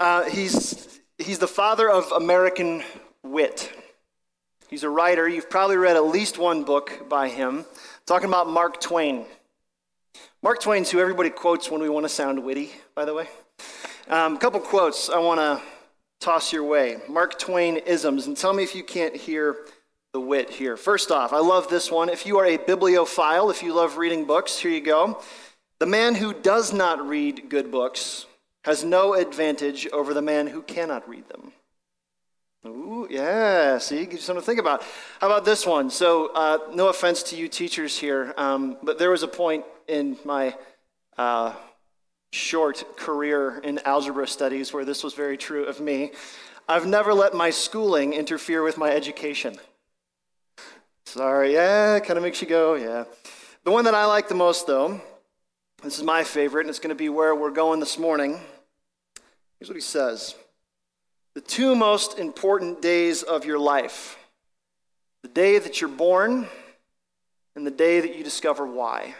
Uh, 0.00 0.24
he's, 0.30 0.98
he's 1.18 1.38
the 1.38 1.46
father 1.46 1.90
of 1.90 2.10
American 2.12 2.82
wit. 3.22 3.70
He's 4.70 4.82
a 4.82 4.88
writer. 4.88 5.28
You've 5.28 5.50
probably 5.50 5.76
read 5.76 5.94
at 5.94 6.06
least 6.06 6.38
one 6.38 6.64
book 6.64 7.06
by 7.06 7.28
him. 7.28 7.66
talking 8.06 8.26
about 8.26 8.48
Mark 8.48 8.80
Twain. 8.80 9.26
Mark 10.42 10.62
Twain's 10.62 10.90
who 10.90 11.00
everybody 11.00 11.28
quotes 11.28 11.70
when 11.70 11.82
we 11.82 11.90
want 11.90 12.04
to 12.04 12.08
sound 12.08 12.42
witty, 12.42 12.70
by 12.94 13.04
the 13.04 13.12
way. 13.12 13.28
Um, 14.08 14.36
a 14.36 14.38
couple 14.38 14.58
quotes 14.60 15.10
I 15.10 15.18
want 15.18 15.38
to 15.38 15.60
toss 16.18 16.50
your 16.50 16.64
way. 16.64 16.96
Mark 17.06 17.38
Twain 17.38 17.76
isms, 17.76 18.26
and 18.26 18.34
tell 18.34 18.54
me 18.54 18.62
if 18.62 18.74
you 18.74 18.82
can't 18.82 19.14
hear 19.14 19.54
the 20.14 20.20
wit 20.20 20.48
here. 20.48 20.78
First 20.78 21.10
off, 21.10 21.34
I 21.34 21.40
love 21.40 21.68
this 21.68 21.90
one. 21.90 22.08
If 22.08 22.24
you 22.24 22.38
are 22.38 22.46
a 22.46 22.56
bibliophile, 22.56 23.50
if 23.50 23.62
you 23.62 23.74
love 23.74 23.98
reading 23.98 24.24
books, 24.24 24.58
here 24.58 24.70
you 24.70 24.80
go. 24.80 25.20
The 25.78 25.84
man 25.84 26.14
who 26.14 26.32
does 26.32 26.72
not 26.72 27.06
read 27.06 27.50
good 27.50 27.70
books 27.70 28.24
has 28.64 28.84
no 28.84 29.14
advantage 29.14 29.86
over 29.88 30.12
the 30.14 30.22
man 30.22 30.46
who 30.46 30.62
cannot 30.62 31.08
read 31.08 31.28
them. 31.28 31.52
Ooh, 32.66 33.08
yeah, 33.10 33.78
see, 33.78 34.04
gives 34.04 34.16
you 34.16 34.18
something 34.20 34.42
to 34.42 34.46
think 34.46 34.60
about. 34.60 34.82
How 35.18 35.28
about 35.28 35.46
this 35.46 35.64
one? 35.64 35.88
So, 35.88 36.30
uh, 36.34 36.58
no 36.74 36.88
offense 36.88 37.22
to 37.24 37.36
you 37.36 37.48
teachers 37.48 37.96
here, 37.98 38.34
um, 38.36 38.76
but 38.82 38.98
there 38.98 39.10
was 39.10 39.22
a 39.22 39.28
point 39.28 39.64
in 39.88 40.18
my 40.26 40.54
uh, 41.16 41.54
short 42.32 42.98
career 42.98 43.60
in 43.64 43.78
algebra 43.86 44.26
studies 44.26 44.74
where 44.74 44.84
this 44.84 45.02
was 45.02 45.14
very 45.14 45.38
true 45.38 45.64
of 45.64 45.80
me. 45.80 46.12
I've 46.68 46.86
never 46.86 47.14
let 47.14 47.32
my 47.32 47.48
schooling 47.48 48.12
interfere 48.12 48.62
with 48.62 48.76
my 48.76 48.90
education. 48.90 49.56
Sorry, 51.06 51.54
yeah, 51.54 51.98
kind 52.00 52.18
of 52.18 52.22
makes 52.22 52.42
you 52.42 52.46
go, 52.46 52.74
yeah. 52.74 53.04
The 53.64 53.70
one 53.70 53.84
that 53.86 53.94
I 53.94 54.04
like 54.04 54.28
the 54.28 54.34
most, 54.34 54.66
though, 54.66 55.00
this 55.82 55.98
is 55.98 56.04
my 56.04 56.24
favorite, 56.24 56.62
and 56.62 56.70
it's 56.70 56.78
going 56.78 56.90
to 56.90 56.94
be 56.94 57.08
where 57.08 57.34
we're 57.34 57.50
going 57.50 57.80
this 57.80 57.98
morning. 57.98 58.40
Here's 59.58 59.68
what 59.68 59.76
he 59.76 59.80
says 59.80 60.34
The 61.34 61.40
two 61.40 61.74
most 61.74 62.18
important 62.18 62.82
days 62.82 63.22
of 63.22 63.44
your 63.44 63.58
life 63.58 64.16
the 65.22 65.28
day 65.28 65.58
that 65.58 65.80
you're 65.80 65.90
born, 65.90 66.46
and 67.54 67.66
the 67.66 67.70
day 67.70 68.00
that 68.00 68.16
you 68.16 68.24
discover 68.24 68.66
why. 68.66 69.14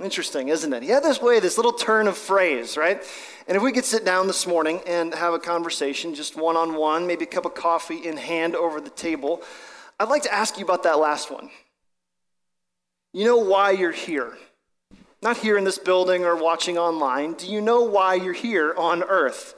Interesting, 0.00 0.48
isn't 0.48 0.72
it? 0.72 0.82
He 0.82 0.90
had 0.90 1.02
this 1.02 1.20
way, 1.20 1.40
this 1.40 1.56
little 1.56 1.72
turn 1.72 2.06
of 2.06 2.16
phrase, 2.16 2.76
right? 2.76 3.02
And 3.48 3.56
if 3.56 3.62
we 3.62 3.72
could 3.72 3.84
sit 3.84 4.04
down 4.04 4.28
this 4.28 4.46
morning 4.46 4.80
and 4.86 5.12
have 5.14 5.34
a 5.34 5.40
conversation, 5.40 6.14
just 6.14 6.36
one 6.36 6.56
on 6.56 6.76
one, 6.76 7.06
maybe 7.06 7.24
a 7.24 7.28
cup 7.28 7.46
of 7.46 7.54
coffee 7.54 8.06
in 8.06 8.16
hand 8.16 8.54
over 8.54 8.80
the 8.80 8.90
table, 8.90 9.42
I'd 9.98 10.08
like 10.08 10.22
to 10.22 10.32
ask 10.32 10.56
you 10.58 10.64
about 10.64 10.84
that 10.84 10.98
last 11.00 11.32
one. 11.32 11.50
You 13.12 13.24
know 13.24 13.38
why 13.38 13.70
you're 13.70 13.90
here. 13.90 14.36
Not 15.22 15.38
here 15.38 15.56
in 15.56 15.64
this 15.64 15.78
building 15.78 16.24
or 16.24 16.36
watching 16.36 16.78
online. 16.78 17.34
Do 17.34 17.50
you 17.50 17.60
know 17.60 17.82
why 17.82 18.14
you're 18.14 18.32
here 18.32 18.74
on 18.76 19.02
earth? 19.02 19.54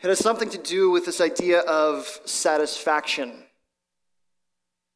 It 0.00 0.08
has 0.08 0.18
something 0.18 0.48
to 0.50 0.58
do 0.58 0.90
with 0.90 1.04
this 1.04 1.20
idea 1.20 1.60
of 1.60 2.06
satisfaction. 2.24 3.32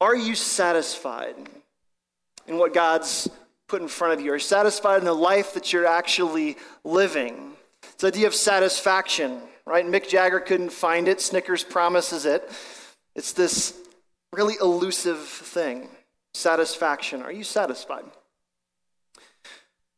Are 0.00 0.14
you 0.16 0.34
satisfied 0.34 1.34
in 2.46 2.56
what 2.56 2.72
God's 2.72 3.28
put 3.68 3.82
in 3.82 3.88
front 3.88 4.14
of 4.14 4.24
you? 4.24 4.32
Are 4.32 4.36
you 4.36 4.40
satisfied 4.40 5.00
in 5.00 5.04
the 5.04 5.12
life 5.12 5.54
that 5.54 5.72
you're 5.72 5.86
actually 5.86 6.56
living? 6.84 7.52
It's 7.82 8.02
the 8.02 8.08
idea 8.08 8.28
of 8.28 8.34
satisfaction, 8.34 9.40
right? 9.66 9.84
Mick 9.84 10.08
Jagger 10.08 10.40
couldn't 10.40 10.72
find 10.72 11.08
it. 11.08 11.20
Snickers 11.20 11.64
promises 11.64 12.26
it. 12.26 12.48
It's 13.16 13.32
this 13.32 13.76
really 14.32 14.54
elusive 14.60 15.18
thing 15.18 15.88
satisfaction. 16.34 17.22
Are 17.22 17.32
you 17.32 17.44
satisfied? 17.44 18.04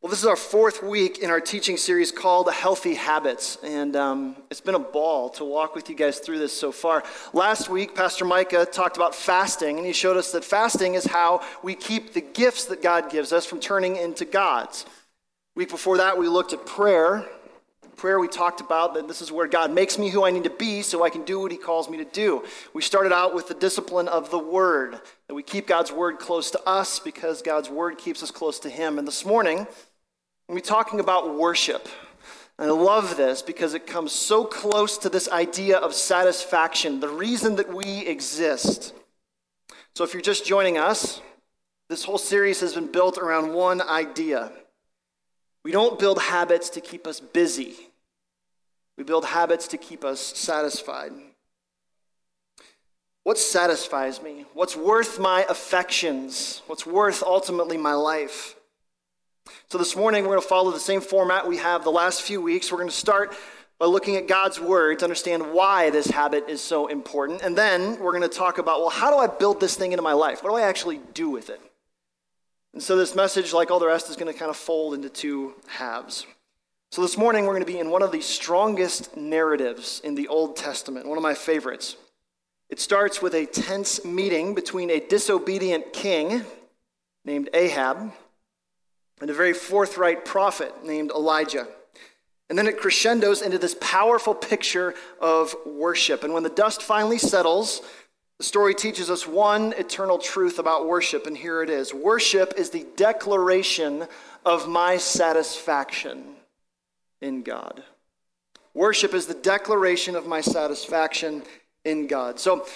Well, 0.05 0.11
this 0.11 0.19
is 0.19 0.27
our 0.27 0.37
fourth 0.37 0.83
week 0.83 1.21
in 1.21 1.31
our 1.31 1.41
teaching 1.41 1.79
series 1.79 2.13
called 2.13 2.53
Healthy 2.53 2.93
Habits, 2.93 3.57
and 3.65 3.97
um, 3.97 4.37
it's 4.51 4.61
been 4.61 4.75
a 4.75 4.79
ball 4.79 5.31
to 5.31 5.45
walk 5.45 5.75
with 5.75 5.89
you 5.89 5.97
guys 5.97 6.19
through 6.19 6.39
this 6.39 6.53
so 6.53 6.73
far. 6.73 7.03
Last 7.33 7.71
week, 7.71 7.95
Pastor 7.95 8.27
Micah 8.27 8.67
talked 8.67 8.99
about 8.99 9.15
fasting, 9.15 9.79
and 9.79 9.87
he 9.87 9.95
showed 9.95 10.19
us 10.19 10.31
that 10.33 10.45
fasting 10.45 10.93
is 10.93 11.07
how 11.07 11.43
we 11.63 11.75
keep 11.75 12.13
the 12.13 12.21
gifts 12.21 12.67
that 12.67 12.83
God 12.83 13.11
gives 13.11 13.33
us 13.33 13.47
from 13.47 13.61
turning 13.61 13.97
into 13.97 14.27
gods. 14.27 14.85
Week 15.55 15.71
before 15.71 15.97
that, 15.97 16.19
we 16.19 16.29
looked 16.29 16.53
at 16.53 16.67
prayer, 16.67 17.25
prayer, 17.97 18.21
we 18.21 18.29
talked 18.29 18.61
about 18.61 18.93
that 18.93 19.09
this 19.09 19.23
is 19.23 19.33
where 19.33 19.47
God 19.47 19.73
makes 19.73 19.99
me 19.99 20.11
who 20.11 20.25
I 20.25 20.31
need 20.31 20.45
to 20.45 20.51
be 20.51 20.83
so 20.83 21.03
I 21.03 21.09
can 21.09 21.25
do 21.25 21.41
what 21.41 21.51
He 21.51 21.57
calls 21.57 21.89
me 21.89 21.97
to 21.97 22.05
do. 22.05 22.45
We 22.75 22.83
started 22.83 23.13
out 23.13 23.35
with 23.35 23.49
the 23.49 23.55
discipline 23.55 24.09
of 24.09 24.31
the 24.31 24.39
Word, 24.39 25.01
that 25.29 25.35
we 25.35 25.43
keep 25.43 25.67
God's 25.67 25.93
Word 25.93 26.19
close 26.19 26.51
to 26.53 26.63
us 26.69 26.99
because 26.99 27.43
God's 27.43 27.71
Word 27.71 27.99
keeps 27.99 28.23
us 28.23 28.31
close 28.31 28.59
to 28.61 28.71
Him. 28.71 28.99
And 28.99 29.07
this 29.07 29.25
morning, 29.25 29.67
we're 30.49 30.61
talking 30.61 31.01
about 31.01 31.37
worship. 31.37 31.89
And 32.59 32.71
I 32.71 32.75
love 32.75 33.17
this 33.17 33.43
because 33.43 33.75
it 33.75 33.87
comes 33.87 34.13
so 34.13 34.45
close 34.45 34.99
to 34.99 35.09
this 35.09 35.29
idea 35.29 35.79
of 35.79 35.95
satisfaction, 35.95 37.01
the 37.01 37.09
reason 37.09 37.57
that 37.57 37.73
we 37.75 38.07
exist. 38.07 38.95
So 39.95 40.05
if 40.05 40.13
you're 40.13 40.23
just 40.23 40.47
joining 40.47 40.79
us, 40.79 41.21
this 41.89 42.05
whole 42.05 42.19
series 42.19 42.61
has 42.61 42.75
been 42.75 42.91
built 42.91 43.19
around 43.19 43.53
one 43.53 43.83
idea 43.83 44.53
we 45.65 45.73
don't 45.73 45.99
build 45.99 46.21
habits 46.21 46.69
to 46.71 46.81
keep 46.81 47.07
us 47.07 47.21
busy, 47.21 47.75
we 48.97 49.05
build 49.05 49.25
habits 49.25 49.67
to 49.69 49.79
keep 49.79 50.05
us 50.05 50.21
satisfied. 50.21 51.13
What 53.25 53.39
satisfies 53.39 54.21
me? 54.21 54.45
What's 54.53 54.77
worth 54.77 55.19
my 55.19 55.47
affections? 55.49 56.61
What's 56.67 56.85
worth 56.85 57.23
ultimately 57.23 57.79
my 57.79 57.95
life? 57.95 58.55
So, 59.71 59.79
this 59.79 59.97
morning, 59.97 60.25
we're 60.25 60.31
going 60.31 60.43
to 60.43 60.49
follow 60.49 60.71
the 60.71 60.79
same 60.79 61.01
format 61.01 61.49
we 61.49 61.57
have 61.57 61.85
the 61.85 61.91
last 61.91 62.21
few 62.21 62.43
weeks. 62.43 62.71
We're 62.71 62.79
going 62.79 62.91
to 62.91 62.95
start 62.95 63.35
by 63.79 63.87
looking 63.87 64.17
at 64.17 64.29
God's 64.29 64.61
word 64.61 64.99
to 64.99 65.07
understand 65.07 65.55
why 65.55 65.89
this 65.89 66.07
habit 66.07 66.51
is 66.51 66.61
so 66.61 66.87
important. 66.87 67.41
And 67.41 67.57
then 67.57 67.99
we're 67.99 68.13
going 68.13 68.23
to 68.23 68.29
talk 68.29 68.59
about, 68.59 68.81
well, 68.81 68.91
how 68.91 69.11
do 69.11 69.17
I 69.17 69.27
build 69.27 69.59
this 69.59 69.75
thing 69.75 69.93
into 69.93 70.03
my 70.03 70.13
life? 70.13 70.43
What 70.43 70.51
do 70.51 70.57
I 70.57 70.63
actually 70.63 71.01
do 71.15 71.31
with 71.31 71.49
it? 71.49 71.61
And 72.75 72.83
so 72.83 72.95
this 72.95 73.15
message, 73.15 73.55
like 73.55 73.71
all 73.71 73.79
the 73.79 73.87
rest, 73.87 74.11
is 74.11 74.17
going 74.17 74.31
to 74.31 74.39
kind 74.39 74.51
of 74.51 74.57
fold 74.57 74.93
into 74.93 75.09
two 75.09 75.55
halves. 75.67 76.27
So 76.93 77.01
this 77.01 77.17
morning, 77.17 77.45
we're 77.45 77.55
going 77.55 77.65
to 77.65 77.73
be 77.73 77.79
in 77.79 77.91
one 77.91 78.03
of 78.03 78.13
the 78.13 78.21
strongest 78.21 79.17
narratives 79.17 80.03
in 80.05 80.15
the 80.15 80.29
Old 80.29 80.57
Testament, 80.57 81.09
one 81.09 81.17
of 81.17 81.23
my 81.23 81.35
favorites. 81.35 81.97
It 82.75 82.81
starts 82.81 83.23
with 83.23 83.35
a 83.35 83.47
tense 83.47 84.05
meeting 84.05 84.53
between 84.53 84.91
a 84.91 84.99
disobedient 84.99 85.93
king 85.93 86.43
named 87.25 87.49
Ahab 87.55 88.13
and 89.21 89.31
a 89.31 89.33
very 89.33 89.53
forthright 89.53 90.25
prophet 90.25 90.85
named 90.85 91.13
Elijah. 91.13 91.69
And 92.51 92.59
then 92.59 92.67
it 92.67 92.81
crescendos 92.81 93.43
into 93.43 93.59
this 93.59 93.77
powerful 93.81 94.35
picture 94.35 94.93
of 95.21 95.55
worship. 95.65 96.25
And 96.25 96.35
when 96.35 96.43
the 96.43 96.49
dust 96.49 96.83
finally 96.83 97.17
settles, 97.17 97.81
the 98.39 98.45
story 98.45 98.75
teaches 98.75 99.09
us 99.09 99.25
one 99.25 99.73
eternal 99.75 100.19
truth 100.19 100.59
about 100.59 100.89
worship, 100.89 101.29
and 101.29 101.37
here 101.37 101.63
it 101.63 101.71
is 101.71 101.95
Worship 101.95 102.55
is 102.57 102.71
the 102.71 102.89
declaration 102.97 104.09
of 104.45 104.69
my 104.69 104.97
satisfaction 104.97 106.25
in 107.21 107.45
God. 107.45 107.85
Worship 108.75 109.15
is 109.15 109.27
the 109.27 109.35
declaration 109.35 110.17
of 110.17 110.27
my 110.27 110.41
satisfaction 110.41 111.45
in 111.85 112.07
God. 112.07 112.39
So, 112.41 112.67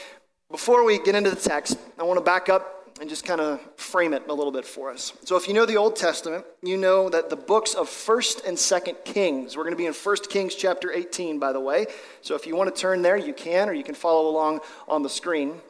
before 0.50 0.84
we 0.84 0.98
get 0.98 1.14
into 1.14 1.30
the 1.30 1.36
text, 1.36 1.78
I 1.98 2.04
want 2.04 2.18
to 2.18 2.24
back 2.24 2.48
up 2.48 2.78
and 3.00 3.08
just 3.08 3.24
kind 3.24 3.40
of 3.40 3.60
frame 3.76 4.12
it 4.12 4.24
a 4.28 4.34
little 4.34 4.52
bit 4.52 4.64
for 4.64 4.90
us. 4.90 5.12
So 5.24 5.36
if 5.36 5.46
you 5.46 5.54
know 5.54 5.66
the 5.66 5.76
Old 5.76 5.96
Testament, 5.96 6.44
you 6.62 6.76
know 6.76 7.08
that 7.08 7.30
the 7.30 7.36
books 7.36 7.74
of 7.74 7.88
1st 7.88 8.46
and 8.46 8.56
2nd 8.56 9.04
Kings, 9.04 9.56
we're 9.56 9.62
going 9.64 9.74
to 9.74 9.78
be 9.78 9.86
in 9.86 9.92
1st 9.92 10.28
Kings 10.28 10.54
chapter 10.54 10.92
18 10.92 11.38
by 11.38 11.52
the 11.52 11.60
way. 11.60 11.86
So 12.22 12.34
if 12.34 12.46
you 12.46 12.56
want 12.56 12.74
to 12.74 12.80
turn 12.80 13.02
there, 13.02 13.16
you 13.16 13.32
can 13.32 13.68
or 13.68 13.72
you 13.72 13.84
can 13.84 13.94
follow 13.94 14.28
along 14.28 14.60
on 14.88 15.02
the 15.02 15.10
screen. 15.10 15.60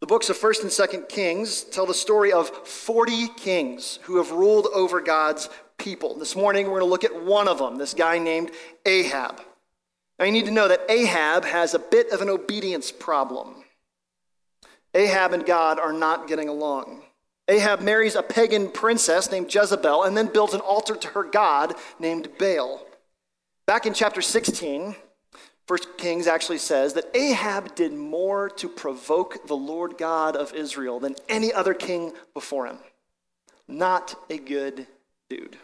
The 0.00 0.06
books 0.06 0.30
of 0.30 0.36
1st 0.36 0.62
and 0.62 0.70
2nd 0.70 1.08
Kings 1.08 1.64
tell 1.64 1.86
the 1.86 1.94
story 1.94 2.32
of 2.32 2.48
40 2.48 3.28
kings 3.36 3.98
who 4.02 4.18
have 4.18 4.30
ruled 4.30 4.68
over 4.74 5.00
God's 5.00 5.48
people. 5.78 6.14
This 6.18 6.36
morning 6.36 6.66
we're 6.66 6.80
going 6.80 6.82
to 6.82 6.86
look 6.86 7.04
at 7.04 7.24
one 7.24 7.48
of 7.48 7.58
them, 7.58 7.76
this 7.76 7.94
guy 7.94 8.18
named 8.18 8.50
Ahab. 8.84 9.40
Now 10.18 10.24
you 10.24 10.32
need 10.32 10.46
to 10.46 10.50
know 10.50 10.68
that 10.68 10.90
Ahab 10.90 11.44
has 11.44 11.74
a 11.74 11.78
bit 11.78 12.10
of 12.10 12.22
an 12.22 12.28
obedience 12.28 12.90
problem. 12.90 13.64
Ahab 14.94 15.32
and 15.32 15.44
God 15.44 15.78
are 15.78 15.92
not 15.92 16.26
getting 16.26 16.48
along. 16.48 17.02
Ahab 17.48 17.80
marries 17.80 18.16
a 18.16 18.22
pagan 18.22 18.70
princess 18.70 19.30
named 19.30 19.54
Jezebel 19.54 20.02
and 20.02 20.16
then 20.16 20.26
builds 20.26 20.54
an 20.54 20.60
altar 20.60 20.96
to 20.96 21.08
her 21.08 21.22
god 21.22 21.74
named 21.98 22.28
Baal. 22.38 22.84
Back 23.66 23.86
in 23.86 23.94
chapter 23.94 24.22
16, 24.22 24.96
1 25.66 25.78
Kings 25.98 26.26
actually 26.26 26.58
says 26.58 26.94
that 26.94 27.14
Ahab 27.14 27.74
did 27.74 27.92
more 27.92 28.48
to 28.50 28.68
provoke 28.68 29.46
the 29.46 29.56
Lord 29.56 29.98
God 29.98 30.36
of 30.36 30.54
Israel 30.54 30.98
than 30.98 31.16
any 31.28 31.52
other 31.52 31.74
king 31.74 32.12
before 32.34 32.66
him. 32.66 32.78
Not 33.68 34.14
a 34.30 34.38
good 34.38 34.86
dude. 35.28 35.58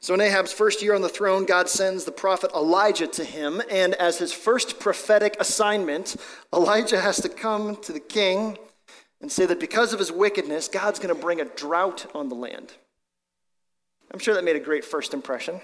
So, 0.00 0.14
in 0.14 0.20
Ahab's 0.20 0.52
first 0.52 0.80
year 0.80 0.94
on 0.94 1.02
the 1.02 1.08
throne, 1.08 1.44
God 1.44 1.68
sends 1.68 2.04
the 2.04 2.12
prophet 2.12 2.52
Elijah 2.54 3.08
to 3.08 3.24
him, 3.24 3.60
and 3.68 3.94
as 3.94 4.18
his 4.18 4.32
first 4.32 4.78
prophetic 4.78 5.36
assignment, 5.40 6.16
Elijah 6.54 7.00
has 7.00 7.16
to 7.22 7.28
come 7.28 7.76
to 7.82 7.92
the 7.92 8.00
king 8.00 8.58
and 9.20 9.30
say 9.30 9.44
that 9.46 9.58
because 9.58 9.92
of 9.92 9.98
his 9.98 10.12
wickedness, 10.12 10.68
God's 10.68 11.00
going 11.00 11.14
to 11.14 11.20
bring 11.20 11.40
a 11.40 11.44
drought 11.44 12.06
on 12.14 12.28
the 12.28 12.36
land. 12.36 12.72
I'm 14.12 14.20
sure 14.20 14.34
that 14.34 14.44
made 14.44 14.56
a 14.56 14.60
great 14.60 14.84
first 14.84 15.12
impression. 15.12 15.60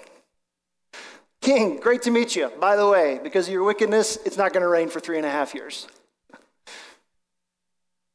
King, 1.41 1.79
great 1.79 2.03
to 2.03 2.11
meet 2.11 2.35
you. 2.35 2.51
By 2.61 2.75
the 2.75 2.89
way, 2.89 3.21
because 3.23 3.47
of 3.47 3.53
your 3.53 3.65
wickedness, 3.65 4.19
it's 4.25 4.37
not 4.37 4.53
going 4.53 4.63
to 4.63 4.69
rain 4.69 4.89
for 4.89 4.99
three 4.99 5.17
and 5.17 5.27
a 5.27 5.31
half 5.31 5.55
years. 5.55 5.87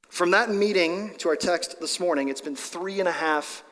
From 0.10 0.31
that 0.31 0.50
meeting 0.50 1.16
to 1.19 1.30
our 1.30 1.36
text 1.38 1.80
this 1.80 2.00
morning, 2.00 2.27
it's 2.27 2.42
been 2.42 2.56
three 2.56 3.00
and 3.00 3.07
a 3.07 3.13
half 3.13 3.63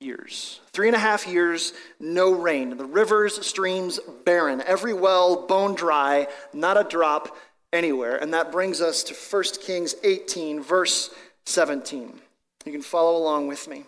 years. 0.00 0.60
Three 0.72 0.88
and 0.88 0.96
a 0.96 1.00
half 1.00 1.26
years, 1.26 1.72
no 1.98 2.32
rain. 2.32 2.76
The 2.76 2.84
rivers, 2.84 3.44
streams, 3.46 4.00
barren. 4.24 4.62
Every 4.66 4.92
well, 4.92 5.46
bone 5.46 5.74
dry, 5.74 6.28
not 6.52 6.76
a 6.76 6.84
drop 6.84 7.36
anywhere. 7.72 8.16
And 8.16 8.32
that 8.34 8.52
brings 8.52 8.80
us 8.80 9.02
to 9.04 9.14
1 9.14 9.44
Kings 9.62 9.94
18, 10.02 10.62
verse 10.62 11.10
17. 11.46 12.20
You 12.64 12.72
can 12.72 12.82
follow 12.82 13.16
along 13.16 13.48
with 13.48 13.68
me. 13.68 13.84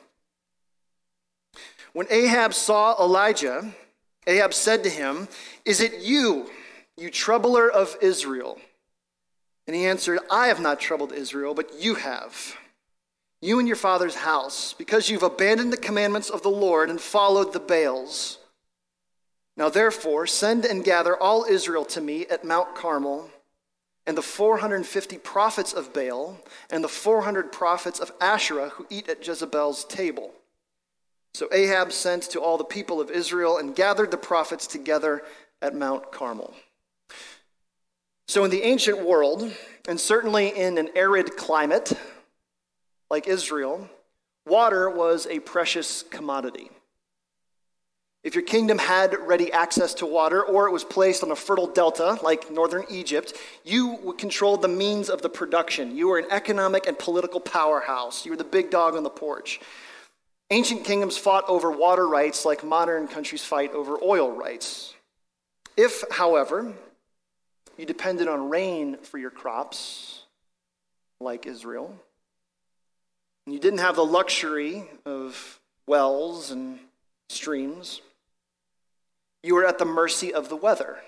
When 1.93 2.07
Ahab 2.11 2.53
saw 2.53 3.03
Elijah, 3.03 3.73
Ahab 4.27 4.53
said 4.53 4.83
to 4.85 4.91
him, 4.91 5.29
Is 5.65 5.81
it 5.81 6.01
you, 6.01 6.51
you 6.97 7.11
troubler 7.11 7.71
of 7.71 7.97
Israel? 8.03 8.59
And 9.67 9.75
he 9.75 9.87
answered, 9.87 10.21
I 10.31 10.49
have 10.49 10.61
not 10.61 10.79
troubled 10.79 11.13
Israel, 11.13 11.55
but 11.55 11.81
you 11.81 11.95
have. 11.95 12.57
You 13.41 13.59
and 13.59 13.69
your 13.69 13.77
father's 13.77 14.15
house, 14.17 14.75
because 14.77 15.11
you've 15.11 15.23
abandoned 15.23 15.73
the 15.73 15.77
commandments 15.77 16.31
of 16.31 16.43
the 16.43 16.49
Lord 16.49 16.89
and 16.89 17.01
followed 17.01 17.53
the 17.53 17.61
Baals. 17.61 18.39
Now, 19.57 19.69
therefore, 19.69 20.27
send 20.27 20.65
and 20.65 20.85
gather 20.85 21.17
all 21.17 21.45
Israel 21.45 21.85
to 21.87 22.01
me 22.01 22.27
at 22.27 22.45
Mount 22.45 22.75
Carmel 22.75 23.31
and 24.07 24.17
the 24.17 24.23
450 24.23 25.19
prophets 25.19 25.73
of 25.73 25.93
Baal 25.93 26.39
and 26.71 26.85
the 26.85 26.89
400 26.89 27.53
prophets 27.53 27.99
of 27.99 28.13
Asherah 28.21 28.71
who 28.71 28.87
eat 28.89 29.09
at 29.09 29.27
Jezebel's 29.27 29.85
table. 29.85 30.33
So 31.35 31.49
Ahab 31.53 31.93
sent 31.93 32.23
to 32.31 32.41
all 32.41 32.57
the 32.57 32.65
people 32.65 33.01
of 33.01 33.11
Israel 33.11 33.59
and 33.59 33.75
gathered 33.75 34.11
the 34.11 34.17
prophets 34.17 34.67
together 34.67 35.23
at 35.61 35.75
Mount 35.75 36.13
Carmel. 36.13 36.55
So, 38.29 38.45
in 38.45 38.51
the 38.51 38.63
ancient 38.63 39.05
world, 39.05 39.53
and 39.87 40.01
certainly 40.01 40.49
in 40.49 40.79
an 40.79 40.89
arid 40.97 41.37
climate 41.37 41.93
like 43.11 43.29
Israel, 43.29 43.89
water 44.47 44.91
was 44.91 45.27
a 45.27 45.41
precious 45.41 46.03
commodity. 46.03 46.71
If 48.25 48.35
your 48.35 48.43
kingdom 48.43 48.79
had 48.79 49.15
ready 49.21 49.53
access 49.53 49.95
to 49.95 50.07
water, 50.07 50.43
or 50.43 50.67
it 50.67 50.73
was 50.73 50.83
placed 50.83 51.23
on 51.23 51.31
a 51.31 51.37
fertile 51.37 51.69
delta 51.69 52.19
like 52.25 52.51
northern 52.51 52.85
Egypt, 52.91 53.35
you 53.65 54.17
controlled 54.19 54.63
the 54.63 54.69
means 54.69 55.09
of 55.09 55.23
the 55.23 55.29
production. 55.29 55.97
You 55.97 56.09
were 56.09 56.19
an 56.19 56.27
economic 56.31 56.89
and 56.89 56.99
political 56.99 57.39
powerhouse. 57.39 58.25
You 58.25 58.33
were 58.33 58.37
the 58.37 58.43
big 58.43 58.71
dog 58.71 58.97
on 58.97 59.05
the 59.05 59.11
porch. 59.11 59.61
Ancient 60.51 60.85
kingdoms 60.85 61.17
fought 61.17 61.45
over 61.49 61.71
water 61.71 62.09
rights 62.09 62.45
like 62.45 62.65
modern 62.65 63.07
countries 63.07 63.45
fight 63.45 63.73
over 63.73 63.97
oil 64.03 64.33
rights. 64.33 64.95
If, 65.77 66.03
however, 66.11 66.73
you 67.77 67.87
depended 67.87 68.27
on 68.27 68.49
rain 68.49 68.97
for 68.97 69.19
your 69.19 69.31
crops, 69.31 70.23
like 71.21 71.47
Israel, 71.47 71.95
you 73.47 73.59
didn't 73.59 73.79
have 73.79 73.97
the 73.97 74.05
luxury 74.05 74.89
of 75.05 75.61
wells 75.87 76.51
and 76.51 76.79
streams, 77.29 78.01
you 79.43 79.55
were 79.55 79.67
at 79.67 79.79
the 79.79 79.85
mercy 79.85 80.35
of 80.35 80.49
the 80.49 80.57
weather. 80.57 80.99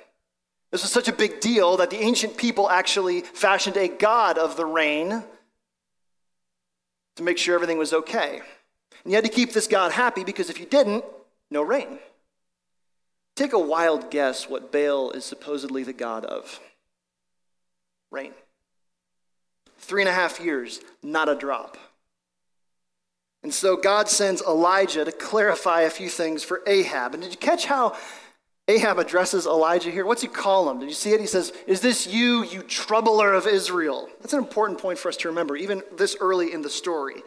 This 0.70 0.82
was 0.82 0.92
such 0.92 1.08
a 1.08 1.12
big 1.12 1.40
deal 1.40 1.76
that 1.78 1.90
the 1.90 2.00
ancient 2.00 2.36
people 2.36 2.70
actually 2.70 3.22
fashioned 3.22 3.76
a 3.76 3.88
god 3.88 4.38
of 4.38 4.56
the 4.56 4.66
rain 4.66 5.24
to 7.16 7.22
make 7.22 7.38
sure 7.38 7.54
everything 7.54 7.78
was 7.78 7.92
okay. 7.92 8.40
And 9.02 9.12
you 9.12 9.16
had 9.16 9.24
to 9.24 9.30
keep 9.30 9.52
this 9.52 9.66
god 9.66 9.92
happy 9.92 10.24
because 10.24 10.50
if 10.50 10.60
you 10.60 10.66
didn't, 10.66 11.04
no 11.50 11.62
rain. 11.62 11.98
Take 13.34 13.52
a 13.52 13.58
wild 13.58 14.10
guess 14.10 14.48
what 14.48 14.70
Baal 14.70 15.10
is 15.12 15.24
supposedly 15.24 15.82
the 15.82 15.92
god 15.92 16.24
of 16.24 16.60
rain. 18.10 18.32
Three 19.78 20.02
and 20.02 20.08
a 20.08 20.12
half 20.12 20.40
years, 20.40 20.80
not 21.02 21.28
a 21.28 21.34
drop. 21.34 21.76
And 23.42 23.54
so 23.54 23.76
God 23.76 24.08
sends 24.08 24.42
Elijah 24.42 25.04
to 25.04 25.12
clarify 25.12 25.82
a 25.82 25.90
few 25.90 26.08
things 26.08 26.42
for 26.42 26.62
Ahab. 26.66 27.14
And 27.14 27.22
did 27.22 27.32
you 27.32 27.38
catch 27.38 27.66
how 27.66 27.96
Ahab 28.68 28.98
addresses 28.98 29.46
Elijah 29.46 29.90
here. 29.90 30.04
What's 30.04 30.20
he 30.20 30.28
call 30.28 30.70
him? 30.70 30.78
Did 30.78 30.90
you 30.90 30.94
see 30.94 31.12
it? 31.12 31.20
He 31.20 31.26
says, 31.26 31.52
Is 31.66 31.80
this 31.80 32.06
you, 32.06 32.44
you 32.44 32.62
troubler 32.62 33.32
of 33.32 33.46
Israel? 33.46 34.10
That's 34.20 34.34
an 34.34 34.38
important 34.38 34.78
point 34.78 34.98
for 34.98 35.08
us 35.08 35.16
to 35.18 35.28
remember, 35.28 35.56
even 35.56 35.82
this 35.96 36.16
early 36.20 36.52
in 36.52 36.60
the 36.60 36.68
story. 36.68 37.22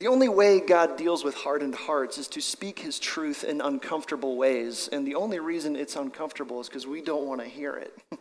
The 0.00 0.08
only 0.08 0.30
way 0.30 0.60
God 0.60 0.96
deals 0.96 1.24
with 1.24 1.34
hardened 1.34 1.74
hearts 1.74 2.16
is 2.16 2.26
to 2.28 2.40
speak 2.40 2.78
his 2.78 2.98
truth 2.98 3.44
in 3.44 3.60
uncomfortable 3.60 4.38
ways. 4.38 4.88
And 4.90 5.06
the 5.06 5.14
only 5.14 5.40
reason 5.40 5.76
it's 5.76 5.94
uncomfortable 5.94 6.58
is 6.58 6.68
because 6.68 6.86
we 6.86 7.02
don't 7.02 7.26
want 7.26 7.42
to 7.42 7.46
hear 7.46 7.74
it. 7.74 7.94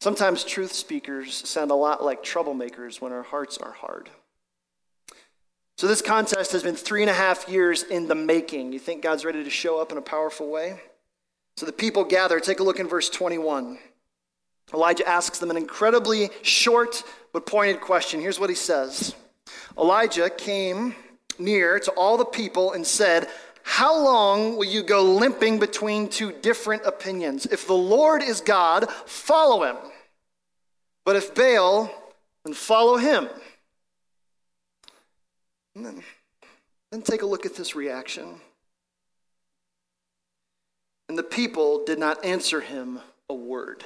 Sometimes 0.00 0.42
truth 0.42 0.72
speakers 0.72 1.48
sound 1.48 1.70
a 1.70 1.74
lot 1.74 2.02
like 2.02 2.24
troublemakers 2.24 3.00
when 3.00 3.12
our 3.12 3.22
hearts 3.22 3.58
are 3.58 3.72
hard. 3.72 4.10
So, 5.80 5.86
this 5.86 6.02
contest 6.02 6.52
has 6.52 6.62
been 6.62 6.76
three 6.76 7.00
and 7.00 7.08
a 7.08 7.14
half 7.14 7.48
years 7.48 7.84
in 7.84 8.06
the 8.06 8.14
making. 8.14 8.74
You 8.74 8.78
think 8.78 9.00
God's 9.00 9.24
ready 9.24 9.42
to 9.42 9.48
show 9.48 9.80
up 9.80 9.90
in 9.90 9.96
a 9.96 10.02
powerful 10.02 10.50
way? 10.50 10.78
So, 11.56 11.64
the 11.64 11.72
people 11.72 12.04
gather. 12.04 12.38
Take 12.38 12.60
a 12.60 12.62
look 12.62 12.78
in 12.78 12.86
verse 12.86 13.08
21. 13.08 13.78
Elijah 14.74 15.08
asks 15.08 15.38
them 15.38 15.48
an 15.48 15.56
incredibly 15.56 16.28
short 16.42 17.02
but 17.32 17.46
pointed 17.46 17.80
question. 17.80 18.20
Here's 18.20 18.38
what 18.38 18.50
he 18.50 18.56
says 18.56 19.14
Elijah 19.78 20.28
came 20.28 20.94
near 21.38 21.78
to 21.78 21.90
all 21.92 22.18
the 22.18 22.26
people 22.26 22.74
and 22.74 22.86
said, 22.86 23.28
How 23.62 23.98
long 23.98 24.58
will 24.58 24.68
you 24.68 24.82
go 24.82 25.02
limping 25.02 25.60
between 25.60 26.10
two 26.10 26.30
different 26.30 26.84
opinions? 26.84 27.46
If 27.46 27.66
the 27.66 27.72
Lord 27.72 28.22
is 28.22 28.42
God, 28.42 28.90
follow 29.06 29.62
him. 29.62 29.76
But 31.06 31.16
if 31.16 31.34
Baal, 31.34 31.90
then 32.44 32.52
follow 32.52 32.98
him. 32.98 33.30
And 35.74 35.86
then, 35.86 36.02
then 36.90 37.02
take 37.02 37.22
a 37.22 37.26
look 37.26 37.46
at 37.46 37.54
this 37.54 37.74
reaction. 37.74 38.40
And 41.08 41.18
the 41.18 41.22
people 41.22 41.84
did 41.84 41.98
not 41.98 42.24
answer 42.24 42.60
him 42.60 43.00
a 43.28 43.34
word. 43.34 43.84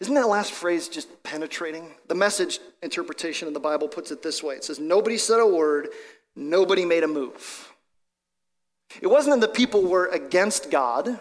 Isn't 0.00 0.14
that 0.14 0.28
last 0.28 0.52
phrase 0.52 0.88
just 0.88 1.22
penetrating? 1.22 1.90
The 2.08 2.14
message 2.14 2.58
interpretation 2.82 3.46
in 3.46 3.54
the 3.54 3.60
Bible 3.60 3.86
puts 3.86 4.10
it 4.10 4.22
this 4.22 4.42
way 4.42 4.54
it 4.54 4.64
says, 4.64 4.78
Nobody 4.78 5.18
said 5.18 5.38
a 5.38 5.46
word, 5.46 5.88
nobody 6.34 6.84
made 6.86 7.04
a 7.04 7.08
move. 7.08 7.72
It 9.00 9.06
wasn't 9.06 9.40
that 9.40 9.46
the 9.46 9.54
people 9.54 9.82
were 9.82 10.06
against 10.06 10.70
God, 10.70 11.20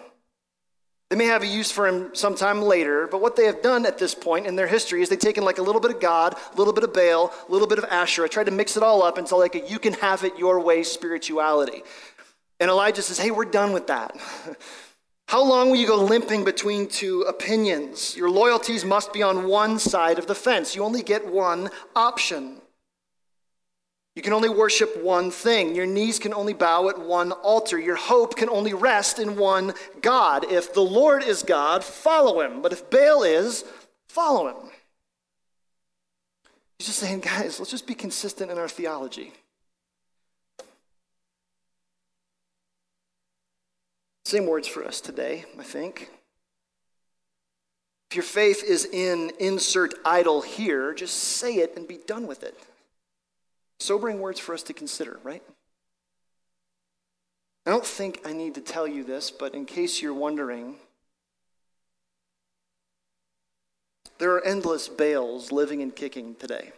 they 1.10 1.16
may 1.16 1.26
have 1.26 1.42
a 1.42 1.48
use 1.48 1.72
for 1.72 1.88
him 1.88 2.14
sometime 2.14 2.62
later, 2.62 3.08
but 3.08 3.20
what 3.20 3.36
they 3.36 3.46
have 3.46 3.64
done 3.64 3.86
at 3.88 3.98
this 3.98 4.14
point 4.14 4.46
in 4.46 4.56
their 4.56 4.68
history 4.68 5.02
is 5.02 5.10
they've 5.10 5.18
taken 5.18 5.44
like 5.44 5.58
a 5.58 5.62
little 5.64 5.82
bit 5.82 5.90
of 5.90 6.00
God, 6.00 6.36
a 6.54 6.56
little 6.56 6.74
bit 6.74 6.84
of 6.84 6.94
Baal, 6.94 7.34
a 7.48 7.52
little 7.52 7.68
bit 7.68 7.80
of 7.80 7.86
Asherah, 7.86 8.30
tried 8.30 8.46
to 8.46 8.52
mix 8.52 8.78
it 8.78 8.84
all 8.84 9.02
up 9.02 9.18
into 9.18 9.36
like 9.36 9.56
a 9.56 9.68
you 9.68 9.80
can 9.80 9.94
have 9.94 10.24
it 10.24 10.38
your 10.38 10.60
way 10.60 10.84
spirituality. 10.84 11.82
And 12.60 12.70
Elijah 12.70 13.02
says, 13.02 13.18
hey, 13.18 13.32
we're 13.32 13.46
done 13.46 13.74
with 13.74 13.88
that. 13.88 14.16
How 15.28 15.44
long 15.44 15.70
will 15.70 15.78
you 15.78 15.88
go 15.88 16.04
limping 16.04 16.44
between 16.44 16.88
two 16.88 17.22
opinions? 17.22 18.16
Your 18.16 18.30
loyalties 18.30 18.84
must 18.84 19.14
be 19.14 19.24
on 19.24 19.48
one 19.48 19.80
side 19.80 20.20
of 20.20 20.28
the 20.28 20.36
fence. 20.36 20.76
You 20.76 20.84
only 20.84 21.04
get 21.04 21.26
one 21.26 21.70
option. 21.96 22.59
You 24.20 24.24
can 24.24 24.34
only 24.34 24.50
worship 24.50 25.02
one 25.02 25.32
thing. 25.32 25.76
Your 25.76 25.86
knees 25.86 26.20
can 26.20 26.34
only 26.34 26.52
bow 26.52 26.90
at 26.90 27.00
one 27.00 27.32
altar. 27.32 27.80
Your 27.80 27.96
hope 27.96 28.36
can 28.36 28.50
only 28.50 28.74
rest 28.74 29.18
in 29.18 29.38
one 29.38 29.74
God. 30.02 30.44
If 30.52 30.74
the 30.74 30.82
Lord 30.82 31.24
is 31.24 31.42
God, 31.42 31.86
follow 31.86 32.42
him. 32.42 32.62
But 32.62 32.74
if 32.74 32.90
Baal 32.90 33.24
is, 33.24 33.64
follow 34.10 34.50
him. 34.50 34.72
He's 36.78 36.88
just 36.88 37.00
saying, 37.00 37.22
guys, 37.22 37.60
let's 37.60 37.72
just 37.72 37.88
be 37.88 37.96
consistent 37.96 38.52
in 38.52 38.58
our 38.58 38.68
theology. 38.68 39.32
Same 44.26 44.48
words 44.48 44.68
for 44.68 44.84
us 44.84 45.00
today, 45.00 45.46
I 45.58 45.64
think. 45.64 46.10
If 48.12 48.18
your 48.18 48.24
faith 48.24 48.66
is 48.66 48.84
in 48.84 49.32
insert 49.40 49.94
idol 50.04 50.42
here, 50.42 50.94
just 50.94 51.16
say 51.16 51.56
it 51.56 51.78
and 51.78 51.88
be 51.88 52.00
done 52.06 52.28
with 52.28 52.44
it. 52.44 52.60
Sobering 53.80 54.20
words 54.20 54.40
for 54.40 54.54
us 54.54 54.64
to 54.64 54.74
consider, 54.74 55.20
right? 55.24 55.44
I 57.66 57.72
don't 57.72 57.86
think 57.86 58.22
I 58.26 58.34
need 58.34 58.56
to 58.56 58.62
tell 58.62 58.88
you 58.88 59.04
this, 59.04 59.32
but 59.32 59.54
in 59.54 59.66
case 59.66 60.02
you're 60.02 60.14
wondering, 60.14 60.76
there 64.18 64.32
are 64.32 64.44
endless 64.44 64.90
Baals 64.90 65.52
living 65.52 65.82
and 65.82 65.96
kicking 65.96 66.36
today. 66.36 66.72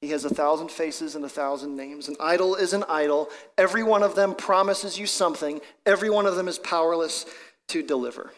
He 0.00 0.08
has 0.08 0.24
a 0.24 0.30
thousand 0.30 0.70
faces 0.70 1.14
and 1.14 1.24
a 1.24 1.28
thousand 1.28 1.76
names. 1.76 2.08
An 2.08 2.16
idol 2.20 2.54
is 2.54 2.72
an 2.72 2.84
idol. 2.88 3.28
Every 3.58 3.82
one 3.82 4.02
of 4.02 4.14
them 4.14 4.34
promises 4.34 4.98
you 4.98 5.06
something, 5.06 5.60
every 5.84 6.08
one 6.08 6.26
of 6.26 6.36
them 6.36 6.48
is 6.48 6.58
powerless 6.58 7.26
to 7.68 7.82
deliver. 7.82 8.32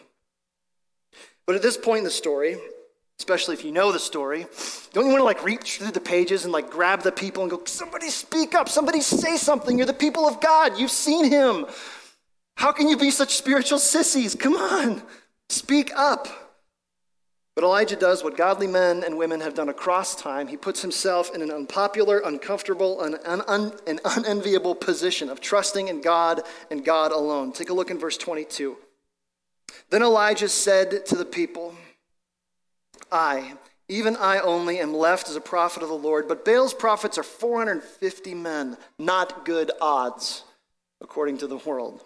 But 1.45 1.55
at 1.55 1.61
this 1.61 1.77
point 1.77 1.99
in 1.99 2.03
the 2.03 2.09
story, 2.09 2.57
especially 3.23 3.53
if 3.53 3.63
you 3.63 3.71
know 3.71 3.93
the 3.93 3.99
story, 3.99 4.45
don't 4.91 5.05
you 5.05 5.11
want 5.11 5.21
to 5.21 5.23
like 5.23 5.45
reach 5.45 5.77
through 5.77 5.91
the 5.91 6.01
pages 6.01 6.43
and 6.43 6.51
like 6.51 6.69
grab 6.69 7.03
the 7.03 7.11
people 7.11 7.41
and 7.41 7.49
go, 7.49 7.61
somebody 7.63 8.09
speak 8.09 8.53
up, 8.53 8.67
somebody 8.67 8.99
say 8.99 9.37
something. 9.37 9.77
You're 9.77 9.87
the 9.87 9.93
people 9.93 10.27
of 10.27 10.41
God, 10.41 10.77
you've 10.77 10.91
seen 10.91 11.31
him. 11.31 11.65
How 12.57 12.73
can 12.73 12.89
you 12.89 12.97
be 12.97 13.11
such 13.11 13.35
spiritual 13.35 13.79
sissies? 13.79 14.35
Come 14.35 14.57
on, 14.57 15.01
speak 15.47 15.89
up. 15.95 16.27
But 17.55 17.63
Elijah 17.63 17.95
does 17.95 18.25
what 18.25 18.35
godly 18.35 18.67
men 18.67 19.05
and 19.05 19.17
women 19.17 19.39
have 19.39 19.53
done 19.53 19.69
across 19.69 20.17
time. 20.17 20.47
He 20.47 20.57
puts 20.57 20.81
himself 20.81 21.33
in 21.33 21.41
an 21.41 21.49
unpopular, 21.49 22.19
uncomfortable, 22.25 23.03
and 23.03 23.19
un- 23.23 23.43
un- 23.47 23.71
an 23.87 24.01
unenviable 24.03 24.75
position 24.75 25.29
of 25.29 25.39
trusting 25.39 25.87
in 25.87 26.01
God 26.01 26.41
and 26.69 26.83
God 26.83 27.13
alone. 27.13 27.53
Take 27.53 27.69
a 27.69 27.73
look 27.73 27.89
in 27.89 27.97
verse 27.97 28.17
22. 28.17 28.75
Then 29.91 30.01
Elijah 30.01 30.49
said 30.49 31.05
to 31.05 31.15
the 31.15 31.23
people, 31.23 31.73
I, 33.13 33.53
even 33.87 34.15
I 34.17 34.39
only, 34.39 34.79
am 34.79 34.93
left 34.93 35.29
as 35.29 35.35
a 35.35 35.41
prophet 35.41 35.83
of 35.83 35.89
the 35.89 35.95
Lord, 35.95 36.27
but 36.27 36.43
Baal's 36.43 36.73
prophets 36.73 37.17
are 37.17 37.23
450 37.23 38.33
men, 38.33 38.77
not 38.97 39.45
good 39.45 39.71
odds, 39.79 40.43
according 40.99 41.37
to 41.39 41.47
the 41.47 41.57
world. 41.57 42.03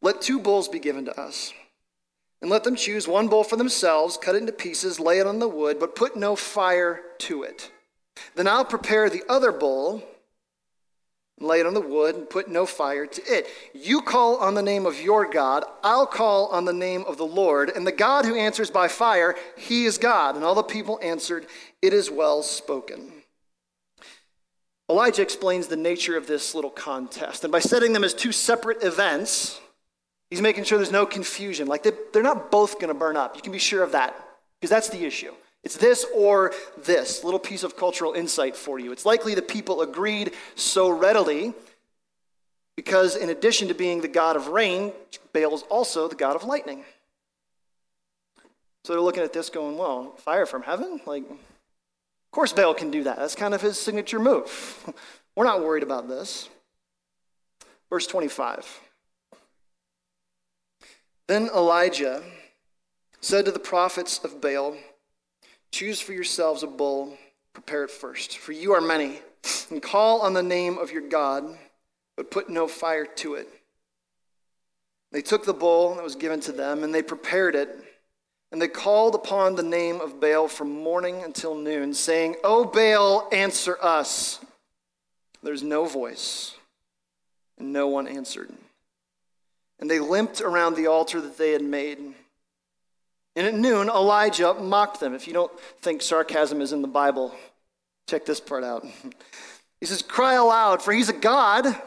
Let 0.00 0.22
two 0.22 0.38
bulls 0.38 0.68
be 0.68 0.78
given 0.78 1.04
to 1.06 1.20
us 1.20 1.52
and 2.40 2.50
let 2.50 2.64
them 2.64 2.76
choose 2.76 3.08
one 3.08 3.28
bull 3.28 3.44
for 3.44 3.56
themselves, 3.56 4.16
cut 4.16 4.34
it 4.34 4.38
into 4.38 4.52
pieces, 4.52 5.00
lay 5.00 5.18
it 5.18 5.26
on 5.26 5.40
the 5.40 5.48
wood, 5.48 5.78
but 5.80 5.96
put 5.96 6.16
no 6.16 6.36
fire 6.36 7.02
to 7.18 7.42
it. 7.42 7.70
Then 8.34 8.46
I'll 8.46 8.64
prepare 8.64 9.10
the 9.10 9.24
other 9.28 9.52
bull, 9.52 10.02
and 11.38 11.48
lay 11.48 11.60
it 11.60 11.66
on 11.66 11.74
the 11.74 11.80
wood, 11.80 12.14
and 12.14 12.28
put 12.28 12.48
no 12.48 12.66
fire 12.66 13.06
to 13.06 13.22
it. 13.26 13.46
You 13.72 14.02
call 14.02 14.36
on 14.36 14.54
the 14.54 14.62
name 14.62 14.86
of 14.86 15.00
your 15.00 15.28
God, 15.28 15.64
I'll 15.82 16.06
call 16.06 16.48
on 16.48 16.64
the 16.64 16.72
name 16.72 17.04
of 17.06 17.16
the 17.16 17.26
Lord, 17.26 17.70
and 17.70 17.86
the 17.86 17.92
God 17.92 18.24
who 18.24 18.34
answers 18.34 18.70
by 18.70 18.88
fire, 18.88 19.34
he 19.56 19.84
is 19.84 19.98
God. 19.98 20.36
And 20.36 20.44
all 20.44 20.54
the 20.54 20.62
people 20.62 20.98
answered, 21.02 21.46
It 21.82 21.92
is 21.92 22.10
well 22.10 22.42
spoken. 22.42 23.12
Elijah 24.90 25.22
explains 25.22 25.66
the 25.66 25.76
nature 25.76 26.16
of 26.16 26.26
this 26.26 26.54
little 26.54 26.70
contest, 26.70 27.44
and 27.44 27.52
by 27.52 27.60
setting 27.60 27.92
them 27.92 28.04
as 28.04 28.14
two 28.14 28.32
separate 28.32 28.82
events, 28.82 29.60
He's 30.30 30.42
making 30.42 30.64
sure 30.64 30.76
there's 30.76 30.92
no 30.92 31.06
confusion. 31.06 31.68
Like 31.68 31.82
they, 31.82 31.92
they're 32.12 32.22
not 32.22 32.50
both 32.50 32.74
going 32.74 32.88
to 32.88 32.94
burn 32.94 33.16
up. 33.16 33.34
You 33.36 33.42
can 33.42 33.52
be 33.52 33.58
sure 33.58 33.82
of 33.82 33.92
that 33.92 34.14
because 34.60 34.70
that's 34.70 34.88
the 34.88 35.04
issue. 35.04 35.32
It's 35.64 35.76
this 35.76 36.06
or 36.14 36.52
this. 36.84 37.24
Little 37.24 37.40
piece 37.40 37.62
of 37.62 37.76
cultural 37.76 38.12
insight 38.12 38.56
for 38.56 38.78
you. 38.78 38.92
It's 38.92 39.04
likely 39.04 39.34
the 39.34 39.42
people 39.42 39.82
agreed 39.82 40.32
so 40.54 40.88
readily 40.88 41.52
because, 42.76 43.16
in 43.16 43.28
addition 43.28 43.68
to 43.68 43.74
being 43.74 44.00
the 44.00 44.08
god 44.08 44.36
of 44.36 44.48
rain, 44.48 44.92
Baal 45.32 45.54
is 45.54 45.62
also 45.62 46.08
the 46.08 46.14
god 46.14 46.36
of 46.36 46.44
lightning. 46.44 46.84
So 48.84 48.92
they're 48.92 49.02
looking 49.02 49.24
at 49.24 49.32
this 49.32 49.50
going, 49.50 49.76
well, 49.76 50.14
fire 50.18 50.46
from 50.46 50.62
heaven? 50.62 51.00
Like, 51.04 51.28
of 51.28 52.30
course 52.30 52.52
Baal 52.52 52.74
can 52.74 52.90
do 52.90 53.02
that. 53.04 53.18
That's 53.18 53.34
kind 53.34 53.52
of 53.52 53.60
his 53.60 53.78
signature 53.78 54.18
move. 54.18 54.94
We're 55.36 55.44
not 55.44 55.62
worried 55.62 55.82
about 55.82 56.08
this. 56.08 56.48
Verse 57.90 58.06
25. 58.06 58.80
Then 61.26 61.50
Elijah 61.54 62.22
said 63.20 63.44
to 63.44 63.52
the 63.52 63.58
prophets 63.58 64.18
of 64.24 64.40
Baal, 64.40 64.76
Choose 65.70 66.00
for 66.00 66.12
yourselves 66.12 66.62
a 66.62 66.66
bull, 66.66 67.16
prepare 67.52 67.84
it 67.84 67.90
first, 67.90 68.38
for 68.38 68.52
you 68.52 68.72
are 68.72 68.80
many, 68.80 69.20
and 69.70 69.82
call 69.82 70.22
on 70.22 70.32
the 70.34 70.42
name 70.42 70.78
of 70.78 70.92
your 70.92 71.08
God, 71.08 71.44
but 72.16 72.30
put 72.30 72.48
no 72.48 72.66
fire 72.66 73.06
to 73.06 73.34
it. 73.34 73.48
They 75.12 75.22
took 75.22 75.44
the 75.44 75.54
bull 75.54 75.94
that 75.94 76.04
was 76.04 76.16
given 76.16 76.40
to 76.40 76.52
them, 76.52 76.84
and 76.84 76.94
they 76.94 77.02
prepared 77.02 77.54
it, 77.54 77.68
and 78.50 78.60
they 78.60 78.68
called 78.68 79.14
upon 79.14 79.54
the 79.54 79.62
name 79.62 80.00
of 80.00 80.20
Baal 80.20 80.48
from 80.48 80.70
morning 80.70 81.22
until 81.22 81.54
noon, 81.54 81.94
saying, 81.94 82.36
O 82.44 82.64
Baal, 82.64 83.28
answer 83.32 83.78
us. 83.82 84.40
There's 85.42 85.62
no 85.62 85.84
voice, 85.84 86.56
and 87.58 87.72
no 87.72 87.88
one 87.88 88.08
answered 88.08 88.52
and 89.80 89.90
they 89.90 90.00
limped 90.00 90.40
around 90.40 90.74
the 90.74 90.86
altar 90.86 91.20
that 91.20 91.38
they 91.38 91.52
had 91.52 91.62
made. 91.62 92.14
And 93.38 93.46
at 93.46 93.54
noon, 93.54 93.88
Elijah 93.88 94.52
mocked 94.54 94.98
them. 94.98 95.14
If 95.14 95.28
you 95.28 95.32
don't 95.32 95.60
think 95.80 96.02
sarcasm 96.02 96.60
is 96.60 96.72
in 96.72 96.82
the 96.82 96.88
Bible, 96.88 97.32
check 98.08 98.24
this 98.26 98.40
part 98.40 98.64
out. 98.64 98.84
He 99.78 99.86
says, 99.86 100.02
Cry 100.02 100.34
aloud, 100.34 100.82
for 100.82 100.92
he's 100.92 101.08
a 101.08 101.12
God. 101.12 101.80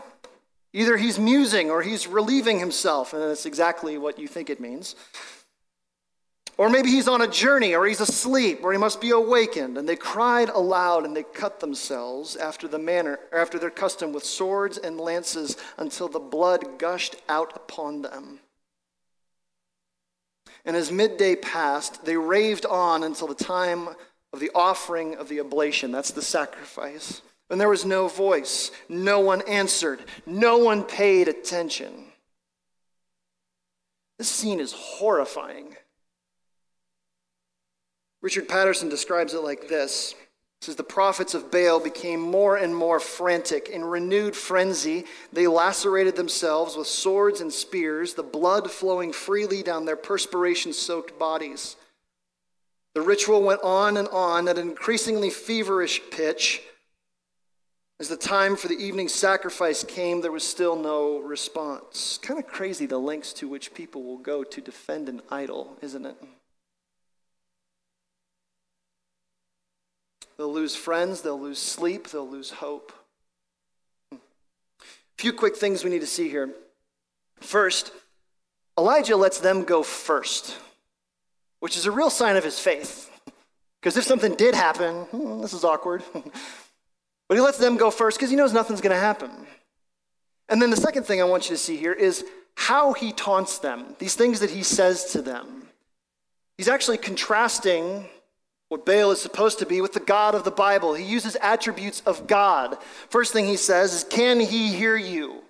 Either 0.71 0.95
he's 0.95 1.19
musing 1.19 1.69
or 1.69 1.81
he's 1.81 2.07
relieving 2.07 2.57
himself. 2.57 3.11
And 3.11 3.21
that's 3.21 3.45
exactly 3.45 3.97
what 3.97 4.17
you 4.17 4.29
think 4.29 4.49
it 4.49 4.61
means. 4.61 4.95
Or 6.57 6.69
maybe 6.69 6.89
he's 6.89 7.09
on 7.09 7.19
a 7.19 7.27
journey, 7.27 7.75
or 7.75 7.85
he's 7.85 7.99
asleep, 7.99 8.61
or 8.63 8.71
he 8.71 8.77
must 8.77 9.01
be 9.01 9.09
awakened. 9.09 9.77
And 9.77 9.89
they 9.89 9.97
cried 9.97 10.47
aloud, 10.47 11.03
and 11.03 11.13
they 11.13 11.23
cut 11.23 11.59
themselves 11.59 12.37
after 12.37 12.69
the 12.69 12.79
manner, 12.79 13.19
after 13.33 13.59
their 13.59 13.69
custom, 13.69 14.13
with 14.13 14.23
swords 14.23 14.77
and 14.77 15.01
lances, 15.01 15.57
until 15.77 16.07
the 16.07 16.17
blood 16.19 16.79
gushed 16.79 17.17
out 17.27 17.53
upon 17.57 18.03
them. 18.03 18.39
And 20.65 20.75
as 20.75 20.91
midday 20.91 21.35
passed, 21.35 22.05
they 22.05 22.17
raved 22.17 22.65
on 22.65 23.03
until 23.03 23.27
the 23.27 23.35
time 23.35 23.89
of 24.33 24.39
the 24.39 24.51
offering 24.53 25.15
of 25.15 25.27
the 25.27 25.39
oblation. 25.39 25.91
That's 25.91 26.11
the 26.11 26.21
sacrifice. 26.21 27.21
And 27.49 27.59
there 27.59 27.69
was 27.69 27.85
no 27.85 28.07
voice, 28.07 28.71
no 28.87 29.19
one 29.19 29.41
answered, 29.41 29.99
no 30.25 30.57
one 30.57 30.83
paid 30.83 31.27
attention. 31.27 32.05
This 34.17 34.29
scene 34.29 34.59
is 34.59 34.71
horrifying. 34.71 35.75
Richard 38.21 38.47
Patterson 38.47 38.87
describes 38.87 39.33
it 39.33 39.43
like 39.43 39.67
this. 39.67 40.15
Says 40.61 40.75
the 40.75 40.83
prophets 40.83 41.33
of 41.33 41.49
Baal 41.49 41.79
became 41.79 42.21
more 42.21 42.55
and 42.55 42.75
more 42.75 42.99
frantic. 42.99 43.67
In 43.67 43.83
renewed 43.83 44.35
frenzy, 44.35 45.05
they 45.33 45.47
lacerated 45.47 46.15
themselves 46.15 46.75
with 46.77 46.85
swords 46.85 47.41
and 47.41 47.51
spears, 47.51 48.13
the 48.13 48.21
blood 48.21 48.69
flowing 48.69 49.11
freely 49.11 49.63
down 49.63 49.85
their 49.85 49.95
perspiration 49.95 50.71
soaked 50.71 51.17
bodies. 51.17 51.77
The 52.93 53.01
ritual 53.01 53.41
went 53.41 53.61
on 53.63 53.97
and 53.97 54.07
on 54.09 54.47
at 54.47 54.59
an 54.59 54.69
increasingly 54.69 55.31
feverish 55.31 55.99
pitch. 56.11 56.61
As 57.99 58.09
the 58.09 58.17
time 58.17 58.55
for 58.55 58.67
the 58.67 58.75
evening 58.75 59.07
sacrifice 59.07 59.83
came, 59.83 60.21
there 60.21 60.31
was 60.31 60.47
still 60.47 60.75
no 60.75 61.19
response. 61.19 62.19
Kind 62.21 62.39
of 62.39 62.45
crazy 62.45 62.85
the 62.85 62.99
lengths 62.99 63.33
to 63.33 63.47
which 63.47 63.73
people 63.73 64.03
will 64.03 64.17
go 64.17 64.43
to 64.43 64.61
defend 64.61 65.09
an 65.09 65.21
idol, 65.31 65.77
isn't 65.81 66.05
it? 66.05 66.17
They'll 70.41 70.51
lose 70.51 70.75
friends, 70.75 71.21
they'll 71.21 71.39
lose 71.39 71.59
sleep, 71.59 72.07
they'll 72.07 72.27
lose 72.27 72.49
hope. 72.49 72.91
A 74.11 74.17
few 75.19 75.33
quick 75.33 75.55
things 75.55 75.83
we 75.83 75.91
need 75.91 76.01
to 76.01 76.07
see 76.07 76.29
here. 76.29 76.49
First, 77.41 77.91
Elijah 78.75 79.15
lets 79.15 79.37
them 79.37 79.65
go 79.65 79.83
first, 79.83 80.57
which 81.59 81.77
is 81.77 81.85
a 81.85 81.91
real 81.91 82.09
sign 82.09 82.37
of 82.37 82.43
his 82.43 82.57
faith. 82.57 83.11
Because 83.79 83.95
if 83.97 84.03
something 84.03 84.33
did 84.33 84.55
happen, 84.55 85.03
hmm, 85.11 85.41
this 85.41 85.53
is 85.53 85.63
awkward. 85.63 86.01
but 86.13 87.35
he 87.35 87.39
lets 87.39 87.59
them 87.59 87.77
go 87.77 87.91
first 87.91 88.17
because 88.17 88.31
he 88.31 88.35
knows 88.35 88.51
nothing's 88.51 88.81
going 88.81 88.95
to 88.95 88.99
happen. 88.99 89.29
And 90.49 90.59
then 90.59 90.71
the 90.71 90.75
second 90.75 91.03
thing 91.03 91.21
I 91.21 91.25
want 91.25 91.51
you 91.51 91.55
to 91.55 91.61
see 91.61 91.77
here 91.77 91.93
is 91.93 92.25
how 92.55 92.93
he 92.93 93.11
taunts 93.11 93.59
them, 93.59 93.95
these 93.99 94.15
things 94.15 94.39
that 94.39 94.49
he 94.49 94.63
says 94.63 95.11
to 95.11 95.21
them. 95.21 95.67
He's 96.57 96.67
actually 96.67 96.97
contrasting 96.97 98.09
what 98.71 98.85
Baal 98.85 99.11
is 99.11 99.21
supposed 99.21 99.59
to 99.59 99.65
be 99.65 99.81
with 99.81 99.91
the 99.91 99.99
God 99.99 100.33
of 100.33 100.45
the 100.45 100.49
Bible. 100.49 100.93
He 100.93 101.03
uses 101.03 101.35
attributes 101.41 102.01
of 102.05 102.25
God. 102.25 102.77
First 103.09 103.33
thing 103.33 103.45
he 103.45 103.57
says 103.57 103.93
is, 103.93 104.05
Can 104.05 104.39
he 104.39 104.69
hear 104.69 104.95
you? 104.95 105.41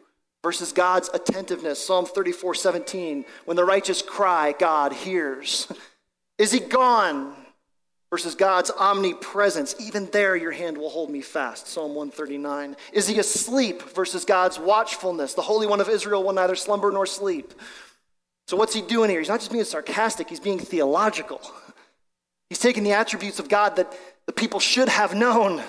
Versus 0.41 0.71
God's 0.71 1.07
attentiveness. 1.13 1.85
Psalm 1.85 2.07
34 2.07 2.55
17. 2.55 3.23
When 3.45 3.55
the 3.55 3.63
righteous 3.63 4.01
cry, 4.01 4.55
God 4.57 4.91
hears. 4.91 5.71
Is 6.39 6.51
he 6.51 6.61
gone? 6.61 7.35
Versus 8.09 8.33
God's 8.33 8.71
omnipresence. 8.71 9.75
Even 9.79 10.07
there, 10.07 10.35
your 10.35 10.51
hand 10.51 10.75
will 10.75 10.89
hold 10.89 11.11
me 11.11 11.21
fast. 11.21 11.67
Psalm 11.67 11.93
139. 11.93 12.75
Is 12.91 13.07
he 13.07 13.19
asleep? 13.19 13.83
Versus 13.93 14.25
God's 14.25 14.57
watchfulness. 14.57 15.35
The 15.35 15.43
Holy 15.43 15.67
One 15.67 15.79
of 15.79 15.89
Israel 15.89 16.23
will 16.23 16.33
neither 16.33 16.55
slumber 16.55 16.91
nor 16.91 17.05
sleep. 17.05 17.53
So, 18.47 18.57
what's 18.57 18.73
he 18.73 18.81
doing 18.81 19.11
here? 19.11 19.19
He's 19.19 19.29
not 19.29 19.41
just 19.41 19.51
being 19.51 19.63
sarcastic, 19.63 20.27
he's 20.27 20.39
being 20.39 20.57
theological. 20.57 21.39
He's 22.51 22.59
taking 22.59 22.83
the 22.83 22.91
attributes 22.91 23.39
of 23.39 23.47
God 23.47 23.77
that 23.77 23.97
the 24.25 24.33
people 24.33 24.59
should 24.59 24.89
have 24.89 25.15
known, 25.15 25.59
And 25.59 25.63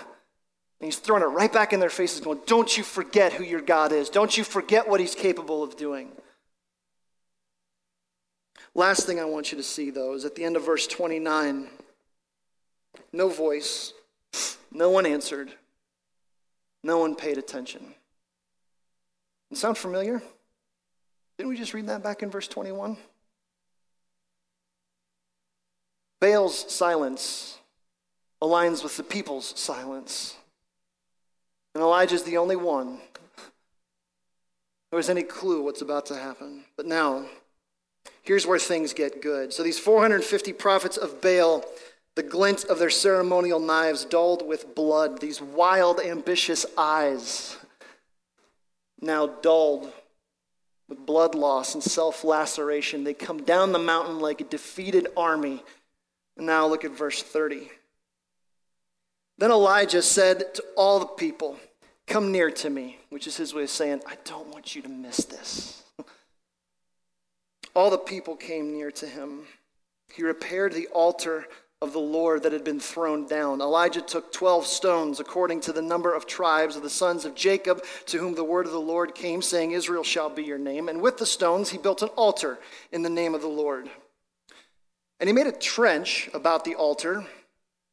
he's 0.81 0.99
throwing 0.99 1.23
it 1.23 1.27
right 1.27 1.53
back 1.53 1.73
in 1.73 1.79
their 1.79 1.89
faces, 1.89 2.21
going, 2.21 2.41
Don't 2.45 2.77
you 2.77 2.83
forget 2.83 3.33
who 3.33 3.45
your 3.45 3.61
God 3.61 3.93
is. 3.93 4.11
Don't 4.11 4.37
you 4.37 4.43
forget 4.43 4.89
what 4.89 4.99
he's 4.99 5.15
capable 5.15 5.63
of 5.63 5.77
doing. 5.77 6.11
Last 8.75 9.07
thing 9.07 9.21
I 9.21 9.27
want 9.27 9.53
you 9.53 9.59
to 9.59 9.63
see, 9.63 9.91
though, 9.91 10.15
is 10.15 10.25
at 10.25 10.35
the 10.35 10.43
end 10.43 10.57
of 10.57 10.67
verse 10.67 10.89
29 10.89 11.69
no 13.13 13.29
voice, 13.29 13.93
no 14.73 14.91
one 14.91 15.07
answered, 15.07 15.53
no 16.83 16.99
one 16.99 17.15
paid 17.15 17.39
attention. 17.39 17.95
Sound 19.53 19.79
familiar? 19.79 20.21
Didn't 21.39 21.51
we 21.51 21.57
just 21.57 21.75
read 21.75 21.87
that 21.87 22.03
back 22.03 22.25
in 22.25 22.31
verse 22.33 22.49
21? 22.49 22.97
Baal's 26.23 26.73
silence 26.73 27.59
aligns 28.41 28.85
with 28.85 28.97
the 28.97 29.03
people's 29.03 29.59
silence. 29.59 30.37
And 31.75 31.83
Elijah's 31.83 32.23
the 32.23 32.37
only 32.37 32.55
one 32.55 33.01
who 34.93 34.99
has 34.99 35.11
any 35.11 35.25
clue 35.25 35.65
what's 35.65 35.83
about 35.83 36.07
to 36.07 36.15
happen. 36.15 36.63
But 36.77 36.87
now, 36.87 37.25
here's 38.23 38.47
where 38.47 38.61
things 38.61 38.93
get 38.93 39.21
good. 39.21 39.53
So 39.53 39.65
these 39.65 39.81
450 39.81 40.53
prophets 40.53 40.97
of 40.97 41.21
Baal, 41.21 41.65
the 42.15 42.23
glint 42.23 42.67
of 42.67 42.79
their 42.79 42.89
ceremonial 42.89 43.59
knives 43.59 44.05
dulled 44.05 44.47
with 44.47 44.77
blood, 44.77 45.21
these 45.21 45.43
wild, 45.43 45.99
ambitious 45.99 46.65
eyes, 46.79 47.57
now 49.01 49.27
dulled 49.27 49.93
with 50.89 51.05
blood 51.05 51.35
loss 51.35 51.75
and 51.75 51.83
self 51.83 52.23
laceration. 52.23 53.03
They 53.03 53.15
come 53.15 53.43
down 53.43 53.73
the 53.73 53.81
mountain 53.81 54.21
like 54.21 54.41
a 54.41 54.45
defeated 54.45 55.09
army. 55.17 55.65
And 56.37 56.47
now 56.47 56.67
look 56.67 56.85
at 56.85 56.93
verse 56.93 57.23
30. 57.23 57.71
Then 59.39 59.51
Elijah 59.51 60.03
said 60.03 60.55
to 60.55 60.65
all 60.77 60.99
the 61.01 61.07
people, 61.07 61.59
Come 62.07 62.33
near 62.33 62.51
to 62.51 62.71
me, 62.71 62.99
which 63.11 63.27
is 63.27 63.37
his 63.37 63.55
way 63.55 63.63
of 63.63 63.71
saying, 63.71 64.03
I 64.07 64.17
don't 64.25 64.49
want 64.49 64.75
you 64.75 64.83
to 64.83 64.89
miss 64.89 65.19
this. 65.25 65.83
all 67.75 67.91
the 67.91 67.99
people 67.99 68.37
came 68.37 68.73
near 68.73 68.91
to 68.93 69.07
him. 69.07 69.43
He 70.13 70.23
repaired 70.23 70.73
the 70.75 70.89
altar 70.89 71.47
of 71.81 71.93
the 71.93 71.99
Lord 71.99 72.45
that 72.45 72.53
had 72.53 72.63
been 72.63 72.79
thrown 72.79 73.27
down. 73.27 73.61
Elijah 73.61 74.03
took 74.03 74.33
12 74.33 74.67
stones, 74.67 75.19
according 75.19 75.63
to 75.63 75.73
the 75.73 75.83
number 75.83 76.15
of 76.15 76.27
tribes 76.27 76.77
of 76.77 76.83
the 76.83 76.91
sons 76.91 77.25
of 77.25 77.35
Jacob, 77.35 77.83
to 78.07 78.19
whom 78.19 78.35
the 78.35 78.45
word 78.45 78.67
of 78.67 78.73
the 78.73 78.81
Lord 78.81 79.15
came, 79.15 79.43
saying, 79.43 79.73
Israel 79.73 80.05
shall 80.05 80.31
be 80.31 80.45
your 80.45 80.59
name. 80.59 80.89
And 80.89 81.01
with 81.01 81.19
the 81.19 81.27
stones, 81.27 81.71
he 81.71 81.79
built 81.79 82.03
an 82.03 82.11
altar 82.11 82.59
in 82.93 83.03
the 83.03 83.11
name 83.11 83.35
of 83.35 83.41
the 83.41 83.49
Lord. 83.49 83.91
And 85.23 85.29
he 85.29 85.33
made 85.33 85.47
a 85.47 85.53
trench 85.53 86.29
about 86.35 86.65
the 86.65 86.75
altar 86.75 87.25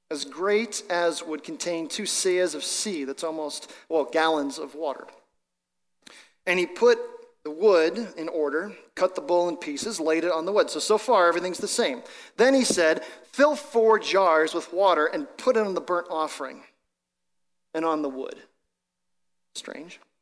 as 0.09 0.25
great 0.25 0.81
as 0.89 1.21
would 1.21 1.43
contain 1.43 1.87
two 1.87 2.03
seahs 2.03 2.55
of 2.55 2.63
sea, 2.63 3.03
that's 3.03 3.23
almost, 3.23 3.71
well, 3.87 4.03
gallons 4.03 4.57
of 4.57 4.73
water. 4.73 5.05
And 6.47 6.57
he 6.57 6.65
put 6.65 6.97
the 7.43 7.51
wood 7.51 8.15
in 8.17 8.29
order, 8.29 8.73
cut 8.95 9.13
the 9.13 9.21
bull 9.21 9.47
in 9.47 9.57
pieces, 9.57 9.99
laid 9.99 10.23
it 10.23 10.31
on 10.31 10.45
the 10.45 10.51
wood. 10.51 10.71
So, 10.71 10.79
so 10.79 10.97
far, 10.97 11.27
everything's 11.27 11.59
the 11.59 11.67
same. 11.67 12.01
Then 12.37 12.55
he 12.55 12.63
said, 12.63 13.03
Fill 13.31 13.55
four 13.55 13.99
jars 13.99 14.55
with 14.55 14.73
water 14.73 15.05
and 15.05 15.27
put 15.37 15.55
it 15.55 15.63
on 15.63 15.75
the 15.75 15.81
burnt 15.81 16.07
offering 16.09 16.63
and 17.75 17.85
on 17.85 18.01
the 18.01 18.09
wood. 18.09 18.37
Strange. 19.53 19.99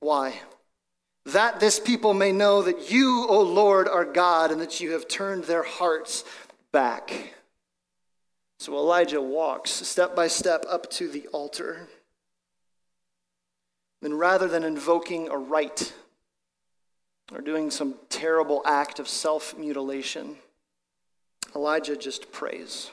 Why? 0.00 0.40
That 1.26 1.60
this 1.60 1.78
people 1.78 2.14
may 2.14 2.32
know 2.32 2.62
that 2.62 2.90
you, 2.90 3.26
O 3.28 3.42
Lord, 3.42 3.88
are 3.88 4.04
God, 4.04 4.50
and 4.50 4.60
that 4.60 4.80
you 4.80 4.92
have 4.92 5.08
turned 5.08 5.44
their 5.44 5.62
hearts 5.62 6.24
back. 6.72 7.34
So 8.58 8.74
Elijah 8.74 9.22
walks 9.22 9.70
step 9.70 10.16
by 10.16 10.28
step 10.28 10.64
up 10.68 10.90
to 10.92 11.08
the 11.08 11.26
altar. 11.28 11.88
And 14.02 14.18
rather 14.18 14.48
than 14.48 14.64
invoking 14.64 15.28
a 15.28 15.36
rite 15.36 15.92
or 17.32 17.40
doing 17.40 17.70
some 17.70 17.94
terrible 18.08 18.62
act 18.64 18.98
of 18.98 19.08
self 19.08 19.56
mutilation, 19.56 20.36
Elijah 21.54 21.96
just 21.96 22.32
prays. 22.32 22.90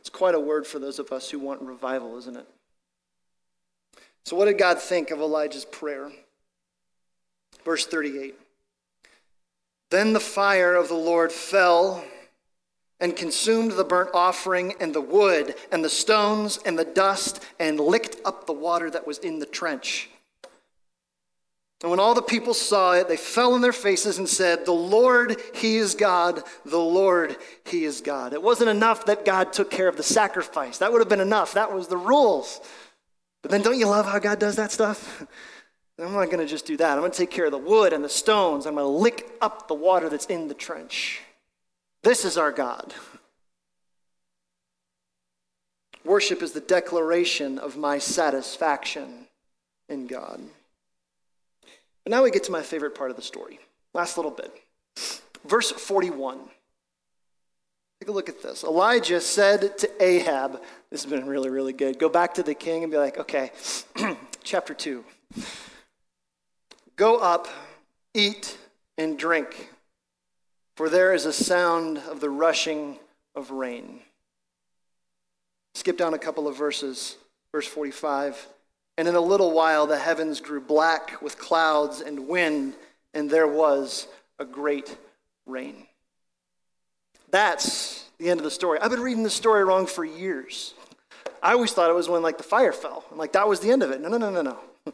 It's 0.00 0.10
quite 0.10 0.34
a 0.34 0.40
word 0.40 0.66
for 0.66 0.78
those 0.78 0.98
of 0.98 1.12
us 1.12 1.30
who 1.30 1.38
want 1.38 1.60
revival, 1.60 2.16
isn't 2.18 2.36
it? 2.36 2.46
So, 4.24 4.36
what 4.36 4.46
did 4.46 4.58
God 4.58 4.78
think 4.78 5.10
of 5.10 5.20
Elijah's 5.20 5.64
prayer? 5.64 6.10
Verse 7.64 7.86
38 7.86 8.34
Then 9.90 10.12
the 10.12 10.20
fire 10.20 10.74
of 10.74 10.88
the 10.88 10.94
Lord 10.94 11.32
fell 11.32 12.04
and 13.00 13.16
consumed 13.16 13.72
the 13.72 13.84
burnt 13.84 14.10
offering 14.12 14.74
and 14.78 14.94
the 14.94 15.00
wood 15.00 15.54
and 15.72 15.82
the 15.84 15.88
stones 15.88 16.58
and 16.64 16.78
the 16.78 16.84
dust 16.84 17.42
and 17.58 17.80
licked 17.80 18.16
up 18.24 18.46
the 18.46 18.52
water 18.52 18.90
that 18.90 19.06
was 19.06 19.18
in 19.18 19.38
the 19.38 19.46
trench. 19.46 20.10
And 21.82 21.90
when 21.90 21.98
all 22.00 22.12
the 22.14 22.20
people 22.20 22.52
saw 22.52 22.92
it, 22.92 23.08
they 23.08 23.16
fell 23.16 23.54
on 23.54 23.62
their 23.62 23.72
faces 23.72 24.18
and 24.18 24.28
said, 24.28 24.66
The 24.66 24.72
Lord, 24.72 25.40
He 25.54 25.76
is 25.76 25.94
God. 25.94 26.42
The 26.66 26.76
Lord, 26.76 27.36
He 27.64 27.84
is 27.84 28.02
God. 28.02 28.34
It 28.34 28.42
wasn't 28.42 28.68
enough 28.68 29.06
that 29.06 29.24
God 29.24 29.54
took 29.54 29.70
care 29.70 29.88
of 29.88 29.96
the 29.96 30.02
sacrifice. 30.02 30.76
That 30.76 30.92
would 30.92 31.00
have 31.00 31.08
been 31.08 31.20
enough. 31.20 31.54
That 31.54 31.72
was 31.72 31.88
the 31.88 31.96
rules. 31.96 32.60
But 33.42 33.50
then 33.50 33.62
don't 33.62 33.78
you 33.78 33.86
love 33.86 34.06
how 34.06 34.18
God 34.18 34.38
does 34.38 34.56
that 34.56 34.72
stuff? 34.72 35.26
I'm 35.98 36.12
not 36.12 36.26
going 36.26 36.38
to 36.38 36.46
just 36.46 36.66
do 36.66 36.76
that. 36.78 36.92
I'm 36.92 37.00
going 37.00 37.12
to 37.12 37.16
take 37.16 37.30
care 37.30 37.46
of 37.46 37.52
the 37.52 37.58
wood 37.58 37.92
and 37.92 38.02
the 38.02 38.08
stones. 38.08 38.66
I'm 38.66 38.74
going 38.74 38.86
to 38.86 38.88
lick 38.88 39.30
up 39.40 39.68
the 39.68 39.74
water 39.74 40.08
that's 40.08 40.26
in 40.26 40.48
the 40.48 40.54
trench. 40.54 41.20
This 42.02 42.24
is 42.24 42.38
our 42.38 42.52
God. 42.52 42.94
Worship 46.04 46.42
is 46.42 46.52
the 46.52 46.60
declaration 46.60 47.58
of 47.58 47.76
my 47.76 47.98
satisfaction 47.98 49.26
in 49.88 50.06
God. 50.06 50.40
But 52.04 52.10
now 52.10 52.22
we 52.22 52.30
get 52.30 52.44
to 52.44 52.52
my 52.52 52.62
favorite 52.62 52.94
part 52.94 53.10
of 53.10 53.16
the 53.16 53.22
story. 53.22 53.58
Last 53.92 54.16
little 54.16 54.30
bit. 54.30 54.52
Verse 55.44 55.70
41. 55.70 56.38
Take 58.00 58.08
a 58.08 58.12
look 58.12 58.30
at 58.30 58.42
this. 58.42 58.64
Elijah 58.64 59.20
said 59.20 59.76
to 59.78 60.02
Ahab, 60.02 60.62
this 60.90 61.02
has 61.02 61.10
been 61.10 61.26
really, 61.26 61.50
really 61.50 61.74
good. 61.74 61.98
Go 61.98 62.08
back 62.08 62.32
to 62.34 62.42
the 62.42 62.54
king 62.54 62.82
and 62.82 62.90
be 62.90 62.96
like, 62.96 63.18
okay, 63.18 63.52
chapter 64.42 64.72
2. 64.72 65.04
Go 66.96 67.18
up, 67.18 67.46
eat, 68.14 68.56
and 68.96 69.18
drink, 69.18 69.68
for 70.76 70.88
there 70.88 71.12
is 71.12 71.26
a 71.26 71.32
sound 71.32 71.98
of 71.98 72.20
the 72.20 72.30
rushing 72.30 72.98
of 73.34 73.50
rain. 73.50 74.00
Skip 75.74 75.98
down 75.98 76.14
a 76.14 76.18
couple 76.18 76.48
of 76.48 76.56
verses. 76.56 77.18
Verse 77.52 77.66
45. 77.66 78.46
And 78.96 79.08
in 79.08 79.14
a 79.14 79.20
little 79.20 79.52
while 79.52 79.86
the 79.86 79.98
heavens 79.98 80.40
grew 80.40 80.60
black 80.60 81.20
with 81.20 81.38
clouds 81.38 82.00
and 82.00 82.28
wind, 82.28 82.74
and 83.12 83.28
there 83.28 83.48
was 83.48 84.06
a 84.38 84.46
great 84.46 84.96
rain. 85.46 85.86
That's 87.30 88.08
the 88.18 88.30
end 88.30 88.40
of 88.40 88.44
the 88.44 88.50
story. 88.50 88.78
I've 88.80 88.90
been 88.90 89.00
reading 89.00 89.22
the 89.22 89.30
story 89.30 89.64
wrong 89.64 89.86
for 89.86 90.04
years. 90.04 90.74
I 91.42 91.52
always 91.52 91.72
thought 91.72 91.90
it 91.90 91.94
was 91.94 92.08
when 92.08 92.22
like 92.22 92.36
the 92.36 92.44
fire 92.44 92.72
fell. 92.72 93.04
I'm 93.10 93.18
like 93.18 93.32
that 93.32 93.48
was 93.48 93.60
the 93.60 93.70
end 93.70 93.82
of 93.82 93.90
it. 93.90 94.00
No, 94.00 94.08
no, 94.08 94.18
no, 94.18 94.30
no, 94.30 94.42
no. 94.42 94.92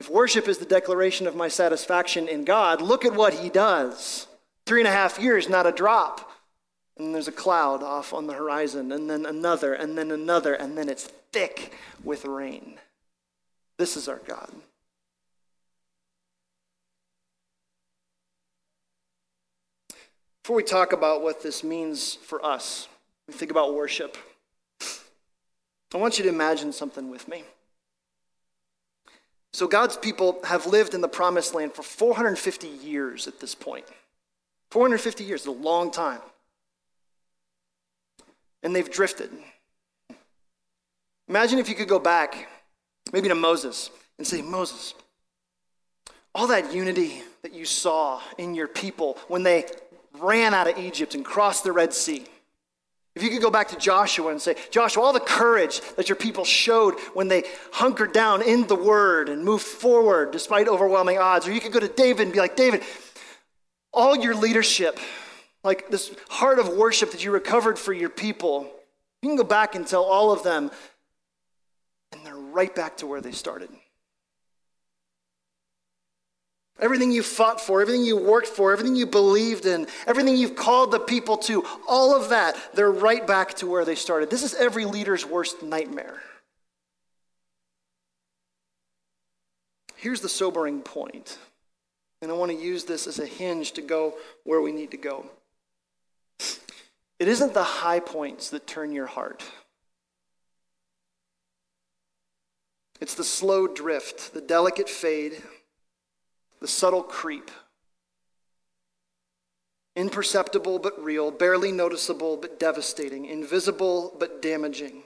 If 0.00 0.10
worship 0.10 0.48
is 0.48 0.58
the 0.58 0.64
declaration 0.64 1.26
of 1.26 1.36
my 1.36 1.48
satisfaction 1.48 2.28
in 2.28 2.44
God, 2.44 2.82
look 2.82 3.04
at 3.04 3.14
what 3.14 3.34
he 3.34 3.48
does. 3.48 4.26
Three 4.66 4.80
and 4.80 4.88
a 4.88 4.92
half 4.92 5.18
years, 5.18 5.48
not 5.48 5.66
a 5.66 5.72
drop. 5.72 6.30
And 6.96 7.14
there's 7.14 7.28
a 7.28 7.32
cloud 7.32 7.82
off 7.82 8.12
on 8.12 8.26
the 8.26 8.34
horizon, 8.34 8.92
and 8.92 9.10
then 9.10 9.26
another, 9.26 9.74
and 9.74 9.98
then 9.98 10.10
another, 10.10 10.54
and 10.54 10.78
then 10.78 10.88
it's 10.88 11.04
thick 11.32 11.72
with 12.04 12.24
rain. 12.24 12.78
This 13.78 13.96
is 13.96 14.08
our 14.08 14.20
God. 14.26 14.52
Before 20.44 20.56
we 20.56 20.62
talk 20.62 20.92
about 20.92 21.22
what 21.22 21.42
this 21.42 21.64
means 21.64 22.16
for 22.16 22.44
us, 22.44 22.86
we 23.26 23.32
think 23.32 23.50
about 23.50 23.72
worship. 23.72 24.18
I 25.94 25.96
want 25.96 26.18
you 26.18 26.24
to 26.24 26.28
imagine 26.28 26.70
something 26.70 27.08
with 27.08 27.26
me. 27.28 27.44
So, 29.54 29.66
God's 29.66 29.96
people 29.96 30.40
have 30.44 30.66
lived 30.66 30.92
in 30.92 31.00
the 31.00 31.08
promised 31.08 31.54
land 31.54 31.72
for 31.72 31.82
450 31.82 32.68
years 32.68 33.26
at 33.26 33.40
this 33.40 33.54
point. 33.54 33.86
450 34.70 35.24
years 35.24 35.42
is 35.42 35.46
a 35.46 35.50
long 35.50 35.90
time. 35.90 36.20
And 38.62 38.76
they've 38.76 38.90
drifted. 38.90 39.30
Imagine 41.26 41.58
if 41.58 41.70
you 41.70 41.74
could 41.74 41.88
go 41.88 41.98
back, 41.98 42.50
maybe 43.14 43.28
to 43.28 43.34
Moses, 43.34 43.88
and 44.18 44.26
say, 44.26 44.42
Moses, 44.42 44.92
all 46.34 46.48
that 46.48 46.74
unity 46.74 47.22
that 47.42 47.54
you 47.54 47.64
saw 47.64 48.20
in 48.36 48.54
your 48.54 48.68
people 48.68 49.16
when 49.28 49.42
they 49.42 49.64
ran 50.20 50.54
out 50.54 50.68
of 50.68 50.78
Egypt 50.78 51.14
and 51.14 51.24
crossed 51.24 51.64
the 51.64 51.72
Red 51.72 51.92
Sea. 51.92 52.24
If 53.14 53.22
you 53.22 53.30
could 53.30 53.42
go 53.42 53.50
back 53.50 53.68
to 53.68 53.76
Joshua 53.76 54.30
and 54.30 54.40
say, 54.40 54.56
Joshua, 54.70 55.02
all 55.02 55.12
the 55.12 55.20
courage 55.20 55.80
that 55.96 56.08
your 56.08 56.16
people 56.16 56.44
showed 56.44 56.98
when 57.14 57.28
they 57.28 57.44
hunkered 57.72 58.12
down 58.12 58.42
in 58.42 58.66
the 58.66 58.74
word 58.74 59.28
and 59.28 59.44
moved 59.44 59.64
forward 59.64 60.32
despite 60.32 60.66
overwhelming 60.66 61.18
odds. 61.18 61.46
Or 61.46 61.52
you 61.52 61.60
could 61.60 61.72
go 61.72 61.78
to 61.78 61.88
David 61.88 62.22
and 62.22 62.32
be 62.32 62.40
like, 62.40 62.56
David, 62.56 62.82
all 63.92 64.16
your 64.16 64.34
leadership, 64.34 64.98
like 65.62 65.90
this 65.90 66.12
heart 66.28 66.58
of 66.58 66.68
worship 66.70 67.12
that 67.12 67.24
you 67.24 67.30
recovered 67.30 67.78
for 67.78 67.92
your 67.92 68.08
people, 68.08 68.68
you 69.22 69.28
can 69.28 69.36
go 69.36 69.44
back 69.44 69.76
and 69.76 69.86
tell 69.86 70.02
all 70.02 70.32
of 70.32 70.42
them, 70.42 70.72
and 72.10 72.26
they're 72.26 72.34
right 72.34 72.74
back 72.74 72.96
to 72.96 73.06
where 73.06 73.20
they 73.20 73.32
started. 73.32 73.70
Everything 76.80 77.12
you 77.12 77.22
fought 77.22 77.60
for, 77.60 77.80
everything 77.80 78.04
you 78.04 78.16
worked 78.16 78.48
for, 78.48 78.72
everything 78.72 78.96
you 78.96 79.06
believed 79.06 79.64
in, 79.64 79.86
everything 80.06 80.36
you've 80.36 80.56
called 80.56 80.90
the 80.90 80.98
people 80.98 81.36
to, 81.36 81.64
all 81.88 82.14
of 82.20 82.30
that, 82.30 82.56
they're 82.74 82.90
right 82.90 83.24
back 83.26 83.54
to 83.54 83.66
where 83.66 83.84
they 83.84 83.94
started. 83.94 84.28
This 84.28 84.42
is 84.42 84.54
every 84.54 84.84
leader's 84.84 85.24
worst 85.24 85.62
nightmare. 85.62 86.20
Here's 89.96 90.20
the 90.20 90.28
sobering 90.28 90.80
point, 90.80 91.38
and 92.20 92.30
I 92.30 92.34
want 92.34 92.50
to 92.50 92.58
use 92.58 92.84
this 92.84 93.06
as 93.06 93.18
a 93.18 93.26
hinge 93.26 93.72
to 93.72 93.80
go 93.80 94.14
where 94.42 94.60
we 94.60 94.72
need 94.72 94.90
to 94.90 94.96
go. 94.96 95.26
It 97.20 97.28
isn't 97.28 97.54
the 97.54 97.62
high 97.62 98.00
points 98.00 98.50
that 98.50 98.66
turn 98.66 98.92
your 98.92 99.06
heart. 99.06 99.44
It's 103.00 103.14
the 103.14 103.24
slow 103.24 103.66
drift, 103.66 104.34
the 104.34 104.40
delicate 104.40 104.88
fade, 104.88 105.40
the 106.64 106.68
subtle 106.68 107.02
creep. 107.02 107.50
Imperceptible 109.96 110.78
but 110.78 110.98
real, 110.98 111.30
barely 111.30 111.70
noticeable 111.70 112.38
but 112.38 112.58
devastating, 112.58 113.26
invisible 113.26 114.16
but 114.18 114.40
damaging. 114.40 115.02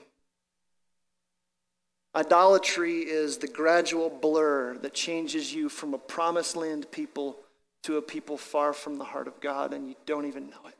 Idolatry 2.15 2.99
is 2.99 3.39
the 3.39 3.49
gradual 3.49 4.09
blur 4.09 4.77
that 4.77 4.93
changes 4.93 5.53
you 5.53 5.67
from 5.67 5.93
a 5.93 5.97
promised 5.97 6.55
land 6.55 6.89
people 6.91 7.35
to 7.83 7.97
a 7.97 8.01
people 8.01 8.37
far 8.37 8.71
from 8.71 8.97
the 8.97 9.03
heart 9.03 9.27
of 9.27 9.41
God, 9.41 9.73
and 9.73 9.85
you 9.89 9.95
don't 10.05 10.27
even 10.27 10.49
know 10.49 10.65
it. 10.65 10.77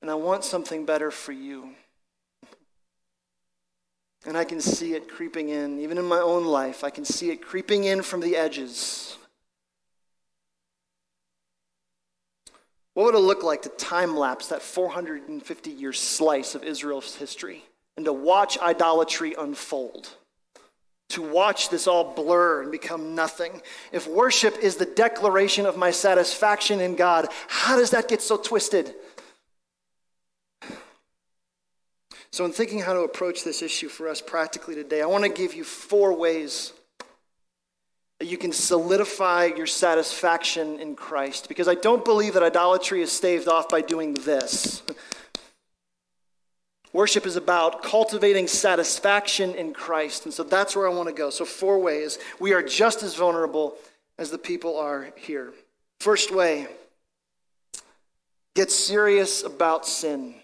And 0.00 0.10
I 0.10 0.14
want 0.14 0.44
something 0.44 0.86
better 0.86 1.10
for 1.10 1.32
you. 1.32 1.74
And 4.26 4.36
I 4.36 4.44
can 4.44 4.60
see 4.60 4.94
it 4.94 5.08
creeping 5.08 5.48
in, 5.48 5.80
even 5.80 5.96
in 5.96 6.04
my 6.04 6.18
own 6.18 6.44
life. 6.44 6.84
I 6.84 6.90
can 6.90 7.04
see 7.04 7.30
it 7.30 7.40
creeping 7.40 7.84
in 7.84 8.02
from 8.02 8.20
the 8.20 8.36
edges. 8.36 9.16
What 12.94 13.06
would 13.06 13.14
it 13.14 13.18
look 13.18 13.42
like 13.42 13.62
to 13.62 13.70
time 13.70 14.16
lapse 14.16 14.48
that 14.48 14.60
450 14.60 15.70
year 15.70 15.92
slice 15.92 16.54
of 16.54 16.64
Israel's 16.64 17.14
history 17.16 17.64
and 17.96 18.04
to 18.04 18.12
watch 18.12 18.58
idolatry 18.58 19.34
unfold? 19.38 20.10
To 21.10 21.22
watch 21.22 21.70
this 21.70 21.86
all 21.86 22.12
blur 22.14 22.62
and 22.62 22.70
become 22.70 23.14
nothing. 23.14 23.62
If 23.90 24.06
worship 24.06 24.58
is 24.58 24.76
the 24.76 24.86
declaration 24.86 25.66
of 25.66 25.76
my 25.76 25.90
satisfaction 25.90 26.80
in 26.80 26.94
God, 26.94 27.28
how 27.48 27.76
does 27.76 27.90
that 27.90 28.06
get 28.06 28.22
so 28.22 28.36
twisted? 28.36 28.94
So, 32.32 32.44
in 32.44 32.52
thinking 32.52 32.78
how 32.78 32.92
to 32.92 33.00
approach 33.00 33.42
this 33.42 33.60
issue 33.60 33.88
for 33.88 34.08
us 34.08 34.20
practically 34.20 34.76
today, 34.76 35.02
I 35.02 35.06
want 35.06 35.24
to 35.24 35.30
give 35.30 35.54
you 35.54 35.64
four 35.64 36.14
ways 36.14 36.72
that 38.20 38.26
you 38.26 38.38
can 38.38 38.52
solidify 38.52 39.46
your 39.46 39.66
satisfaction 39.66 40.78
in 40.78 40.94
Christ. 40.94 41.48
Because 41.48 41.66
I 41.66 41.74
don't 41.74 42.04
believe 42.04 42.34
that 42.34 42.42
idolatry 42.42 43.02
is 43.02 43.10
staved 43.10 43.48
off 43.48 43.68
by 43.68 43.80
doing 43.80 44.14
this. 44.14 44.82
Worship 46.92 47.26
is 47.26 47.36
about 47.36 47.82
cultivating 47.82 48.46
satisfaction 48.46 49.54
in 49.54 49.72
Christ. 49.72 50.24
And 50.24 50.34
so 50.34 50.42
that's 50.42 50.76
where 50.76 50.88
I 50.88 50.92
want 50.92 51.08
to 51.08 51.14
go. 51.14 51.30
So, 51.30 51.44
four 51.44 51.80
ways. 51.80 52.18
We 52.38 52.52
are 52.52 52.62
just 52.62 53.02
as 53.02 53.16
vulnerable 53.16 53.74
as 54.18 54.30
the 54.30 54.38
people 54.38 54.78
are 54.78 55.10
here. 55.16 55.52
First 55.98 56.32
way 56.32 56.68
get 58.54 58.70
serious 58.70 59.42
about 59.42 59.86
sin. 59.86 60.34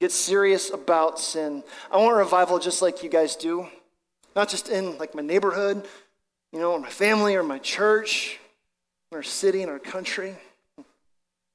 Get 0.00 0.12
serious 0.12 0.70
about 0.70 1.18
sin. 1.18 1.62
I 1.90 1.96
want 1.96 2.16
revival 2.16 2.58
just 2.58 2.82
like 2.82 3.02
you 3.02 3.08
guys 3.08 3.36
do. 3.36 3.68
Not 4.34 4.48
just 4.48 4.68
in 4.68 4.98
like 4.98 5.14
my 5.14 5.22
neighborhood, 5.22 5.86
you 6.52 6.58
know, 6.58 6.72
or 6.72 6.80
my 6.80 6.90
family 6.90 7.36
or 7.36 7.42
my 7.42 7.58
church, 7.58 8.38
in 9.10 9.16
our 9.16 9.22
city, 9.22 9.62
in 9.62 9.68
our 9.68 9.78
country. 9.78 10.36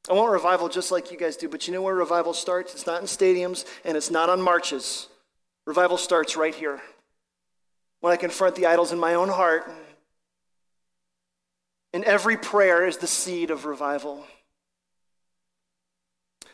I 0.10 0.14
want 0.14 0.32
revival 0.32 0.70
just 0.70 0.92
like 0.92 1.12
you 1.12 1.18
guys 1.18 1.38
do, 1.38 1.50
but 1.50 1.68
you 1.68 1.74
know 1.74 1.82
where 1.82 1.94
revival 1.94 2.34
starts? 2.34 2.74
It's 2.74 2.88
not 2.88 3.02
in 3.02 3.08
stadiums 3.08 3.66
and 3.84 3.96
it's 3.96 4.10
not 4.10 4.30
on 4.30 4.42
marches. 4.42 5.08
Revival 5.68 5.98
starts 5.98 6.36
right 6.36 6.56
here. 6.56 6.82
When 8.00 8.14
I 8.14 8.16
confront 8.16 8.56
the 8.56 8.66
idols 8.66 8.92
in 8.92 9.00
my 9.00 9.14
own 9.14 9.30
heart, 9.30 9.70
and 11.94 12.04
every 12.06 12.38
prayer 12.38 12.88
is 12.88 12.98
the 12.98 13.08
seed 13.08 13.52
of 13.52 13.66
revival. 13.66 14.26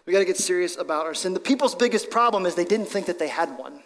We 0.05 0.13
got 0.13 0.19
to 0.19 0.25
get 0.25 0.37
serious 0.37 0.77
about 0.77 1.05
our 1.05 1.13
sin. 1.13 1.33
The 1.33 1.39
people's 1.39 1.75
biggest 1.75 2.09
problem 2.09 2.45
is 2.45 2.55
they 2.55 2.65
didn't 2.65 2.87
think 2.87 3.07
that 3.07 3.19
they 3.19 3.27
had 3.27 3.57
one. 3.57 3.81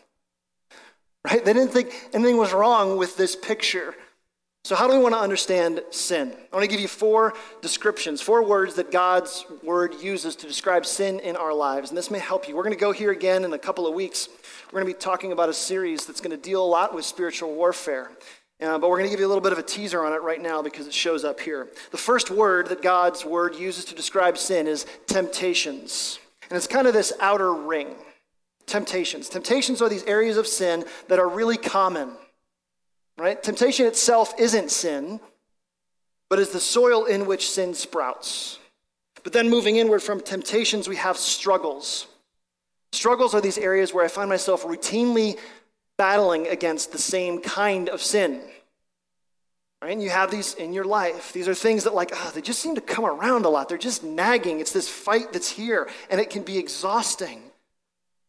Right? 1.26 1.44
They 1.44 1.54
didn't 1.54 1.72
think 1.72 1.94
anything 2.14 2.38
was 2.38 2.54
wrong 2.54 2.98
with 2.98 3.18
this 3.18 3.36
picture. 3.36 3.96
So, 4.66 4.76
how 4.76 4.88
do 4.88 4.94
we 4.94 5.02
want 5.02 5.16
to 5.16 5.20
understand 5.20 5.82
sin? 5.90 6.34
I 6.52 6.56
want 6.56 6.64
to 6.64 6.68
give 6.70 6.82
you 6.82 6.88
four 6.90 7.34
descriptions, 7.62 8.22
four 8.22 8.44
words 8.44 8.76
that 8.76 8.92
God's 8.92 9.46
word 9.64 9.96
uses 10.02 10.36
to 10.38 10.48
describe 10.48 10.86
sin 10.86 11.20
in 11.22 11.38
our 11.38 11.54
lives. 11.54 11.90
And 11.90 11.98
this 11.98 12.12
may 12.12 12.20
help 12.20 12.48
you. 12.48 12.56
We're 12.56 12.64
going 12.64 12.76
to 12.76 12.80
go 12.80 12.92
here 12.92 13.12
again 13.12 13.46
in 13.46 13.54
a 13.54 13.58
couple 13.58 13.88
of 13.88 13.94
weeks. 13.94 14.28
We're 14.68 14.82
going 14.82 14.92
to 14.92 14.98
be 14.98 15.02
talking 15.02 15.32
about 15.32 15.48
a 15.48 15.54
series 15.54 16.06
that's 16.06 16.20
going 16.20 16.32
to 16.32 16.38
deal 16.38 16.64
a 16.64 16.68
lot 16.68 16.94
with 16.94 17.06
spiritual 17.06 17.56
warfare. 17.56 18.12
Uh, 18.62 18.78
but 18.78 18.90
we're 18.90 18.98
going 18.98 19.10
to 19.10 19.12
give 19.12 19.22
you 19.22 19.26
a 19.26 19.30
little 19.30 19.42
bit 19.42 19.54
of 19.54 19.58
a 19.58 19.64
teaser 19.64 20.04
on 20.04 20.12
it 20.12 20.22
right 20.22 20.42
now 20.42 20.62
because 20.62 20.86
it 20.86 20.94
shows 20.94 21.24
up 21.24 21.40
here. 21.40 21.70
The 21.92 21.98
first 21.98 22.30
word 22.30 22.68
that 22.68 22.82
God's 22.82 23.24
word 23.24 23.56
uses 23.56 23.86
to 23.86 23.96
describe 23.96 24.38
sin 24.38 24.68
is 24.68 24.86
temptations. 25.08 26.20
And 26.50 26.58
it's 26.58 26.68
kind 26.68 26.86
of 26.86 26.94
this 26.94 27.14
outer 27.22 27.54
ring. 27.54 27.96
Temptations. 28.66 29.30
Temptations 29.30 29.82
are 29.82 29.88
these 29.88 30.04
areas 30.04 30.36
of 30.36 30.46
sin 30.46 30.84
that 31.08 31.20
are 31.20 31.30
really 31.30 31.58
common. 31.58 32.12
Right? 33.18 33.42
Temptation 33.42 33.86
itself 33.86 34.34
isn't 34.38 34.72
sin, 34.72 35.20
but 36.30 36.40
is 36.40 36.50
the 36.50 36.60
soil 36.60 37.06
in 37.06 37.26
which 37.26 37.50
sin 37.50 37.74
sprouts. 37.74 38.60
But 39.24 39.34
then 39.34 39.50
moving 39.50 39.78
inward 39.78 40.02
from 40.02 40.22
temptations, 40.22 40.88
we 40.88 40.96
have 40.98 41.18
struggles. 41.18 42.08
Struggles 42.92 43.34
are 43.34 43.42
these 43.42 43.58
areas 43.58 43.94
where 43.94 44.04
I 44.04 44.08
find 44.08 44.30
myself 44.30 44.64
routinely 44.64 45.38
battling 46.00 46.48
against 46.48 46.94
the 46.94 46.98
same 46.98 47.42
kind 47.42 47.90
of 47.90 48.02
sin. 48.02 48.42
Right? 49.82 49.92
And 49.92 50.02
you 50.02 50.10
have 50.10 50.32
these 50.32 50.54
in 50.54 50.72
your 50.72 50.86
life. 50.86 51.34
These 51.34 51.50
are 51.50 51.54
things 51.54 51.84
that, 51.84 51.94
like, 51.94 52.12
oh, 52.14 52.32
they 52.34 52.42
just 52.42 52.60
seem 52.60 52.76
to 52.76 52.82
come 52.82 53.06
around 53.06 53.46
a 53.46 53.50
lot. 53.50 53.68
They're 53.68 53.78
just 53.78 54.04
nagging. 54.04 54.62
It's 54.62 54.72
this 54.72 54.88
fight 54.88 55.34
that's 55.34 55.52
here, 55.52 55.90
and 56.10 56.22
it 56.22 56.30
can 56.30 56.44
be 56.44 56.58
exhausting. 56.58 57.42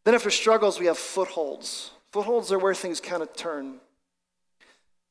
Then, 0.03 0.15
after 0.15 0.29
struggles, 0.29 0.79
we 0.79 0.87
have 0.87 0.97
footholds. 0.97 1.91
Footholds 2.11 2.51
are 2.51 2.59
where 2.59 2.75
things 2.75 2.99
kind 2.99 3.23
of 3.23 3.33
turn. 3.33 3.79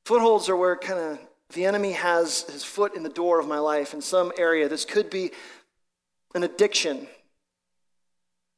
Footholds 0.04 0.48
are 0.50 0.56
where 0.56 0.76
kind 0.76 1.00
of 1.00 1.18
the 1.54 1.64
enemy 1.64 1.92
has 1.92 2.42
his 2.42 2.62
foot 2.62 2.94
in 2.94 3.02
the 3.02 3.08
door 3.08 3.40
of 3.40 3.48
my 3.48 3.58
life 3.58 3.94
in 3.94 4.02
some 4.02 4.32
area. 4.36 4.68
This 4.68 4.84
could 4.84 5.08
be 5.08 5.30
an 6.34 6.42
addiction. 6.42 7.08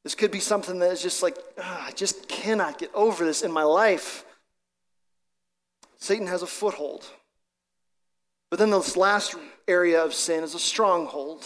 This 0.03 0.15
could 0.15 0.31
be 0.31 0.39
something 0.39 0.79
that 0.79 0.91
is 0.91 1.01
just 1.01 1.23
like, 1.23 1.37
oh, 1.57 1.83
I 1.87 1.91
just 1.91 2.27
cannot 2.27 2.77
get 2.77 2.93
over 2.93 3.23
this 3.25 3.41
in 3.41 3.51
my 3.51 3.63
life. 3.63 4.25
Satan 5.97 6.27
has 6.27 6.41
a 6.41 6.47
foothold. 6.47 7.05
But 8.49 8.59
then 8.59 8.69
this 8.69 8.97
last 8.97 9.35
area 9.67 10.03
of 10.03 10.13
sin 10.13 10.43
is 10.43 10.53
a 10.53 10.59
stronghold. 10.59 11.41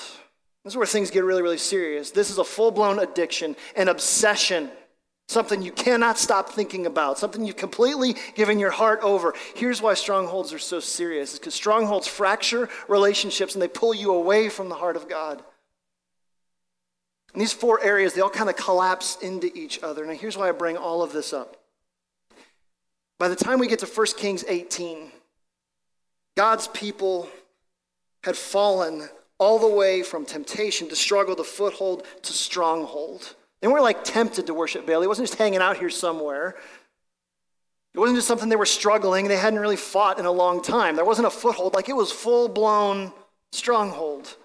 This 0.64 0.74
is 0.74 0.78
where 0.78 0.88
things 0.88 1.12
get 1.12 1.24
really, 1.24 1.44
really 1.44 1.58
serious. 1.58 2.12
This 2.12 2.32
is 2.32 2.40
a 2.40 2.44
full 2.44 2.72
blown 2.72 3.00
addiction, 3.00 3.56
an 3.76 3.88
obsession, 3.88 4.72
something 5.28 5.62
you 5.62 5.72
cannot 5.72 6.18
stop 6.18 6.50
thinking 6.50 6.86
about, 6.86 7.20
something 7.20 7.46
you've 7.46 7.56
completely 7.56 8.16
given 8.36 8.60
your 8.60 8.72
heart 8.72 9.00
over. 9.04 9.34
Here's 9.56 9.82
why 9.82 9.94
strongholds 9.94 10.52
are 10.52 10.60
so 10.60 10.80
serious 10.80 11.34
is 11.34 11.40
because 11.40 11.54
strongholds 11.54 12.08
fracture 12.08 12.68
relationships 12.88 13.54
and 13.54 13.62
they 13.62 13.68
pull 13.68 13.94
you 13.94 14.14
away 14.14 14.50
from 14.50 14.68
the 14.68 14.76
heart 14.76 14.96
of 14.96 15.08
God. 15.08 15.44
And 17.34 17.42
these 17.42 17.54
four 17.54 17.82
areas, 17.84 18.14
they 18.14 18.22
all 18.22 18.30
kind 18.30 18.50
of 18.50 18.56
collapse 18.56 19.18
into 19.22 19.52
each 19.56 19.84
other. 19.84 20.06
Now, 20.06 20.14
here's 20.14 20.38
why 20.38 20.50
I 20.50 20.52
bring 20.52 20.78
all 20.78 21.04
of 21.04 21.14
this 21.14 21.34
up. 21.34 21.58
By 23.20 23.28
the 23.28 23.36
time 23.36 23.60
we 23.60 23.68
get 23.68 23.80
to 23.80 23.86
1 23.86 24.08
Kings 24.18 24.46
18, 24.48 25.12
God's 26.36 26.68
people 26.68 27.28
had 28.24 28.36
fallen 28.36 29.10
all 29.40 29.60
the 29.60 29.68
way 29.68 30.04
from 30.04 30.26
temptation 30.26 30.90
to 30.90 30.96
struggle 30.96 31.36
to 31.36 31.44
foothold 31.44 32.06
to 32.24 32.34
stronghold. 32.34 33.36
They 33.62 33.68
weren't 33.68 33.84
like 33.84 34.04
tempted 34.04 34.48
to 34.48 34.54
worship 34.54 34.86
Baal. 34.86 35.02
He 35.02 35.08
wasn't 35.08 35.28
just 35.28 35.40
hanging 35.40 35.62
out 35.62 35.78
here 35.78 35.90
somewhere. 35.90 36.56
It 37.94 38.00
wasn't 38.00 38.18
just 38.18 38.28
something 38.28 38.50
they 38.50 38.56
were 38.56 38.66
struggling. 38.66 39.28
They 39.28 39.38
hadn't 39.38 39.60
really 39.60 39.76
fought 39.76 40.20
in 40.20 40.26
a 40.26 40.32
long 40.32 40.62
time. 40.62 40.96
There 40.96 41.06
wasn't 41.06 41.28
a 41.28 41.32
foothold. 41.32 41.74
Like 41.74 41.90
it 41.90 41.96
was 41.96 42.12
full 42.12 42.48
blown 42.48 43.12
stronghold. 43.52 44.36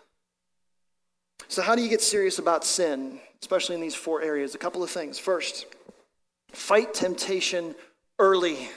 So, 1.52 1.60
how 1.60 1.74
do 1.74 1.82
you 1.82 1.90
get 1.90 2.00
serious 2.00 2.38
about 2.38 2.64
sin, 2.64 3.20
especially 3.42 3.74
in 3.74 3.82
these 3.82 3.94
four 3.94 4.22
areas? 4.22 4.54
A 4.54 4.58
couple 4.58 4.82
of 4.82 4.88
things. 4.88 5.18
First, 5.18 5.66
fight 6.50 6.94
temptation 6.94 7.74
early. 8.18 8.70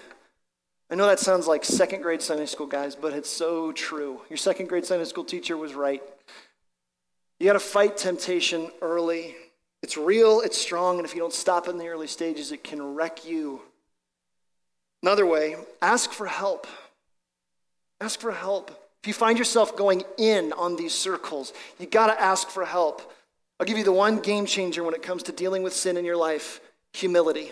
I 0.89 0.95
know 0.95 1.07
that 1.07 1.21
sounds 1.21 1.47
like 1.47 1.63
second 1.63 2.01
grade 2.01 2.21
Sunday 2.21 2.47
school, 2.47 2.67
guys, 2.67 2.93
but 2.93 3.13
it's 3.13 3.29
so 3.29 3.71
true. 3.71 4.19
Your 4.29 4.35
second 4.35 4.67
grade 4.67 4.83
Sunday 4.83 5.05
school 5.05 5.23
teacher 5.23 5.55
was 5.55 5.73
right. 5.73 6.03
You 7.39 7.45
got 7.45 7.53
to 7.53 7.61
fight 7.61 7.95
temptation 7.95 8.69
early. 8.81 9.37
It's 9.81 9.95
real, 9.95 10.41
it's 10.41 10.57
strong, 10.57 10.97
and 10.97 11.05
if 11.05 11.15
you 11.15 11.21
don't 11.21 11.31
stop 11.31 11.69
in 11.69 11.77
the 11.77 11.87
early 11.87 12.07
stages, 12.07 12.51
it 12.51 12.61
can 12.61 12.93
wreck 12.93 13.25
you. 13.25 13.61
Another 15.01 15.25
way, 15.25 15.55
ask 15.81 16.11
for 16.11 16.27
help. 16.27 16.67
Ask 18.01 18.19
for 18.19 18.33
help. 18.33 18.84
If 19.05 19.09
you 19.09 19.13
find 19.13 19.37
yourself 19.37 19.77
going 19.77 20.03
in 20.17 20.51
on 20.53 20.77
these 20.77 20.95
circles, 20.95 21.53
you 21.77 21.85
got 21.85 22.07
to 22.07 22.19
ask 22.19 22.49
for 22.49 22.65
help. 22.65 23.13
I'll 23.59 23.67
give 23.67 23.77
you 23.77 23.83
the 23.83 23.91
one 23.91 24.17
game 24.17 24.47
changer 24.47 24.83
when 24.83 24.95
it 24.95 25.03
comes 25.03 25.21
to 25.21 25.31
dealing 25.31 25.61
with 25.61 25.73
sin 25.73 25.95
in 25.95 26.03
your 26.03 26.17
life 26.17 26.59
humility. 26.91 27.51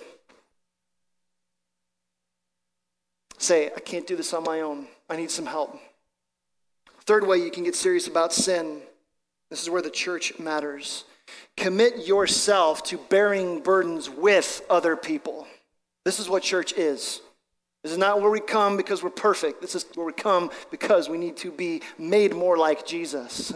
Say, 3.37 3.67
I 3.67 3.79
can't 3.81 4.07
do 4.07 4.15
this 4.15 4.33
on 4.33 4.43
my 4.43 4.61
own. 4.61 4.87
I 5.07 5.15
need 5.15 5.29
some 5.29 5.45
help. 5.45 5.79
Third 7.01 7.27
way 7.27 7.37
you 7.37 7.51
can 7.51 7.63
get 7.63 7.75
serious 7.75 8.07
about 8.07 8.33
sin 8.33 8.81
this 9.51 9.61
is 9.61 9.69
where 9.69 9.83
the 9.83 9.91
church 9.91 10.39
matters. 10.39 11.03
Commit 11.55 12.07
yourself 12.07 12.81
to 12.85 12.97
bearing 12.97 13.59
burdens 13.59 14.09
with 14.09 14.65
other 14.71 14.95
people. 14.95 15.45
This 16.03 16.19
is 16.19 16.27
what 16.27 16.41
church 16.41 16.73
is. 16.73 17.21
This 17.83 17.91
is 17.91 17.97
not 17.97 18.21
where 18.21 18.31
we 18.31 18.39
come 18.39 18.77
because 18.77 19.03
we're 19.03 19.09
perfect. 19.09 19.61
This 19.61 19.75
is 19.75 19.85
where 19.93 20.05
we 20.05 20.13
come 20.13 20.49
because 20.71 21.09
we 21.09 21.17
need 21.17 21.35
to 21.37 21.51
be 21.51 21.81
made 21.97 22.33
more 22.33 22.57
like 22.57 22.85
Jesus. 22.85 23.53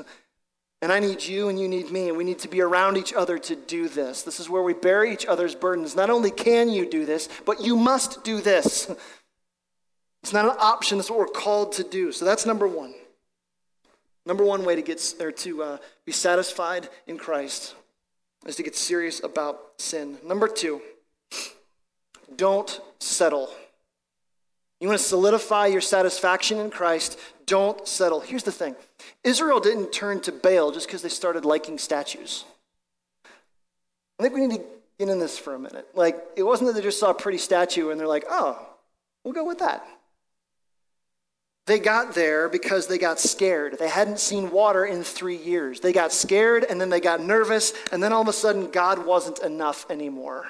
And 0.81 0.91
I 0.91 0.99
need 0.99 1.23
you 1.23 1.49
and 1.49 1.59
you 1.59 1.67
need 1.67 1.89
me, 1.89 2.09
and 2.09 2.17
we 2.17 2.23
need 2.23 2.39
to 2.39 2.47
be 2.47 2.61
around 2.61 2.97
each 2.97 3.13
other 3.13 3.39
to 3.39 3.55
do 3.55 3.87
this. 3.87 4.21
This 4.21 4.39
is 4.39 4.49
where 4.49 4.61
we 4.61 4.73
bear 4.73 5.05
each 5.05 5.25
other's 5.25 5.55
burdens. 5.55 5.95
Not 5.95 6.09
only 6.09 6.29
can 6.29 6.69
you 6.69 6.87
do 6.87 7.05
this, 7.05 7.29
but 7.45 7.61
you 7.61 7.75
must 7.75 8.23
do 8.23 8.41
this. 8.41 8.91
It's 10.23 10.33
not 10.33 10.45
an 10.45 10.57
option, 10.59 10.99
it's 10.99 11.09
what 11.09 11.19
we're 11.19 11.27
called 11.27 11.71
to 11.73 11.83
do. 11.85 12.11
So 12.11 12.25
that's 12.25 12.45
number 12.45 12.67
one. 12.67 12.93
Number 14.25 14.43
one 14.43 14.65
way 14.65 14.75
to 14.75 14.81
get 14.81 15.01
or 15.21 15.31
to 15.31 15.63
uh, 15.63 15.77
be 16.03 16.11
satisfied 16.11 16.89
in 17.05 17.17
Christ 17.17 17.75
is 18.45 18.57
to 18.57 18.63
get 18.63 18.75
serious 18.75 19.23
about 19.23 19.59
sin. 19.77 20.17
Number 20.25 20.49
two, 20.49 20.81
don't 22.35 22.81
settle. 22.99 23.49
You 24.79 24.87
want 24.87 24.99
to 24.99 25.05
solidify 25.05 25.67
your 25.67 25.81
satisfaction 25.81 26.59
in 26.59 26.69
Christ, 26.69 27.19
don't 27.45 27.87
settle. 27.87 28.19
Here's 28.19 28.43
the 28.43 28.51
thing 28.51 28.75
Israel 29.23 29.59
didn't 29.59 29.91
turn 29.91 30.21
to 30.21 30.31
Baal 30.31 30.71
just 30.71 30.87
because 30.87 31.01
they 31.01 31.09
started 31.09 31.45
liking 31.45 31.77
statues. 31.77 32.45
I 34.19 34.23
think 34.23 34.35
we 34.35 34.45
need 34.45 34.57
to 34.57 34.65
get 34.99 35.09
in 35.09 35.19
this 35.19 35.37
for 35.37 35.55
a 35.55 35.59
minute. 35.59 35.87
Like, 35.93 36.17
it 36.35 36.43
wasn't 36.43 36.67
that 36.67 36.73
they 36.73 36.81
just 36.81 36.99
saw 36.99 37.11
a 37.11 37.13
pretty 37.13 37.37
statue 37.37 37.89
and 37.89 37.99
they're 37.99 38.07
like, 38.07 38.25
oh, 38.29 38.59
we'll 39.23 39.33
go 39.33 39.45
with 39.45 39.59
that. 39.59 39.85
They 41.67 41.79
got 41.79 42.15
there 42.15 42.47
because 42.47 42.87
they 42.87 42.97
got 42.97 43.19
scared. 43.19 43.77
They 43.77 43.89
hadn't 43.89 44.19
seen 44.19 44.51
water 44.51 44.85
in 44.85 45.03
three 45.03 45.35
years. 45.35 45.81
They 45.81 45.91
got 45.91 46.13
scared 46.13 46.63
and 46.63 46.79
then 46.79 46.89
they 46.89 47.01
got 47.01 47.19
nervous, 47.19 47.73
and 47.91 48.01
then 48.01 48.13
all 48.13 48.21
of 48.21 48.29
a 48.29 48.33
sudden, 48.33 48.71
God 48.71 49.05
wasn't 49.05 49.39
enough 49.39 49.85
anymore. 49.89 50.47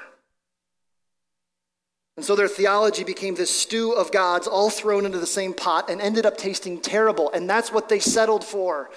And 2.17 2.25
so 2.25 2.35
their 2.35 2.47
theology 2.47 3.03
became 3.03 3.35
this 3.35 3.51
stew 3.51 3.91
of 3.91 4.11
gods 4.11 4.47
all 4.47 4.71
thrown 4.71 5.05
into 5.05 5.19
the 5.19 5.27
same 5.27 5.53
pot 5.53 5.89
and 5.89 6.01
ended 6.01 6.25
up 6.25 6.35
tasting 6.35 6.81
terrible. 6.81 7.31
And 7.31 7.47
that's 7.47 7.71
what 7.71 7.89
they 7.89 7.99
settled 7.99 8.43
for. 8.43 8.89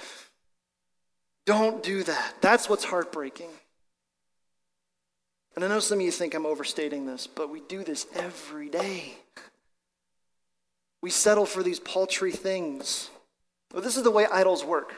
Don't 1.44 1.82
do 1.82 2.02
that. 2.02 2.34
That's 2.40 2.68
what's 2.68 2.84
heartbreaking. 2.84 3.50
And 5.54 5.64
I 5.64 5.68
know 5.68 5.80
some 5.80 5.98
of 5.98 6.04
you 6.04 6.10
think 6.10 6.34
I'm 6.34 6.46
overstating 6.46 7.04
this, 7.04 7.26
but 7.26 7.50
we 7.50 7.60
do 7.60 7.84
this 7.84 8.06
every 8.14 8.70
day. 8.70 9.16
We 11.02 11.10
settle 11.10 11.44
for 11.44 11.62
these 11.62 11.80
paltry 11.80 12.32
things. 12.32 13.10
This 13.74 13.96
is 13.98 14.02
the 14.02 14.10
way 14.10 14.26
idols 14.32 14.64
work. 14.64 14.94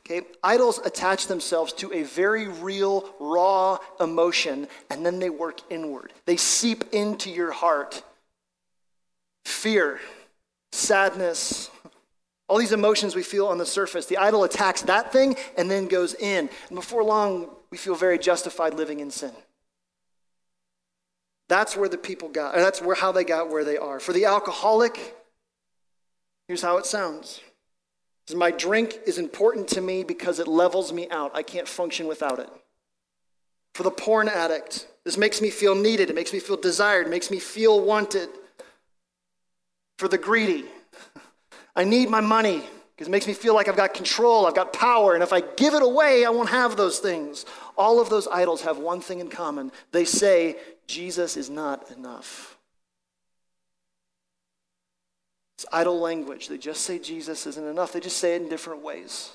Okay? 0.00 0.26
Idols 0.42 0.78
attach 0.84 1.26
themselves 1.26 1.72
to 1.74 1.92
a 1.92 2.02
very 2.02 2.48
real, 2.48 3.14
raw 3.20 3.78
emotion, 4.00 4.68
and 4.90 5.04
then 5.04 5.18
they 5.18 5.30
work 5.30 5.60
inward. 5.70 6.12
They 6.26 6.36
seep 6.36 6.92
into 6.92 7.30
your 7.30 7.52
heart. 7.52 8.02
Fear, 9.44 10.00
sadness, 10.72 11.70
all 12.50 12.58
these 12.58 12.72
emotions 12.72 13.14
we 13.14 13.22
feel 13.22 13.46
on 13.46 13.58
the 13.58 13.64
surface. 13.64 14.06
The 14.06 14.16
idol 14.16 14.42
attacks 14.42 14.82
that 14.82 15.12
thing 15.12 15.36
and 15.56 15.70
then 15.70 15.86
goes 15.86 16.14
in. 16.14 16.50
And 16.68 16.76
before 16.76 17.04
long, 17.04 17.48
we 17.70 17.78
feel 17.78 17.94
very 17.94 18.18
justified 18.18 18.74
living 18.74 18.98
in 18.98 19.12
sin. 19.12 19.30
That's 21.48 21.76
where 21.76 21.88
the 21.88 21.96
people 21.96 22.28
got, 22.28 22.56
or 22.56 22.60
that's 22.60 22.82
where 22.82 22.96
how 22.96 23.12
they 23.12 23.22
got 23.22 23.50
where 23.50 23.64
they 23.64 23.76
are. 23.76 24.00
For 24.00 24.12
the 24.12 24.24
alcoholic, 24.24 25.16
here's 26.48 26.62
how 26.62 26.76
it 26.78 26.86
sounds. 26.86 27.40
My 28.34 28.50
drink 28.50 28.98
is 29.06 29.18
important 29.18 29.68
to 29.68 29.80
me 29.80 30.04
because 30.04 30.38
it 30.38 30.48
levels 30.48 30.92
me 30.92 31.08
out. 31.10 31.30
I 31.34 31.42
can't 31.42 31.68
function 31.68 32.06
without 32.06 32.38
it. 32.38 32.48
For 33.74 33.82
the 33.82 33.90
porn 33.90 34.28
addict, 34.28 34.88
this 35.04 35.16
makes 35.16 35.40
me 35.40 35.50
feel 35.50 35.74
needed. 35.74 36.10
It 36.10 36.14
makes 36.14 36.32
me 36.32 36.40
feel 36.40 36.56
desired. 36.56 37.06
It 37.06 37.10
makes 37.10 37.30
me 37.30 37.38
feel 37.38 37.80
wanted. 37.80 38.28
For 39.98 40.08
the 40.08 40.18
greedy, 40.18 40.64
I 41.76 41.84
need 41.84 42.08
my 42.08 42.20
money 42.20 42.62
because 43.00 43.08
it 43.08 43.10
makes 43.10 43.26
me 43.26 43.32
feel 43.32 43.54
like 43.54 43.66
I've 43.66 43.76
got 43.76 43.94
control, 43.94 44.46
I've 44.46 44.54
got 44.54 44.74
power, 44.74 45.14
and 45.14 45.22
if 45.22 45.32
I 45.32 45.40
give 45.40 45.72
it 45.72 45.82
away, 45.82 46.26
I 46.26 46.28
won't 46.28 46.50
have 46.50 46.76
those 46.76 46.98
things. 46.98 47.46
All 47.78 47.98
of 47.98 48.10
those 48.10 48.28
idols 48.28 48.60
have 48.60 48.76
one 48.76 49.00
thing 49.00 49.20
in 49.20 49.30
common 49.30 49.72
they 49.90 50.04
say 50.04 50.56
Jesus 50.86 51.38
is 51.38 51.48
not 51.48 51.90
enough. 51.90 52.58
It's 55.60 55.66
idol 55.74 56.00
language. 56.00 56.48
They 56.48 56.56
just 56.56 56.84
say 56.84 56.98
Jesus 56.98 57.46
isn't 57.46 57.66
enough, 57.66 57.92
they 57.92 58.00
just 58.00 58.16
say 58.16 58.34
it 58.34 58.40
in 58.40 58.48
different 58.48 58.82
ways. 58.82 59.30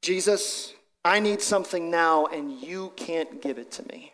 Jesus, 0.00 0.74
I 1.04 1.18
need 1.18 1.42
something 1.42 1.90
now, 1.90 2.26
and 2.26 2.52
you 2.52 2.92
can't 2.94 3.42
give 3.42 3.58
it 3.58 3.72
to 3.72 3.88
me. 3.88 4.12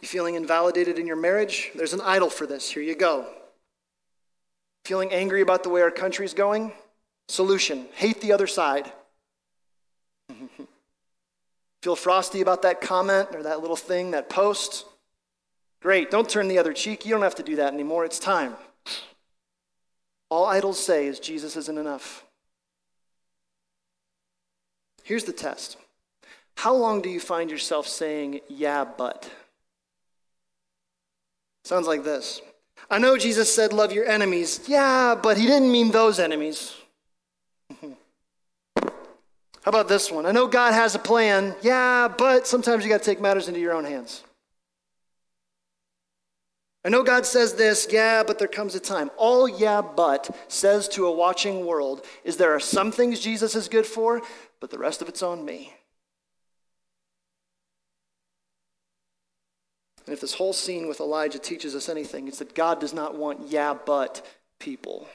You 0.00 0.06
feeling 0.06 0.36
invalidated 0.36 1.00
in 1.00 1.06
your 1.08 1.16
marriage? 1.16 1.72
There's 1.74 1.94
an 1.94 2.00
idol 2.02 2.30
for 2.30 2.46
this. 2.46 2.70
Here 2.70 2.82
you 2.84 2.94
go. 2.94 3.26
Feeling 4.84 5.10
angry 5.10 5.40
about 5.40 5.64
the 5.64 5.68
way 5.68 5.82
our 5.82 5.90
country's 5.90 6.32
going? 6.32 6.72
Solution 7.26 7.88
hate 7.94 8.20
the 8.20 8.30
other 8.30 8.46
side. 8.46 8.92
Feel 11.82 11.96
frosty 11.96 12.40
about 12.40 12.62
that 12.62 12.80
comment 12.80 13.30
or 13.34 13.42
that 13.42 13.62
little 13.62 13.74
thing, 13.74 14.12
that 14.12 14.30
post? 14.30 14.84
Great, 15.80 16.10
don't 16.10 16.28
turn 16.28 16.48
the 16.48 16.58
other 16.58 16.72
cheek. 16.72 17.06
You 17.06 17.12
don't 17.12 17.22
have 17.22 17.36
to 17.36 17.42
do 17.42 17.56
that 17.56 17.72
anymore. 17.72 18.04
It's 18.04 18.18
time. 18.18 18.56
All 20.30 20.44
idols 20.44 20.78
say 20.78 21.06
is 21.06 21.20
Jesus 21.20 21.56
isn't 21.56 21.78
enough. 21.78 22.24
Here's 25.04 25.24
the 25.24 25.32
test 25.32 25.78
How 26.56 26.74
long 26.74 27.00
do 27.00 27.08
you 27.08 27.20
find 27.20 27.50
yourself 27.50 27.86
saying, 27.86 28.40
yeah, 28.48 28.84
but? 28.84 29.30
Sounds 31.64 31.86
like 31.86 32.04
this 32.04 32.42
I 32.90 32.98
know 32.98 33.16
Jesus 33.16 33.54
said, 33.54 33.72
love 33.72 33.92
your 33.92 34.06
enemies. 34.06 34.60
Yeah, 34.66 35.14
but 35.14 35.36
he 35.38 35.46
didn't 35.46 35.70
mean 35.70 35.90
those 35.90 36.18
enemies. 36.18 36.74
How 37.82 37.94
about 39.64 39.88
this 39.88 40.10
one? 40.10 40.26
I 40.26 40.32
know 40.32 40.46
God 40.46 40.72
has 40.74 40.94
a 40.94 40.98
plan. 40.98 41.54
Yeah, 41.62 42.08
but 42.08 42.46
sometimes 42.46 42.84
you 42.84 42.90
got 42.90 42.98
to 42.98 43.04
take 43.04 43.20
matters 43.20 43.48
into 43.48 43.60
your 43.60 43.74
own 43.74 43.84
hands. 43.84 44.24
I 46.88 46.90
know 46.90 47.02
God 47.02 47.26
says 47.26 47.52
this, 47.52 47.86
yeah, 47.90 48.22
but 48.22 48.38
there 48.38 48.48
comes 48.48 48.74
a 48.74 48.80
time. 48.80 49.10
All 49.18 49.46
yeah, 49.46 49.82
but 49.82 50.34
says 50.48 50.88
to 50.88 51.04
a 51.04 51.12
watching 51.12 51.66
world 51.66 52.02
is 52.24 52.38
there 52.38 52.54
are 52.54 52.60
some 52.60 52.92
things 52.92 53.20
Jesus 53.20 53.54
is 53.54 53.68
good 53.68 53.84
for, 53.84 54.22
but 54.58 54.70
the 54.70 54.78
rest 54.78 55.02
of 55.02 55.08
it's 55.10 55.22
on 55.22 55.44
me. 55.44 55.74
And 60.06 60.14
if 60.14 60.22
this 60.22 60.32
whole 60.32 60.54
scene 60.54 60.88
with 60.88 61.00
Elijah 61.00 61.38
teaches 61.38 61.74
us 61.74 61.90
anything, 61.90 62.26
it's 62.26 62.38
that 62.38 62.54
God 62.54 62.80
does 62.80 62.94
not 62.94 63.14
want 63.14 63.48
yeah, 63.48 63.74
but 63.74 64.26
people. 64.58 65.06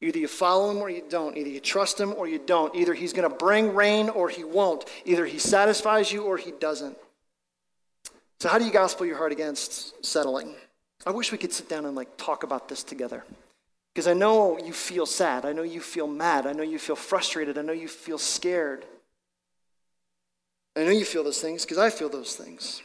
Either 0.00 0.18
you 0.18 0.28
follow 0.28 0.70
him 0.70 0.78
or 0.78 0.88
you 0.88 1.02
don't. 1.10 1.36
Either 1.36 1.50
you 1.50 1.60
trust 1.60 2.00
him 2.00 2.14
or 2.16 2.26
you 2.26 2.38
don't. 2.38 2.74
Either 2.74 2.94
he's 2.94 3.12
going 3.12 3.28
to 3.28 3.36
bring 3.36 3.74
rain 3.74 4.08
or 4.08 4.30
he 4.30 4.44
won't. 4.44 4.86
Either 5.04 5.26
he 5.26 5.38
satisfies 5.38 6.10
you 6.10 6.22
or 6.22 6.38
he 6.38 6.52
doesn't. 6.52 6.96
So, 8.42 8.48
how 8.48 8.58
do 8.58 8.64
you 8.64 8.72
gospel 8.72 9.06
your 9.06 9.18
heart 9.18 9.30
against 9.30 10.04
settling? 10.04 10.56
I 11.06 11.12
wish 11.12 11.30
we 11.30 11.38
could 11.38 11.52
sit 11.52 11.68
down 11.68 11.86
and 11.86 11.94
like 11.94 12.16
talk 12.16 12.42
about 12.42 12.68
this 12.68 12.82
together. 12.82 13.22
Because 13.94 14.08
I 14.08 14.14
know 14.14 14.58
you 14.58 14.72
feel 14.72 15.06
sad. 15.06 15.44
I 15.44 15.52
know 15.52 15.62
you 15.62 15.80
feel 15.80 16.08
mad. 16.08 16.48
I 16.48 16.52
know 16.52 16.64
you 16.64 16.80
feel 16.80 16.96
frustrated. 16.96 17.56
I 17.56 17.62
know 17.62 17.72
you 17.72 17.86
feel 17.86 18.18
scared. 18.18 18.84
I 20.74 20.82
know 20.82 20.90
you 20.90 21.04
feel 21.04 21.22
those 21.22 21.40
things 21.40 21.64
because 21.64 21.78
I 21.78 21.88
feel 21.88 22.08
those 22.08 22.34
things. 22.34 22.82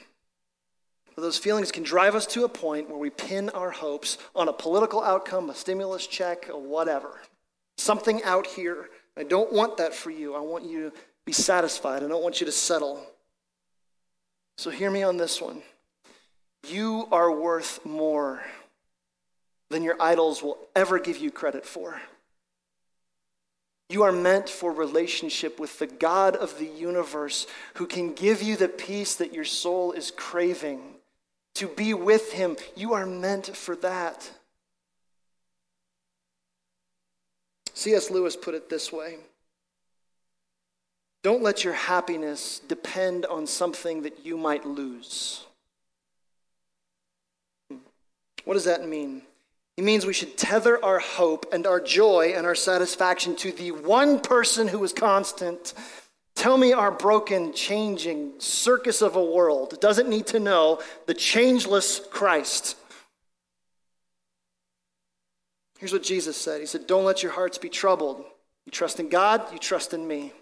But 1.15 1.23
those 1.23 1.39
feelings 1.39 1.71
can 1.71 1.81
drive 1.81 2.13
us 2.13 2.27
to 2.27 2.43
a 2.43 2.49
point 2.49 2.87
where 2.87 2.99
we 2.99 3.09
pin 3.09 3.49
our 3.49 3.71
hopes 3.71 4.19
on 4.35 4.49
a 4.49 4.53
political 4.53 5.01
outcome, 5.01 5.49
a 5.49 5.55
stimulus 5.55 6.05
check, 6.05 6.51
or 6.53 6.61
whatever. 6.61 7.19
Something 7.79 8.21
out 8.25 8.45
here. 8.45 8.91
I 9.17 9.23
don't 9.23 9.51
want 9.51 9.77
that 9.77 9.95
for 9.95 10.11
you. 10.11 10.35
I 10.35 10.39
want 10.39 10.65
you 10.65 10.91
to 10.91 10.95
be 11.25 11.33
satisfied. 11.33 12.03
I 12.03 12.07
don't 12.07 12.21
want 12.21 12.41
you 12.41 12.45
to 12.45 12.51
settle. 12.51 13.03
So 14.57 14.71
hear 14.71 14.89
me 14.89 15.03
on 15.03 15.17
this 15.17 15.39
one. 15.39 15.61
You 16.67 17.07
are 17.11 17.31
worth 17.31 17.85
more 17.85 18.41
than 19.69 19.83
your 19.83 19.95
idols 19.99 20.41
will 20.41 20.57
ever 20.75 20.99
give 20.99 21.17
you 21.17 21.29
credit 21.29 21.65
for. 21.65 22.01
You 23.89 24.03
are 24.03 24.11
meant 24.11 24.49
for 24.49 24.71
relationship 24.73 25.59
with 25.59 25.79
the 25.79 25.87
God 25.87 26.35
of 26.35 26.57
the 26.57 26.65
universe 26.65 27.47
who 27.75 27.85
can 27.85 28.13
give 28.13 28.41
you 28.41 28.57
the 28.57 28.67
peace 28.67 29.15
that 29.15 29.33
your 29.33 29.45
soul 29.45 29.93
is 29.93 30.11
craving. 30.11 30.81
To 31.55 31.67
be 31.67 31.93
with 31.93 32.33
him, 32.33 32.57
you 32.75 32.93
are 32.93 33.05
meant 33.05 33.55
for 33.55 33.75
that. 33.77 34.29
C.S. 37.73 38.09
Lewis 38.09 38.35
put 38.35 38.55
it 38.55 38.69
this 38.69 38.91
way 38.91 39.17
Don't 41.23 41.43
let 41.43 41.63
your 41.63 41.73
happiness 41.73 42.59
depend 42.59 43.25
on 43.25 43.47
something 43.47 44.03
that 44.03 44.25
you 44.25 44.37
might 44.37 44.65
lose. 44.65 45.45
What 48.45 48.53
does 48.53 48.65
that 48.65 48.87
mean? 48.87 49.23
It 49.75 49.83
means 49.83 50.05
we 50.05 50.13
should 50.13 50.37
tether 50.37 50.83
our 50.83 50.99
hope 50.99 51.53
and 51.53 51.67
our 51.67 51.79
joy 51.79 52.33
and 52.35 52.47
our 52.47 52.55
satisfaction 52.55 53.35
to 53.37 53.51
the 53.51 53.71
one 53.71 54.19
person 54.19 54.67
who 54.67 54.83
is 54.83 54.93
constant. 54.93 55.73
Tell 56.35 56.57
me 56.57 56.71
our 56.73 56.91
broken, 56.91 57.53
changing 57.53 58.33
circus 58.39 59.01
of 59.01 59.15
a 59.15 59.23
world 59.23 59.79
doesn't 59.81 60.09
need 60.09 60.27
to 60.27 60.39
know 60.39 60.81
the 61.05 61.13
changeless 61.13 61.99
Christ. 62.09 62.77
Here's 65.77 65.93
what 65.93 66.03
Jesus 66.03 66.37
said 66.37 66.59
He 66.61 66.67
said, 66.67 66.87
Don't 66.87 67.05
let 67.05 67.21
your 67.21 67.31
hearts 67.31 67.57
be 67.57 67.69
troubled. 67.69 68.23
You 68.65 68.71
trust 68.71 68.99
in 68.99 69.09
God, 69.09 69.41
you 69.53 69.59
trust 69.59 69.93
in 69.93 70.07
me. 70.07 70.33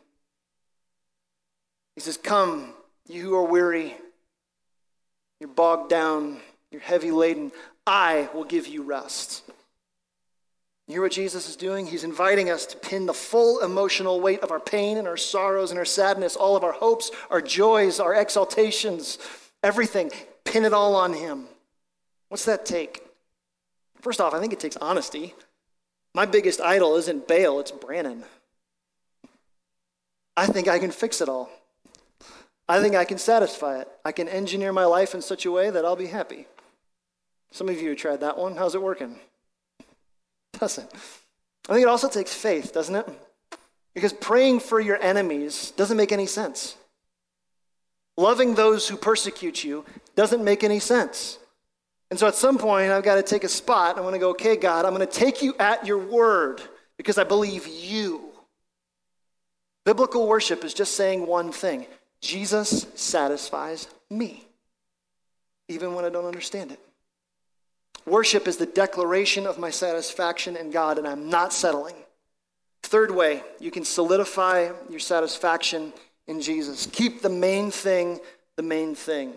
He 1.95 2.01
says, 2.01 2.17
Come, 2.17 2.73
you 3.07 3.21
who 3.21 3.35
are 3.35 3.45
weary, 3.45 3.95
you're 5.39 5.49
bogged 5.49 5.89
down, 5.89 6.39
you're 6.71 6.81
heavy 6.81 7.11
laden. 7.11 7.51
I 7.87 8.29
will 8.33 8.43
give 8.43 8.67
you 8.67 8.83
rest. 8.83 9.43
You 10.87 10.93
hear 10.93 11.01
what 11.01 11.11
Jesus 11.11 11.49
is 11.49 11.55
doing? 11.55 11.87
He's 11.87 12.03
inviting 12.03 12.49
us 12.49 12.65
to 12.67 12.77
pin 12.77 13.05
the 13.07 13.13
full 13.13 13.59
emotional 13.61 14.21
weight 14.21 14.41
of 14.41 14.51
our 14.51 14.59
pain 14.59 14.97
and 14.97 15.07
our 15.07 15.17
sorrows 15.17 15.71
and 15.71 15.79
our 15.79 15.85
sadness, 15.85 16.35
all 16.35 16.55
of 16.55 16.63
our 16.63 16.73
hopes, 16.73 17.09
our 17.31 17.41
joys, 17.41 17.99
our 17.99 18.13
exaltations, 18.13 19.17
everything. 19.63 20.11
Pin 20.43 20.63
it 20.63 20.73
all 20.73 20.95
on 20.95 21.13
Him. 21.13 21.45
What's 22.29 22.45
that 22.45 22.65
take? 22.65 23.01
First 24.01 24.21
off, 24.21 24.35
I 24.35 24.39
think 24.39 24.53
it 24.53 24.59
takes 24.59 24.77
honesty. 24.77 25.33
My 26.13 26.25
biggest 26.25 26.61
idol 26.61 26.95
isn't 26.97 27.27
Baal, 27.27 27.59
it's 27.59 27.71
Brannon. 27.71 28.23
I 30.37 30.45
think 30.45 30.67
I 30.67 30.77
can 30.77 30.91
fix 30.91 31.19
it 31.19 31.29
all. 31.29 31.49
I 32.67 32.81
think 32.81 32.95
I 32.95 33.05
can 33.05 33.17
satisfy 33.17 33.79
it. 33.79 33.87
I 34.03 34.11
can 34.11 34.27
engineer 34.27 34.73
my 34.73 34.85
life 34.85 35.13
in 35.13 35.21
such 35.21 35.45
a 35.45 35.51
way 35.51 35.69
that 35.69 35.85
I'll 35.85 35.95
be 35.95 36.07
happy. 36.07 36.47
Some 37.51 37.69
of 37.69 37.79
you 37.79 37.95
tried 37.95 38.21
that 38.21 38.37
one. 38.37 38.55
How's 38.55 38.75
it 38.75 38.81
working? 38.81 39.19
Doesn't. 40.59 40.91
I 41.69 41.73
think 41.73 41.83
it 41.83 41.89
also 41.89 42.09
takes 42.09 42.33
faith, 42.33 42.73
doesn't 42.73 42.95
it? 42.95 43.07
Because 43.93 44.13
praying 44.13 44.59
for 44.59 44.79
your 44.79 45.01
enemies 45.01 45.71
doesn't 45.71 45.97
make 45.97 46.11
any 46.11 46.25
sense. 46.25 46.75
Loving 48.17 48.55
those 48.55 48.87
who 48.87 48.97
persecute 48.97 49.63
you 49.63 49.85
doesn't 50.15 50.43
make 50.43 50.63
any 50.63 50.79
sense. 50.79 51.37
And 52.09 52.19
so 52.19 52.27
at 52.27 52.35
some 52.35 52.57
point, 52.57 52.91
I've 52.91 53.03
got 53.03 53.15
to 53.15 53.23
take 53.23 53.43
a 53.43 53.49
spot. 53.49 53.97
I 53.97 54.01
want 54.01 54.13
to 54.13 54.19
go, 54.19 54.29
okay, 54.31 54.55
God, 54.55 54.85
I'm 54.85 54.93
going 54.93 55.05
to 55.05 55.13
take 55.13 55.41
you 55.41 55.55
at 55.59 55.85
your 55.85 55.97
word 55.97 56.61
because 56.97 57.17
I 57.17 57.23
believe 57.23 57.67
you. 57.67 58.31
Biblical 59.85 60.27
worship 60.27 60.63
is 60.63 60.73
just 60.73 60.95
saying 60.95 61.25
one 61.27 61.51
thing 61.51 61.85
Jesus 62.25 62.87
satisfies 62.95 63.87
me, 64.09 64.45
even 65.67 65.93
when 65.93 66.05
I 66.05 66.09
don't 66.09 66.25
understand 66.25 66.71
it. 66.71 66.79
Worship 68.05 68.47
is 68.47 68.57
the 68.57 68.65
declaration 68.65 69.47
of 69.47 69.57
my 69.57 69.69
satisfaction 69.69 70.55
in 70.55 70.71
God, 70.71 70.97
and 70.97 71.07
I'm 71.07 71.29
not 71.29 71.53
settling. 71.53 71.95
Third 72.83 73.11
way, 73.11 73.43
you 73.59 73.71
can 73.71 73.83
solidify 73.83 74.71
your 74.89 74.99
satisfaction 74.99 75.91
in 76.27 76.41
Jesus. 76.41 76.87
Keep 76.87 77.21
the 77.21 77.29
main 77.29 77.71
thing 77.71 78.19
the 78.55 78.63
main 78.63 78.95
thing. 78.95 79.33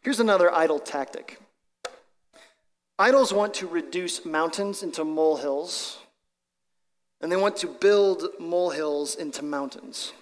Here's 0.00 0.20
another 0.20 0.52
idol 0.52 0.78
tactic 0.78 1.38
idols 2.98 3.32
want 3.32 3.54
to 3.54 3.66
reduce 3.66 4.24
mountains 4.24 4.82
into 4.82 5.04
molehills, 5.04 5.98
and 7.20 7.30
they 7.30 7.36
want 7.36 7.56
to 7.58 7.66
build 7.66 8.28
molehills 8.38 9.16
into 9.16 9.42
mountains. 9.42 10.12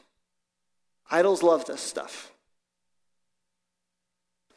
Idols 1.11 1.43
love 1.43 1.65
this 1.65 1.81
stuff. 1.81 2.33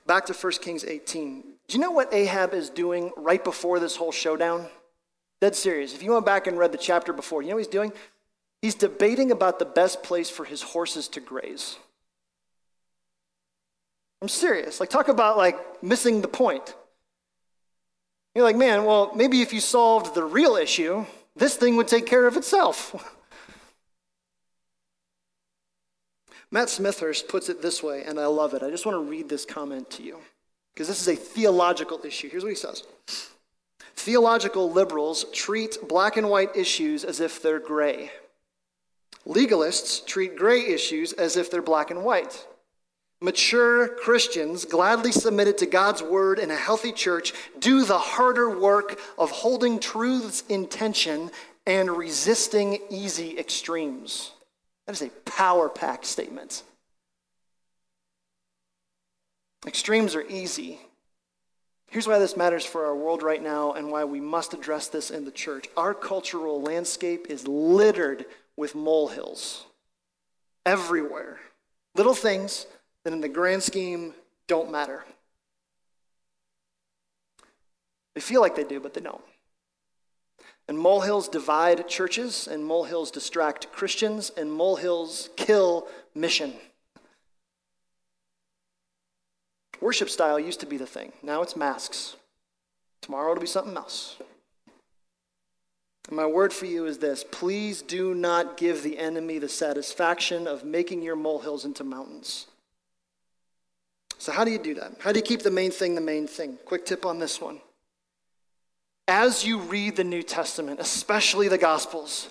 Back 0.06 0.26
to 0.28 0.34
1 0.34 0.54
Kings 0.62 0.84
18. 0.84 1.42
Do 1.68 1.78
you 1.78 1.80
know 1.80 1.92
what 1.92 2.14
Ahab 2.14 2.54
is 2.54 2.70
doing 2.70 3.12
right 3.18 3.44
before 3.44 3.80
this 3.80 3.96
whole 3.96 4.12
showdown? 4.12 4.68
Dead 5.42 5.56
serious. 5.56 5.94
If 5.94 6.04
you 6.04 6.12
went 6.12 6.26
back 6.26 6.46
and 6.48 6.58
read 6.58 6.72
the 6.72 6.78
chapter 6.78 7.14
before, 7.14 7.42
you 7.42 7.50
know 7.50 7.56
what 7.56 7.66
he's 7.66 7.68
doing? 7.68 7.94
He's 8.62 8.76
debating 8.76 9.32
about 9.32 9.60
the 9.60 9.66
best 9.66 10.04
place 10.04 10.30
for 10.30 10.46
his 10.46 10.62
horses 10.62 11.08
to 11.10 11.20
graze. 11.20 11.78
I'm 14.22 14.30
serious. 14.30 14.80
Like, 14.80 14.90
talk 14.90 15.10
about 15.10 15.36
like 15.38 15.84
missing 15.84 16.22
the 16.22 16.28
point. 16.28 16.76
You're 18.36 18.46
like, 18.46 18.56
man, 18.56 18.86
well, 18.86 19.12
maybe 19.16 19.42
if 19.42 19.54
you 19.54 19.60
solved 19.60 20.16
the 20.16 20.24
real 20.24 20.56
issue, 20.56 21.06
this 21.36 21.56
thing 21.56 21.76
would 21.76 21.88
take 21.88 22.06
care 22.06 22.26
of 22.26 22.38
itself. 22.38 22.96
Matt 26.54 26.68
Smethurst 26.68 27.28
puts 27.28 27.50
it 27.50 27.64
this 27.64 27.82
way, 27.82 28.04
and 28.04 28.20
I 28.20 28.28
love 28.28 28.54
it. 28.54 28.62
I 28.62 28.70
just 28.70 28.86
want 28.86 28.96
to 28.96 29.10
read 29.10 29.28
this 29.28 29.44
comment 29.44 29.90
to 29.90 30.04
you 30.04 30.20
because 30.72 30.88
this 30.88 31.02
is 31.02 31.08
a 31.08 31.16
theological 31.16 32.00
issue. 32.06 32.30
Here's 32.30 32.44
what 32.44 32.50
he 32.50 32.56
says 32.56 32.84
Theological 33.96 34.72
liberals 34.72 35.26
treat 35.34 35.80
black 35.90 36.16
and 36.16 36.30
white 36.30 36.56
issues 36.56 37.04
as 37.04 37.20
if 37.20 37.42
they're 37.42 37.60
gray. 37.60 38.12
Legalists 39.26 40.06
treat 40.06 40.36
gray 40.36 40.64
issues 40.64 41.12
as 41.14 41.38
if 41.38 41.50
they're 41.50 41.64
black 41.64 41.90
and 41.90 42.04
white. 42.04 42.46
Mature 43.20 43.88
Christians, 43.88 44.64
gladly 44.64 45.12
submitted 45.12 45.58
to 45.58 45.66
God's 45.66 46.04
word 46.04 46.38
in 46.38 46.52
a 46.52 46.56
healthy 46.56 46.92
church, 46.92 47.34
do 47.58 47.84
the 47.84 47.98
harder 47.98 48.60
work 48.60 49.00
of 49.18 49.32
holding 49.32 49.80
truths 49.80 50.44
in 50.50 50.68
tension 50.68 51.32
and 51.66 51.90
resisting 51.90 52.78
easy 52.92 53.40
extremes. 53.40 54.34
That 54.86 54.94
is 54.94 55.02
a 55.02 55.10
power 55.26 55.70
packed 55.70 56.06
statement. 56.06 56.64
Extremes 59.66 60.16
are 60.16 60.28
easy. 60.28 60.80
Here's 61.90 62.08
why 62.08 62.20
this 62.20 62.36
matters 62.36 62.66
for 62.66 62.86
our 62.86 62.96
world 62.96 63.24
right 63.24 63.42
now 63.42 63.74
and 63.74 63.92
why 63.92 64.04
we 64.04 64.20
must 64.20 64.54
address 64.54 64.88
this 64.88 65.12
in 65.12 65.26
the 65.26 65.32
church. 65.32 65.68
Our 65.78 65.94
cultural 65.94 66.62
landscape 66.62 67.28
is 67.30 67.48
littered 67.48 68.26
with 68.58 68.76
molehills 68.76 69.66
everywhere. 70.66 71.40
Little 71.96 72.16
things 72.16 72.66
that, 73.04 73.14
in 73.14 73.22
the 73.22 73.30
grand 73.30 73.64
scheme, 73.64 74.14
don't 74.48 74.72
matter. 74.72 75.04
They 78.16 78.22
feel 78.22 78.42
like 78.42 78.56
they 78.56 78.64
do, 78.64 78.80
but 78.80 78.94
they 78.94 79.02
don't. 79.02 79.24
And 80.68 80.78
molehills 80.78 81.28
divide 81.28 81.88
churches, 81.88 82.48
and 82.48 82.66
molehills 82.66 83.12
distract 83.12 83.72
Christians, 83.72 84.32
and 84.38 84.52
molehills 84.52 85.30
kill 85.36 85.88
mission. 86.16 86.54
Worship 89.82 90.10
style 90.10 90.40
used 90.40 90.62
to 90.62 90.66
be 90.66 90.78
the 90.78 90.86
thing. 90.86 91.12
Now 91.22 91.42
it's 91.42 91.58
masks. 91.58 92.16
Tomorrow 93.02 93.32
it'll 93.32 93.42
be 93.42 93.48
something 93.48 93.76
else. 93.76 94.16
And 96.08 96.16
my 96.16 96.26
word 96.26 96.54
for 96.54 96.66
you 96.66 96.86
is 96.86 97.00
this 97.00 97.24
please 97.24 97.82
do 97.82 98.14
not 98.14 98.56
give 98.56 98.84
the 98.84 98.98
enemy 98.98 99.40
the 99.40 99.50
satisfaction 99.50 100.48
of 100.48 100.64
making 100.64 101.02
your 101.02 101.18
molehills 101.18 101.66
into 101.66 101.84
mountains. 101.84 102.48
So, 104.18 104.32
how 104.32 104.46
do 104.46 104.52
you 104.52 104.60
do 104.60 104.74
that? 104.76 104.94
How 105.00 105.12
do 105.12 105.20
you 105.20 105.24
keep 105.26 105.42
the 105.42 105.52
main 105.52 105.72
thing 105.72 105.96
the 105.96 106.02
main 106.02 106.28
thing? 106.28 106.58
Quick 106.66 106.86
tip 106.86 107.06
on 107.06 107.20
this 107.20 107.42
one. 107.42 107.60
As 109.08 109.46
you 109.46 109.60
read 109.60 109.96
the 109.96 110.04
New 110.04 110.24
Testament, 110.24 110.80
especially 110.80 111.48
the 111.48 111.58
Gospels, 111.58 112.30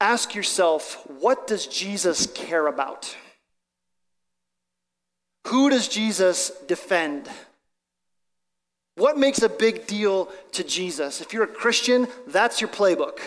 ask 0.00 0.34
yourself 0.34 1.04
what 1.18 1.46
does 1.46 1.66
Jesus 1.66 2.26
care 2.26 2.66
about? 2.66 3.16
Who 5.48 5.70
does 5.70 5.88
Jesus 5.88 6.50
defend? 6.66 7.28
What 8.96 9.18
makes 9.18 9.42
a 9.42 9.48
big 9.48 9.86
deal 9.86 10.30
to 10.52 10.62
Jesus? 10.62 11.20
If 11.20 11.32
you're 11.32 11.44
a 11.44 11.48
Christian, 11.48 12.06
that's 12.28 12.60
your 12.60 12.68
playbook. 12.68 13.18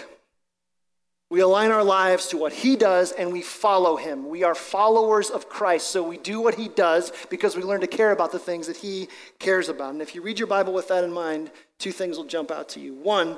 We 1.29 1.41
align 1.41 1.71
our 1.71 1.83
lives 1.83 2.27
to 2.27 2.37
what 2.37 2.53
he 2.53 2.77
does 2.77 3.11
and 3.11 3.33
we 3.33 3.41
follow 3.41 3.97
him. 3.97 4.29
We 4.29 4.43
are 4.43 4.55
followers 4.55 5.29
of 5.29 5.49
Christ, 5.49 5.87
so 5.87 6.01
we 6.01 6.17
do 6.17 6.39
what 6.39 6.55
he 6.55 6.69
does 6.69 7.11
because 7.29 7.57
we 7.57 7.63
learn 7.63 7.81
to 7.81 7.87
care 7.87 8.11
about 8.11 8.31
the 8.31 8.39
things 8.39 8.67
that 8.67 8.77
he 8.77 9.09
cares 9.39 9.67
about. 9.67 9.91
And 9.91 10.01
if 10.01 10.15
you 10.15 10.21
read 10.21 10.39
your 10.39 10.47
Bible 10.47 10.71
with 10.71 10.87
that 10.87 11.03
in 11.03 11.11
mind, 11.11 11.51
two 11.79 11.91
things 11.91 12.17
will 12.17 12.25
jump 12.25 12.51
out 12.51 12.69
to 12.69 12.79
you. 12.79 12.93
One, 12.93 13.37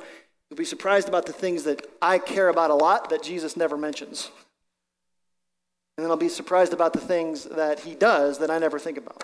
you'll 0.50 0.58
be 0.58 0.66
surprised 0.66 1.08
about 1.08 1.26
the 1.26 1.34
things 1.34 1.64
that 1.64 1.86
I 2.02 2.18
care 2.20 2.50
about 2.50 2.72
a 2.72 2.76
lot 2.76 3.10
that 3.10 3.24
Jesus 3.24 3.58
never 3.58 3.78
mentions. 3.78 4.32
And 5.98 6.06
then 6.06 6.12
I'll 6.12 6.18
be 6.18 6.30
surprised 6.30 6.74
about 6.74 6.94
the 6.94 7.00
things 7.00 7.44
that 7.44 7.82
he 7.82 7.94
does 7.94 8.40
that 8.40 8.50
I 8.50 8.58
never 8.58 8.80
think 8.80 8.98
about. 8.98 9.24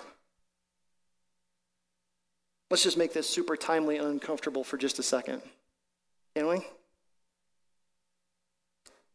Let's 2.70 2.82
just 2.82 2.98
make 2.98 3.12
this 3.12 3.28
super 3.28 3.56
timely 3.56 3.96
and 3.96 4.06
uncomfortable 4.06 4.64
for 4.64 4.76
just 4.76 4.98
a 4.98 5.02
second. 5.02 5.40
Can 6.34 6.48
we? 6.48 6.66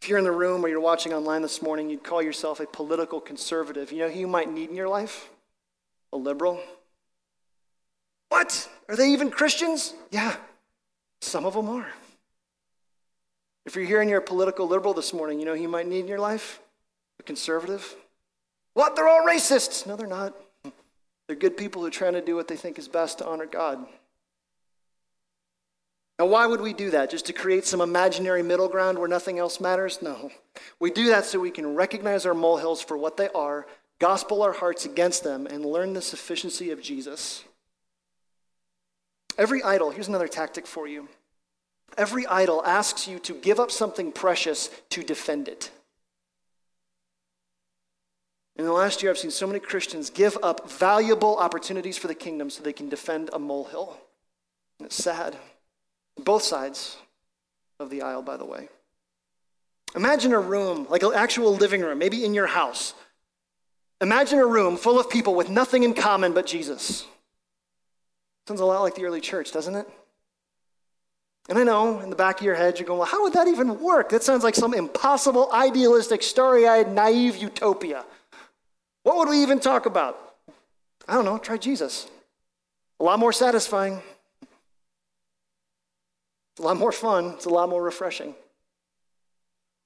If 0.02 0.10
you're 0.10 0.18
in 0.18 0.24
the 0.24 0.32
room 0.32 0.66
or 0.66 0.70
you're 0.70 0.80
watching 0.80 1.14
online 1.14 1.44
this 1.44 1.62
morning, 1.62 1.90
you'd 1.90 2.04
call 2.04 2.24
yourself 2.24 2.60
a 2.60 2.66
political 2.66 3.22
conservative. 3.22 3.92
You 3.92 4.00
know 4.00 4.10
who 4.10 4.20
you 4.20 4.28
might 4.28 4.52
need 4.52 4.72
in 4.72 4.76
your 4.76 4.90
life? 4.90 5.30
A 6.12 6.18
liberal. 6.18 6.60
What? 8.32 8.70
Are 8.88 8.96
they 8.96 9.10
even 9.10 9.30
Christians? 9.30 9.94
Yeah, 10.10 10.34
some 11.20 11.46
of 11.46 11.54
them 11.54 11.68
are. 11.68 11.88
If 13.66 13.76
you're 13.76 13.84
hearing 13.84 14.08
you're 14.08 14.20
a 14.20 14.24
political 14.24 14.70
liberal 14.70 14.94
this 14.94 15.14
morning, 15.14 15.38
you 15.38 15.46
know 15.46 15.54
who 15.54 15.62
you 15.62 15.68
might 15.68 15.86
need 15.86 16.00
in 16.00 16.08
your 16.08 16.18
life? 16.18 16.62
A 17.20 17.24
conservative. 17.24 17.94
What? 18.74 18.96
They're 18.96 19.10
all 19.10 19.26
racists. 19.28 19.86
No, 19.86 19.98
they're 19.98 20.08
not. 20.08 20.34
They're 21.28 21.36
good 21.36 21.58
people 21.58 21.82
who 21.82 21.90
are 21.90 21.92
trying 21.92 22.14
to 22.14 22.22
do 22.22 22.38
what 22.38 22.48
they 22.48 22.56
think 22.56 22.80
is 22.80 22.88
best 22.88 23.18
to 23.18 23.28
honor 23.28 23.46
God. 23.46 23.86
Now, 26.18 26.28
why 26.28 26.46
would 26.48 26.62
we 26.62 26.72
do 26.72 26.90
that? 26.92 27.10
Just 27.10 27.26
to 27.26 27.34
create 27.34 27.66
some 27.66 27.82
imaginary 27.82 28.44
middle 28.44 28.70
ground 28.70 28.98
where 28.98 29.10
nothing 29.10 29.40
else 29.40 29.60
matters? 29.60 30.02
No. 30.02 30.32
We 30.80 30.90
do 30.90 31.08
that 31.08 31.26
so 31.26 31.38
we 31.38 31.52
can 31.52 31.76
recognize 31.76 32.26
our 32.26 32.34
molehills 32.34 32.82
for 32.82 32.96
what 32.98 33.18
they 33.18 33.28
are, 33.36 33.68
gospel 34.00 34.42
our 34.42 34.54
hearts 34.54 34.86
against 34.86 35.26
them, 35.26 35.48
and 35.48 35.66
learn 35.66 35.92
the 35.92 36.02
sufficiency 36.02 36.72
of 36.72 36.82
Jesus. 36.82 37.44
Every 39.38 39.64
idol, 39.64 39.92
here's 39.92 40.08
another 40.08 40.28
tactic 40.28 40.68
for 40.68 40.88
you. 40.88 41.08
Every 41.98 42.26
idol 42.28 42.64
asks 42.66 43.08
you 43.08 43.20
to 43.20 43.34
give 43.34 43.60
up 43.60 43.72
something 43.72 44.12
precious 44.12 44.70
to 44.90 45.04
defend 45.04 45.48
it. 45.48 45.72
In 48.56 48.66
the 48.66 48.74
last 48.74 49.02
year, 49.02 49.12
I've 49.12 49.18
seen 49.18 49.32
so 49.32 49.48
many 49.48 49.60
Christians 49.60 50.10
give 50.10 50.38
up 50.44 50.70
valuable 50.70 51.38
opportunities 51.38 51.98
for 51.98 52.08
the 52.08 52.16
kingdom 52.16 52.50
so 52.50 52.62
they 52.62 52.74
can 52.74 52.90
defend 52.90 53.30
a 53.34 53.40
molehill. 53.40 53.98
And 54.78 54.86
it's 54.86 55.02
sad. 55.02 55.38
Both 56.18 56.44
sides 56.44 56.98
of 57.80 57.90
the 57.90 58.02
aisle, 58.02 58.22
by 58.22 58.38
the 58.38 58.46
way. 58.46 58.70
Imagine 59.96 60.32
a 60.32 60.40
room, 60.40 60.86
like 60.90 61.04
an 61.04 61.12
actual 61.14 61.56
living 61.56 61.82
room, 61.82 61.98
maybe 61.98 62.24
in 62.24 62.34
your 62.34 62.48
house. 62.48 62.94
Imagine 64.00 64.40
a 64.40 64.46
room 64.46 64.78
full 64.78 65.00
of 65.00 65.10
people 65.10 65.36
with 65.36 65.50
nothing 65.50 65.84
in 65.84 65.94
common 65.94 66.34
but 66.34 66.46
Jesus. 66.46 67.06
Sounds 68.48 68.60
a 68.60 68.66
lot 68.66 68.82
like 68.82 68.96
the 68.96 69.06
early 69.06 69.22
church, 69.22 69.52
doesn't 69.52 69.76
it? 69.76 69.88
And 71.50 71.58
I 71.58 71.64
know 71.64 72.00
in 72.00 72.10
the 72.10 72.16
back 72.16 72.40
of 72.40 72.46
your 72.46 72.56
head, 72.56 72.80
you're 72.80 72.88
going, 72.88 73.00
well, 73.00 73.08
how 73.08 73.24
would 73.24 73.34
that 73.34 73.48
even 73.48 73.80
work? 73.80 74.10
That 74.10 74.24
sounds 74.24 74.44
like 74.44 74.56
some 74.56 74.74
impossible, 74.74 75.50
idealistic, 75.52 76.24
starry 76.24 76.68
eyed, 76.68 76.92
naive 76.92 77.38
utopia. 77.38 78.06
What 79.04 79.18
would 79.18 79.30
we 79.30 79.42
even 79.42 79.60
talk 79.60 79.86
about? 79.86 80.36
I 81.08 81.16
don't 81.16 81.26
know, 81.26 81.38
try 81.38 81.58
Jesus. 81.58 82.08
A 83.00 83.04
lot 83.04 83.20
more 83.20 83.34
satisfying. 83.34 84.02
A 86.60 86.62
lot 86.62 86.78
more 86.78 86.92
fun. 86.92 87.32
It's 87.36 87.46
a 87.46 87.50
lot 87.50 87.70
more 87.70 87.82
refreshing. 87.82 88.36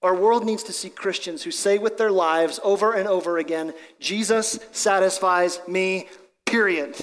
Our 0.02 0.14
world 0.14 0.46
needs 0.46 0.64
to 0.64 0.74
see 0.74 0.90
Christians 0.90 1.42
who 1.42 1.52
say 1.52 1.78
with 1.78 1.98
their 1.98 2.12
lives 2.12 2.60
over 2.64 2.94
and 2.94 3.08
over 3.08 3.38
again, 3.38 3.74
Jesus 4.00 4.60
satisfies 4.72 5.60
me, 5.68 6.10
period. 6.46 6.96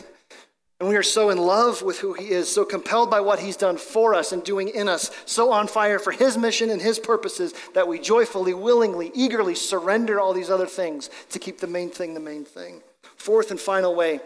And 0.82 0.88
we 0.88 0.96
are 0.96 1.02
so 1.04 1.30
in 1.30 1.38
love 1.38 1.82
with 1.82 2.00
who 2.00 2.12
he 2.12 2.30
is, 2.30 2.52
so 2.52 2.64
compelled 2.64 3.08
by 3.08 3.20
what 3.20 3.38
he's 3.38 3.56
done 3.56 3.76
for 3.76 4.16
us 4.16 4.32
and 4.32 4.42
doing 4.42 4.68
in 4.68 4.88
us, 4.88 5.12
so 5.26 5.52
on 5.52 5.68
fire 5.68 6.00
for 6.00 6.10
his 6.10 6.36
mission 6.36 6.70
and 6.70 6.82
his 6.82 6.98
purposes 6.98 7.54
that 7.74 7.86
we 7.86 8.00
joyfully, 8.00 8.52
willingly, 8.52 9.12
eagerly 9.14 9.54
surrender 9.54 10.18
all 10.18 10.34
these 10.34 10.50
other 10.50 10.66
things 10.66 11.08
to 11.30 11.38
keep 11.38 11.58
the 11.58 11.68
main 11.68 11.88
thing 11.88 12.14
the 12.14 12.20
main 12.20 12.44
thing. 12.44 12.82
Fourth 13.14 13.52
and 13.52 13.60
final 13.60 13.94
way 13.94 14.18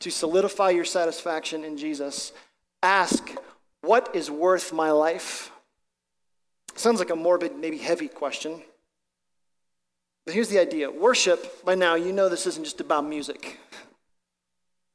to 0.00 0.10
solidify 0.10 0.70
your 0.70 0.86
satisfaction 0.86 1.62
in 1.62 1.76
Jesus 1.76 2.32
ask, 2.82 3.30
What 3.82 4.16
is 4.16 4.30
worth 4.30 4.72
my 4.72 4.92
life? 4.92 5.52
Sounds 6.74 7.00
like 7.00 7.10
a 7.10 7.16
morbid, 7.16 7.54
maybe 7.54 7.76
heavy 7.76 8.08
question. 8.08 8.62
But 10.24 10.32
here's 10.32 10.48
the 10.48 10.58
idea 10.58 10.90
worship, 10.90 11.66
by 11.66 11.74
now, 11.74 11.96
you 11.96 12.14
know 12.14 12.30
this 12.30 12.46
isn't 12.46 12.64
just 12.64 12.80
about 12.80 13.04
music. 13.04 13.58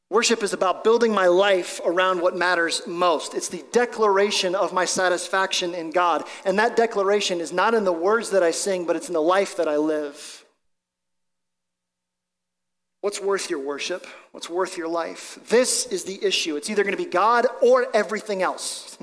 Worship 0.09 0.41
is 0.41 0.53
about 0.53 0.85
building 0.85 1.13
my 1.13 1.27
life 1.27 1.81
around 1.83 2.21
what 2.21 2.35
matters 2.35 2.81
most. 2.87 3.33
It's 3.33 3.49
the 3.49 3.65
declaration 3.73 4.55
of 4.55 4.71
my 4.71 4.85
satisfaction 4.85 5.73
in 5.73 5.91
God. 5.91 6.23
And 6.45 6.57
that 6.59 6.77
declaration 6.77 7.41
is 7.41 7.51
not 7.51 7.73
in 7.73 7.83
the 7.83 7.91
words 7.91 8.29
that 8.29 8.41
I 8.41 8.51
sing, 8.51 8.85
but 8.85 8.95
it's 8.95 9.09
in 9.09 9.13
the 9.13 9.21
life 9.21 9.57
that 9.57 9.67
I 9.67 9.75
live. 9.75 10.45
What's 13.01 13.21
worth 13.21 13.49
your 13.49 13.59
worship? 13.59 14.07
What's 14.31 14.49
worth 14.49 14.77
your 14.77 14.87
life? 14.87 15.39
This 15.49 15.85
is 15.85 16.05
the 16.05 16.23
issue. 16.23 16.55
It's 16.55 16.69
either 16.69 16.83
going 16.83 16.95
to 16.95 17.03
be 17.03 17.09
God 17.09 17.45
or 17.61 17.87
everything 17.93 18.41
else. 18.41 18.97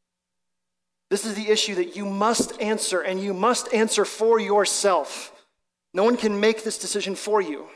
this 1.10 1.24
is 1.24 1.34
the 1.34 1.48
issue 1.50 1.74
that 1.74 1.96
you 1.96 2.06
must 2.06 2.60
answer, 2.60 3.00
and 3.00 3.20
you 3.20 3.34
must 3.34 3.72
answer 3.74 4.04
for 4.04 4.38
yourself. 4.38 5.32
No 5.92 6.04
one 6.04 6.16
can 6.16 6.38
make 6.38 6.62
this 6.62 6.78
decision 6.78 7.16
for 7.16 7.40
you. 7.40 7.66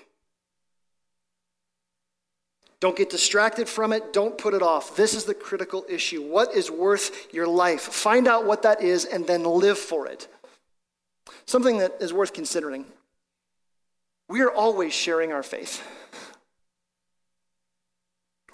Don't 2.85 2.95
get 2.95 3.09
distracted 3.09 3.66
from 3.66 3.95
it. 3.95 4.12
Don't 4.12 4.37
put 4.37 4.53
it 4.53 4.61
off. 4.61 4.95
This 4.95 5.14
is 5.14 5.24
the 5.24 5.32
critical 5.32 5.87
issue. 5.89 6.20
What 6.20 6.55
is 6.55 6.70
worth 6.70 7.32
your 7.32 7.47
life? 7.47 7.80
Find 7.80 8.28
out 8.28 8.45
what 8.45 8.61
that 8.64 8.82
is 8.82 9.07
and 9.07 9.26
then 9.26 9.43
live 9.43 9.78
for 9.78 10.07
it. 10.07 10.28
Something 11.47 11.78
that 11.78 11.95
is 12.01 12.12
worth 12.12 12.35
considering. 12.35 12.85
We 14.28 14.43
are 14.43 14.51
always 14.51 14.93
sharing 14.93 15.32
our 15.32 15.43
faith. 15.43 15.82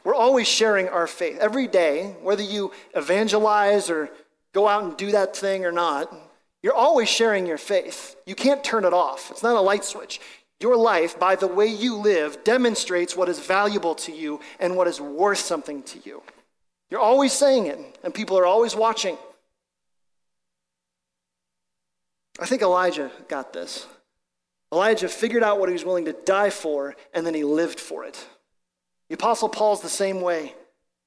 We're 0.04 0.14
always 0.14 0.46
sharing 0.46 0.88
our 0.88 1.08
faith. 1.08 1.38
Every 1.40 1.66
day, 1.66 2.14
whether 2.22 2.44
you 2.44 2.70
evangelize 2.94 3.90
or 3.90 4.10
go 4.52 4.68
out 4.68 4.84
and 4.84 4.96
do 4.96 5.10
that 5.10 5.36
thing 5.36 5.64
or 5.64 5.72
not, 5.72 6.14
you're 6.62 6.72
always 6.72 7.08
sharing 7.08 7.46
your 7.48 7.58
faith. 7.58 8.14
You 8.26 8.36
can't 8.36 8.62
turn 8.62 8.84
it 8.84 8.92
off. 8.92 9.32
It's 9.32 9.42
not 9.42 9.56
a 9.56 9.60
light 9.60 9.82
switch. 9.82 10.20
Your 10.60 10.76
life, 10.76 11.18
by 11.18 11.36
the 11.36 11.46
way 11.46 11.66
you 11.66 11.96
live, 11.96 12.44
demonstrates 12.44 13.16
what 13.16 13.30
is 13.30 13.38
valuable 13.38 13.94
to 13.96 14.12
you 14.12 14.40
and 14.58 14.76
what 14.76 14.86
is 14.86 15.00
worth 15.00 15.38
something 15.38 15.82
to 15.84 15.98
you. 16.04 16.22
You're 16.90 17.00
always 17.00 17.32
saying 17.32 17.66
it, 17.66 17.98
and 18.04 18.12
people 18.12 18.38
are 18.38 18.44
always 18.44 18.76
watching. 18.76 19.16
I 22.38 22.46
think 22.46 22.60
Elijah 22.60 23.10
got 23.28 23.54
this. 23.54 23.86
Elijah 24.70 25.08
figured 25.08 25.42
out 25.42 25.58
what 25.58 25.70
he 25.70 25.72
was 25.72 25.84
willing 25.84 26.04
to 26.04 26.12
die 26.12 26.50
for, 26.50 26.94
and 27.14 27.26
then 27.26 27.34
he 27.34 27.42
lived 27.42 27.80
for 27.80 28.04
it. 28.04 28.22
The 29.08 29.14
Apostle 29.14 29.48
Paul's 29.48 29.80
the 29.80 29.88
same 29.88 30.20
way. 30.20 30.54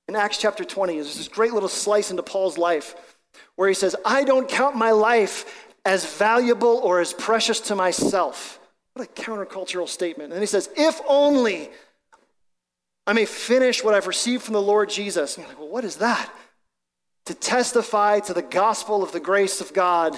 In 0.07 0.15
Acts 0.15 0.37
chapter 0.37 0.65
20, 0.65 0.95
there's 0.95 1.15
this 1.15 1.27
great 1.27 1.53
little 1.53 1.69
slice 1.69 2.09
into 2.09 2.23
Paul's 2.23 2.57
life 2.57 3.17
where 3.55 3.67
he 3.67 3.75
says, 3.75 3.95
I 4.03 4.23
don't 4.23 4.49
count 4.49 4.75
my 4.75 4.91
life 4.91 5.67
as 5.85 6.05
valuable 6.17 6.79
or 6.83 6.99
as 6.99 7.13
precious 7.13 7.59
to 7.61 7.75
myself 7.75 8.59
what 8.93 9.07
a 9.07 9.21
countercultural 9.21 9.87
statement. 9.87 10.31
And 10.31 10.41
he 10.41 10.47
says, 10.47 10.69
If 10.75 11.01
only 11.07 11.69
I 13.05 13.13
may 13.13 13.25
finish 13.25 13.83
what 13.83 13.93
I've 13.93 14.07
received 14.07 14.43
from 14.43 14.53
the 14.53 14.61
Lord 14.61 14.89
Jesus. 14.89 15.35
And 15.35 15.43
you're 15.43 15.49
like, 15.49 15.59
Well, 15.59 15.69
what 15.69 15.83
is 15.83 15.97
that? 15.97 16.31
To 17.25 17.33
testify 17.33 18.19
to 18.21 18.33
the 18.33 18.41
gospel 18.41 19.03
of 19.03 19.11
the 19.11 19.19
grace 19.19 19.61
of 19.61 19.73
God. 19.73 20.15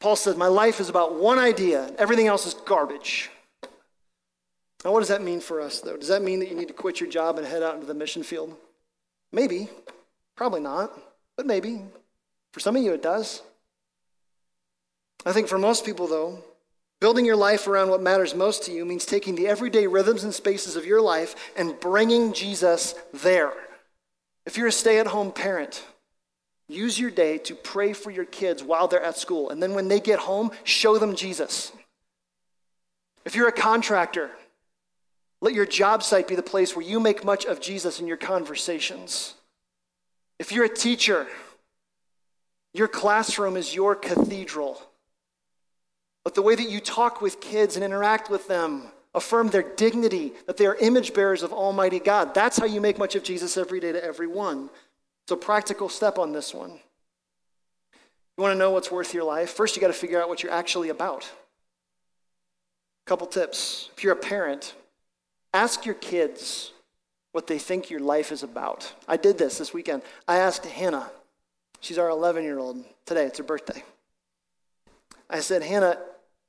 Paul 0.00 0.16
says, 0.16 0.36
My 0.36 0.48
life 0.48 0.80
is 0.80 0.88
about 0.88 1.14
one 1.14 1.38
idea, 1.38 1.90
everything 1.98 2.26
else 2.26 2.46
is 2.46 2.54
garbage. 2.54 3.30
Now, 4.84 4.92
what 4.92 5.00
does 5.00 5.08
that 5.08 5.22
mean 5.22 5.40
for 5.40 5.60
us, 5.60 5.80
though? 5.80 5.96
Does 5.96 6.08
that 6.08 6.22
mean 6.22 6.38
that 6.38 6.48
you 6.48 6.54
need 6.54 6.68
to 6.68 6.74
quit 6.74 7.00
your 7.00 7.10
job 7.10 7.38
and 7.38 7.46
head 7.46 7.62
out 7.62 7.74
into 7.74 7.86
the 7.86 7.94
mission 7.94 8.22
field? 8.22 8.54
Maybe. 9.32 9.68
Probably 10.36 10.60
not, 10.60 10.92
but 11.36 11.46
maybe. 11.46 11.82
For 12.52 12.60
some 12.60 12.76
of 12.76 12.82
you, 12.82 12.92
it 12.92 13.02
does. 13.02 13.42
I 15.24 15.32
think 15.32 15.48
for 15.48 15.58
most 15.58 15.84
people, 15.84 16.06
though, 16.06 16.44
Building 17.06 17.24
your 17.24 17.36
life 17.36 17.68
around 17.68 17.90
what 17.90 18.02
matters 18.02 18.34
most 18.34 18.64
to 18.64 18.72
you 18.72 18.84
means 18.84 19.06
taking 19.06 19.36
the 19.36 19.46
everyday 19.46 19.86
rhythms 19.86 20.24
and 20.24 20.34
spaces 20.34 20.74
of 20.74 20.84
your 20.84 21.00
life 21.00 21.36
and 21.56 21.78
bringing 21.78 22.32
Jesus 22.32 22.96
there. 23.14 23.52
If 24.44 24.56
you're 24.56 24.66
a 24.66 24.72
stay 24.72 24.98
at 24.98 25.06
home 25.06 25.30
parent, 25.30 25.84
use 26.66 26.98
your 26.98 27.12
day 27.12 27.38
to 27.38 27.54
pray 27.54 27.92
for 27.92 28.10
your 28.10 28.24
kids 28.24 28.64
while 28.64 28.88
they're 28.88 29.00
at 29.00 29.16
school. 29.16 29.50
And 29.50 29.62
then 29.62 29.72
when 29.72 29.86
they 29.86 30.00
get 30.00 30.18
home, 30.18 30.50
show 30.64 30.98
them 30.98 31.14
Jesus. 31.14 31.70
If 33.24 33.36
you're 33.36 33.46
a 33.46 33.52
contractor, 33.52 34.32
Let 35.40 35.54
your 35.54 35.66
job 35.66 36.02
site 36.02 36.28
be 36.28 36.34
the 36.34 36.42
place 36.42 36.74
where 36.74 36.84
you 36.84 36.98
make 36.98 37.24
much 37.24 37.44
of 37.44 37.60
Jesus 37.60 38.00
in 38.00 38.06
your 38.06 38.16
conversations. 38.16 39.34
If 40.38 40.50
you're 40.50 40.64
a 40.64 40.68
teacher, 40.74 41.26
your 42.72 42.88
classroom 42.88 43.56
is 43.56 43.74
your 43.74 43.94
cathedral. 43.94 44.80
Let 46.26 46.34
the 46.34 46.42
way 46.42 46.56
that 46.56 46.68
you 46.68 46.80
talk 46.80 47.22
with 47.22 47.40
kids 47.40 47.76
and 47.76 47.84
interact 47.84 48.30
with 48.30 48.48
them 48.48 48.88
affirm 49.14 49.46
their 49.46 49.62
dignity, 49.62 50.32
that 50.48 50.56
they 50.56 50.66
are 50.66 50.74
image 50.74 51.14
bearers 51.14 51.44
of 51.44 51.52
Almighty 51.52 52.00
God. 52.00 52.34
That's 52.34 52.58
how 52.58 52.66
you 52.66 52.80
make 52.80 52.98
much 52.98 53.14
of 53.14 53.22
Jesus 53.22 53.56
every 53.56 53.78
day 53.78 53.92
to 53.92 54.04
everyone. 54.04 54.68
It's 55.22 55.30
a 55.30 55.36
practical 55.36 55.88
step 55.88 56.18
on 56.18 56.32
this 56.32 56.52
one. 56.52 56.70
You 58.36 58.42
want 58.42 58.54
to 58.54 58.58
know 58.58 58.72
what's 58.72 58.90
worth 58.90 59.14
your 59.14 59.22
life? 59.22 59.50
First, 59.50 59.76
you 59.76 59.80
got 59.80 59.86
to 59.86 59.92
figure 59.92 60.20
out 60.20 60.28
what 60.28 60.42
you're 60.42 60.50
actually 60.50 60.88
about. 60.88 61.30
Couple 63.04 63.28
tips. 63.28 63.90
If 63.96 64.02
you're 64.02 64.14
a 64.14 64.16
parent, 64.16 64.74
ask 65.54 65.86
your 65.86 65.94
kids 65.94 66.72
what 67.30 67.46
they 67.46 67.60
think 67.60 67.88
your 67.88 68.00
life 68.00 68.32
is 68.32 68.42
about. 68.42 68.92
I 69.06 69.16
did 69.16 69.38
this 69.38 69.58
this 69.58 69.72
weekend. 69.72 70.02
I 70.26 70.38
asked 70.38 70.66
Hannah, 70.66 71.08
she's 71.78 71.98
our 71.98 72.08
11 72.08 72.42
year 72.42 72.58
old. 72.58 72.84
Today, 73.04 73.26
it's 73.26 73.38
her 73.38 73.44
birthday. 73.44 73.84
I 75.30 75.38
said, 75.38 75.62
Hannah, 75.62 75.98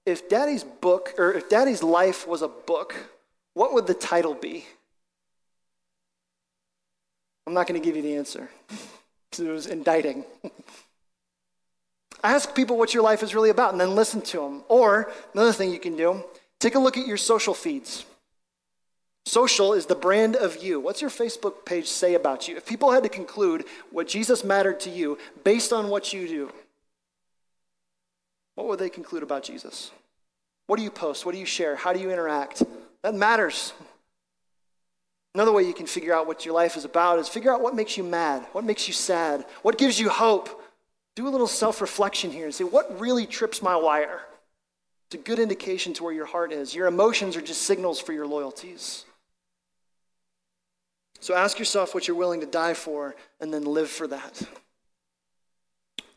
if 0.08 0.30
daddy's 0.30 0.64
book, 0.64 1.14
or 1.18 1.34
if 1.34 1.49
daddy's 1.49 1.84
life 1.84 2.26
was 2.26 2.41
a 2.41 2.47
book, 2.47 2.95
what 3.53 3.74
would 3.74 3.88
the 3.88 3.93
title 3.93 4.34
be? 4.34 4.66
I'm 7.45 7.53
not 7.53 7.68
going 7.68 7.80
to 7.80 7.86
give 7.86 7.97
you 7.97 8.01
the 8.01 8.16
answer 8.16 8.49
because 9.30 9.45
it 9.45 9.51
was 9.51 9.68
indicting. 9.68 10.24
Ask 12.24 12.55
people 12.55 12.78
what 12.78 12.93
your 12.93 13.03
life 13.03 13.22
is 13.22 13.36
really 13.36 13.49
about 13.49 13.74
and 13.74 13.82
then 13.82 13.95
listen 13.95 14.22
to 14.22 14.38
them. 14.38 14.64
Or 14.70 15.12
another 15.34 15.51
thing 15.51 15.72
you 15.72 15.80
can 15.80 15.97
do 15.97 16.24
take 16.60 16.76
a 16.76 16.80
look 16.80 16.97
at 16.97 17.05
your 17.05 17.18
social 17.18 17.53
feeds. 17.53 18.05
Social 19.26 19.74
is 19.74 19.88
the 19.88 19.95
brand 19.95 20.38
of 20.38 20.64
you. 20.64 20.80
What's 20.80 21.01
your 21.01 21.10
Facebook 21.10 21.66
page 21.66 21.88
say 21.88 22.14
about 22.16 22.47
you? 22.47 22.55
If 22.55 22.66
people 22.66 22.93
had 22.93 23.03
to 23.03 23.10
conclude 23.10 23.66
what 23.91 24.08
Jesus 24.08 24.45
mattered 24.45 24.80
to 24.82 24.89
you 24.89 25.18
based 25.43 25.74
on 25.74 25.89
what 25.89 26.14
you 26.14 26.30
do, 26.30 26.51
what 28.58 28.66
would 28.66 28.80
they 28.80 28.89
conclude 28.89 29.22
about 29.22 29.43
Jesus? 29.43 29.91
What 30.66 30.78
do 30.78 30.84
you 30.84 30.89
post? 30.89 31.28
What 31.28 31.34
do 31.34 31.38
you 31.38 31.45
share? 31.45 31.76
How 31.76 31.93
do 31.93 31.99
you 31.99 32.10
interact? 32.10 32.64
That 33.03 33.14
matters. 33.14 33.72
Another 35.36 35.51
way 35.51 35.62
you 35.62 35.76
can 35.76 35.86
figure 35.86 36.12
out 36.12 36.26
what 36.26 36.43
your 36.43 36.55
life 36.55 36.76
is 36.76 36.84
about 36.84 37.20
is 37.20 37.30
figure 37.30 37.53
out 37.53 37.62
what 37.62 37.76
makes 37.76 37.97
you 37.97 38.03
mad, 38.03 38.47
what 38.53 38.64
makes 38.64 38.88
you 38.88 38.95
sad, 38.95 39.45
what 39.62 39.78
gives 39.78 39.99
you 39.99 40.10
hope. 40.10 40.49
Do 41.16 41.28
a 41.28 41.30
little 41.30 41.45
self 41.45 41.82
reflection 41.82 42.32
here 42.32 42.45
and 42.45 42.53
say, 42.53 42.64
what 42.64 42.99
really 42.99 43.28
trips 43.28 43.62
my 43.62 43.76
wire? 43.76 44.22
It's 45.05 45.22
a 45.22 45.24
good 45.24 45.38
indication 45.38 45.93
to 45.93 46.03
where 46.03 46.14
your 46.14 46.26
heart 46.26 46.51
is. 46.51 46.74
Your 46.74 46.88
emotions 46.88 47.38
are 47.38 47.41
just 47.41 47.62
signals 47.62 47.99
for 47.99 48.12
your 48.12 48.26
loyalties. 48.26 49.05
So 51.20 51.36
ask 51.36 51.60
yourself 51.60 51.93
what 51.93 52.08
you're 52.08 52.18
willing 52.18 52.39
to 52.39 52.47
die 52.47 52.74
for 52.74 53.16
and 53.39 53.53
then 53.53 53.66
live 53.66 53.89
for 53.89 54.08
that. 54.08 54.41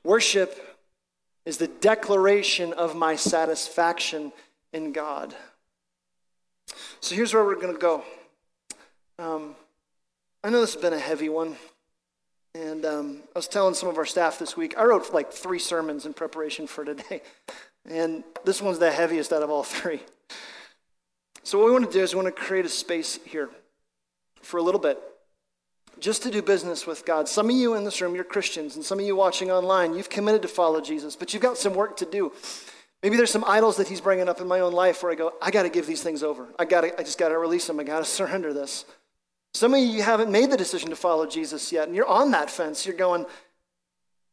Worship 0.03 0.69
is 1.45 1.57
the 1.57 1.68
declaration 1.68 2.72
of 2.72 2.95
my 2.95 3.16
satisfaction 3.16 4.32
in 4.72 4.93
God. 4.93 5.34
So 7.01 7.14
here's 7.14 7.34
where 7.34 7.45
we're 7.45 7.57
going 7.57 7.74
to 7.74 7.80
go. 7.80 8.05
Um, 9.18 9.55
I 10.45 10.51
know 10.51 10.61
this 10.61 10.74
has 10.74 10.82
been 10.82 10.93
a 10.93 10.99
heavy 10.99 11.28
one. 11.28 11.57
And 12.55 12.84
um, 12.84 13.22
I 13.34 13.38
was 13.38 13.49
telling 13.49 13.74
some 13.74 13.88
of 13.88 13.97
our 13.97 14.07
staff 14.07 14.38
this 14.38 14.57
week, 14.57 14.76
I 14.76 14.84
wrote 14.84 15.12
like 15.12 15.32
three 15.32 15.59
sermons 15.59 16.05
in 16.05 16.14
preparation 16.14 16.66
for 16.66 16.84
today. 16.84 17.22
And 17.88 18.24
this 18.45 18.61
one's 18.61 18.78
the 18.78 18.91
heaviest 18.91 19.32
out 19.32 19.43
of 19.43 19.49
all 19.49 19.62
three. 19.62 20.01
So, 21.43 21.59
what 21.59 21.64
we 21.64 21.72
want 21.72 21.86
to 21.86 21.91
do 21.91 22.03
is 22.03 22.14
we 22.14 22.22
want 22.22 22.36
to 22.36 22.43
create 22.43 22.66
a 22.66 22.68
space 22.68 23.18
here 23.24 23.49
for 24.43 24.59
a 24.59 24.62
little 24.62 24.78
bit 24.78 24.99
just 26.01 26.22
to 26.22 26.30
do 26.30 26.42
business 26.42 26.86
with 26.86 27.05
God. 27.05 27.28
Some 27.28 27.51
of 27.51 27.57
you 27.57 27.74
in 27.74 27.84
this 27.84 28.01
room, 28.01 28.14
you're 28.14 28.24
Christians, 28.24 28.76
and 28.76 28.84
some 28.84 28.98
of 28.98 29.07
you 29.07 29.14
watching 29.14 29.51
online, 29.51 29.94
you've 29.94 30.11
committed 30.11 30.42
to 30.42 30.48
follow 30.48 30.80
Jesus, 30.80 31.16
but 31.16 31.32
you've 31.32 31.42
got 31.42 31.59
some 31.59 31.74
work 31.74 31.96
to 31.98 32.07
do. 32.07 32.32
Maybe 33.03 33.16
there's 33.16 33.30
some 33.30 33.44
idols 33.46 33.76
that 33.76 33.88
He's 33.88 34.01
bringing 34.01 34.28
up 34.28 34.40
in 34.40 34.48
my 34.48 34.61
own 34.61 34.72
life 34.72 35.03
where 35.03 35.12
I 35.12 35.14
go, 35.14 35.32
I 35.40 35.51
got 35.51 35.62
to 35.62 35.70
give 35.70 35.86
these 35.86 36.03
things 36.03 36.22
over. 36.22 36.48
I 36.59 36.64
got 36.64 36.82
to, 36.82 37.01
I 37.01 37.03
just 37.03 37.18
got 37.18 37.28
to 37.28 37.38
release 37.38 37.66
them. 37.66 37.80
I 37.80 37.84
got 37.84 37.98
to 37.98 38.05
surrender 38.11 38.53
this. 38.53 38.84
Some 39.55 39.74
of 39.74 39.80
you 39.80 40.03
haven't 40.03 40.30
made 40.30 40.51
the 40.51 40.57
decision 40.57 40.90
to 40.90 40.96
follow 40.96 41.26
Jesus 41.26 41.72
yet, 41.72 41.86
and 41.86 41.96
you're 41.96 42.07
on 42.07 42.30
that 42.32 42.51
fence. 42.51 42.86
You're 42.86 42.96
going, 42.96 43.26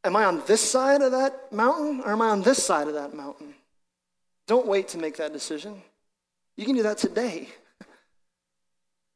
Am 0.04 0.16
I 0.16 0.24
on 0.26 0.42
this 0.48 0.62
side 0.62 1.02
of 1.02 1.12
that 1.12 1.52
mountain, 1.52 2.02
or 2.06 2.14
am 2.14 2.22
I 2.22 2.30
on 2.30 2.42
this 2.42 2.64
side 2.64 2.88
of 2.88 2.94
that 2.94 3.14
mountain? 3.14 3.54
Don't 4.48 4.66
wait 4.66 4.88
to 4.90 4.98
make 4.98 5.18
that 5.18 5.34
decision. 5.34 5.82
You 6.56 6.66
can 6.66 6.76
do 6.76 6.84
that 6.84 6.98
today. 6.98 7.50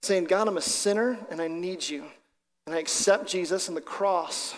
Saying, 0.01 0.25
God, 0.25 0.47
I'm 0.47 0.57
a 0.57 0.61
sinner 0.61 1.17
and 1.29 1.41
I 1.41 1.47
need 1.47 1.87
you. 1.87 2.03
And 2.65 2.75
I 2.75 2.79
accept 2.79 3.27
Jesus 3.27 3.67
and 3.67 3.75
the 3.75 3.81
cross. 3.81 4.55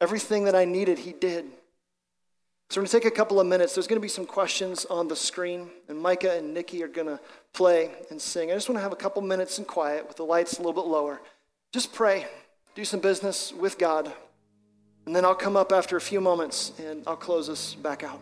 Everything 0.00 0.44
that 0.44 0.54
I 0.54 0.64
needed, 0.64 0.98
He 0.98 1.12
did. 1.12 1.46
So 2.68 2.80
we're 2.80 2.86
going 2.86 2.86
to 2.86 3.00
take 3.00 3.12
a 3.12 3.16
couple 3.16 3.38
of 3.38 3.46
minutes. 3.46 3.74
There's 3.74 3.86
going 3.86 4.00
to 4.00 4.04
be 4.04 4.08
some 4.08 4.26
questions 4.26 4.84
on 4.86 5.06
the 5.06 5.14
screen, 5.14 5.70
and 5.88 5.96
Micah 5.96 6.36
and 6.36 6.52
Nikki 6.52 6.82
are 6.82 6.88
going 6.88 7.06
to 7.06 7.20
play 7.52 7.92
and 8.10 8.20
sing. 8.20 8.50
I 8.50 8.54
just 8.54 8.68
want 8.68 8.78
to 8.78 8.82
have 8.82 8.92
a 8.92 8.96
couple 8.96 9.22
minutes 9.22 9.58
in 9.60 9.64
quiet 9.64 10.06
with 10.08 10.16
the 10.16 10.24
lights 10.24 10.54
a 10.54 10.62
little 10.62 10.72
bit 10.72 10.88
lower. 10.88 11.20
Just 11.72 11.92
pray, 11.92 12.26
do 12.74 12.84
some 12.84 12.98
business 12.98 13.52
with 13.52 13.78
God, 13.78 14.12
and 15.06 15.14
then 15.14 15.24
I'll 15.24 15.36
come 15.36 15.56
up 15.56 15.70
after 15.70 15.96
a 15.96 16.00
few 16.00 16.20
moments 16.20 16.72
and 16.80 17.04
I'll 17.06 17.16
close 17.16 17.48
us 17.48 17.74
back 17.74 18.02
out. 18.02 18.20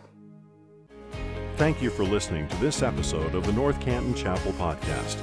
Thank 1.57 1.81
you 1.81 1.89
for 1.89 2.03
listening 2.03 2.47
to 2.49 2.55
this 2.57 2.83
episode 2.83 3.33
of 3.33 3.45
the 3.45 3.53
North 3.53 3.79
Canton 3.81 4.13
Chapel 4.13 4.51
Podcast. 4.53 5.17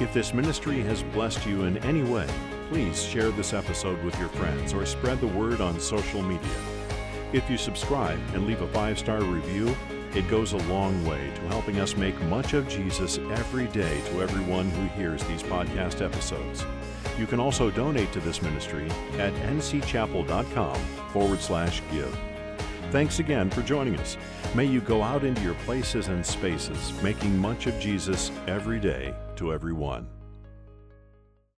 If 0.00 0.12
this 0.12 0.34
ministry 0.34 0.80
has 0.82 1.02
blessed 1.04 1.46
you 1.46 1.64
in 1.64 1.78
any 1.78 2.02
way, 2.02 2.28
please 2.68 3.02
share 3.02 3.30
this 3.30 3.52
episode 3.52 4.02
with 4.04 4.18
your 4.18 4.28
friends 4.28 4.74
or 4.74 4.84
spread 4.86 5.20
the 5.20 5.26
word 5.26 5.60
on 5.60 5.80
social 5.80 6.22
media. 6.22 6.48
If 7.32 7.48
you 7.50 7.56
subscribe 7.56 8.18
and 8.34 8.46
leave 8.46 8.62
a 8.62 8.68
five 8.68 8.98
star 8.98 9.22
review, 9.22 9.74
it 10.14 10.28
goes 10.28 10.52
a 10.52 10.68
long 10.68 11.04
way 11.06 11.30
to 11.34 11.40
helping 11.48 11.80
us 11.80 11.96
make 11.96 12.18
much 12.22 12.54
of 12.54 12.68
Jesus 12.68 13.18
every 13.18 13.66
day 13.68 14.00
to 14.06 14.22
everyone 14.22 14.70
who 14.70 14.86
hears 15.00 15.22
these 15.24 15.42
podcast 15.42 16.04
episodes. 16.04 16.64
You 17.18 17.26
can 17.26 17.40
also 17.40 17.70
donate 17.70 18.12
to 18.12 18.20
this 18.20 18.40
ministry 18.42 18.88
at 19.18 19.34
ncchapel.com 19.34 20.76
forward 21.12 21.40
slash 21.40 21.82
give. 21.90 22.16
Thanks 22.90 23.18
again 23.18 23.50
for 23.50 23.62
joining 23.62 23.96
us. 23.96 24.16
May 24.54 24.64
you 24.64 24.80
go 24.80 25.02
out 25.02 25.24
into 25.24 25.42
your 25.42 25.54
places 25.66 26.08
and 26.08 26.24
spaces, 26.24 26.92
making 27.02 27.36
much 27.36 27.66
of 27.66 27.78
Jesus 27.78 28.30
every 28.46 28.80
day 28.80 29.14
to 29.36 29.52
everyone. 29.52 30.17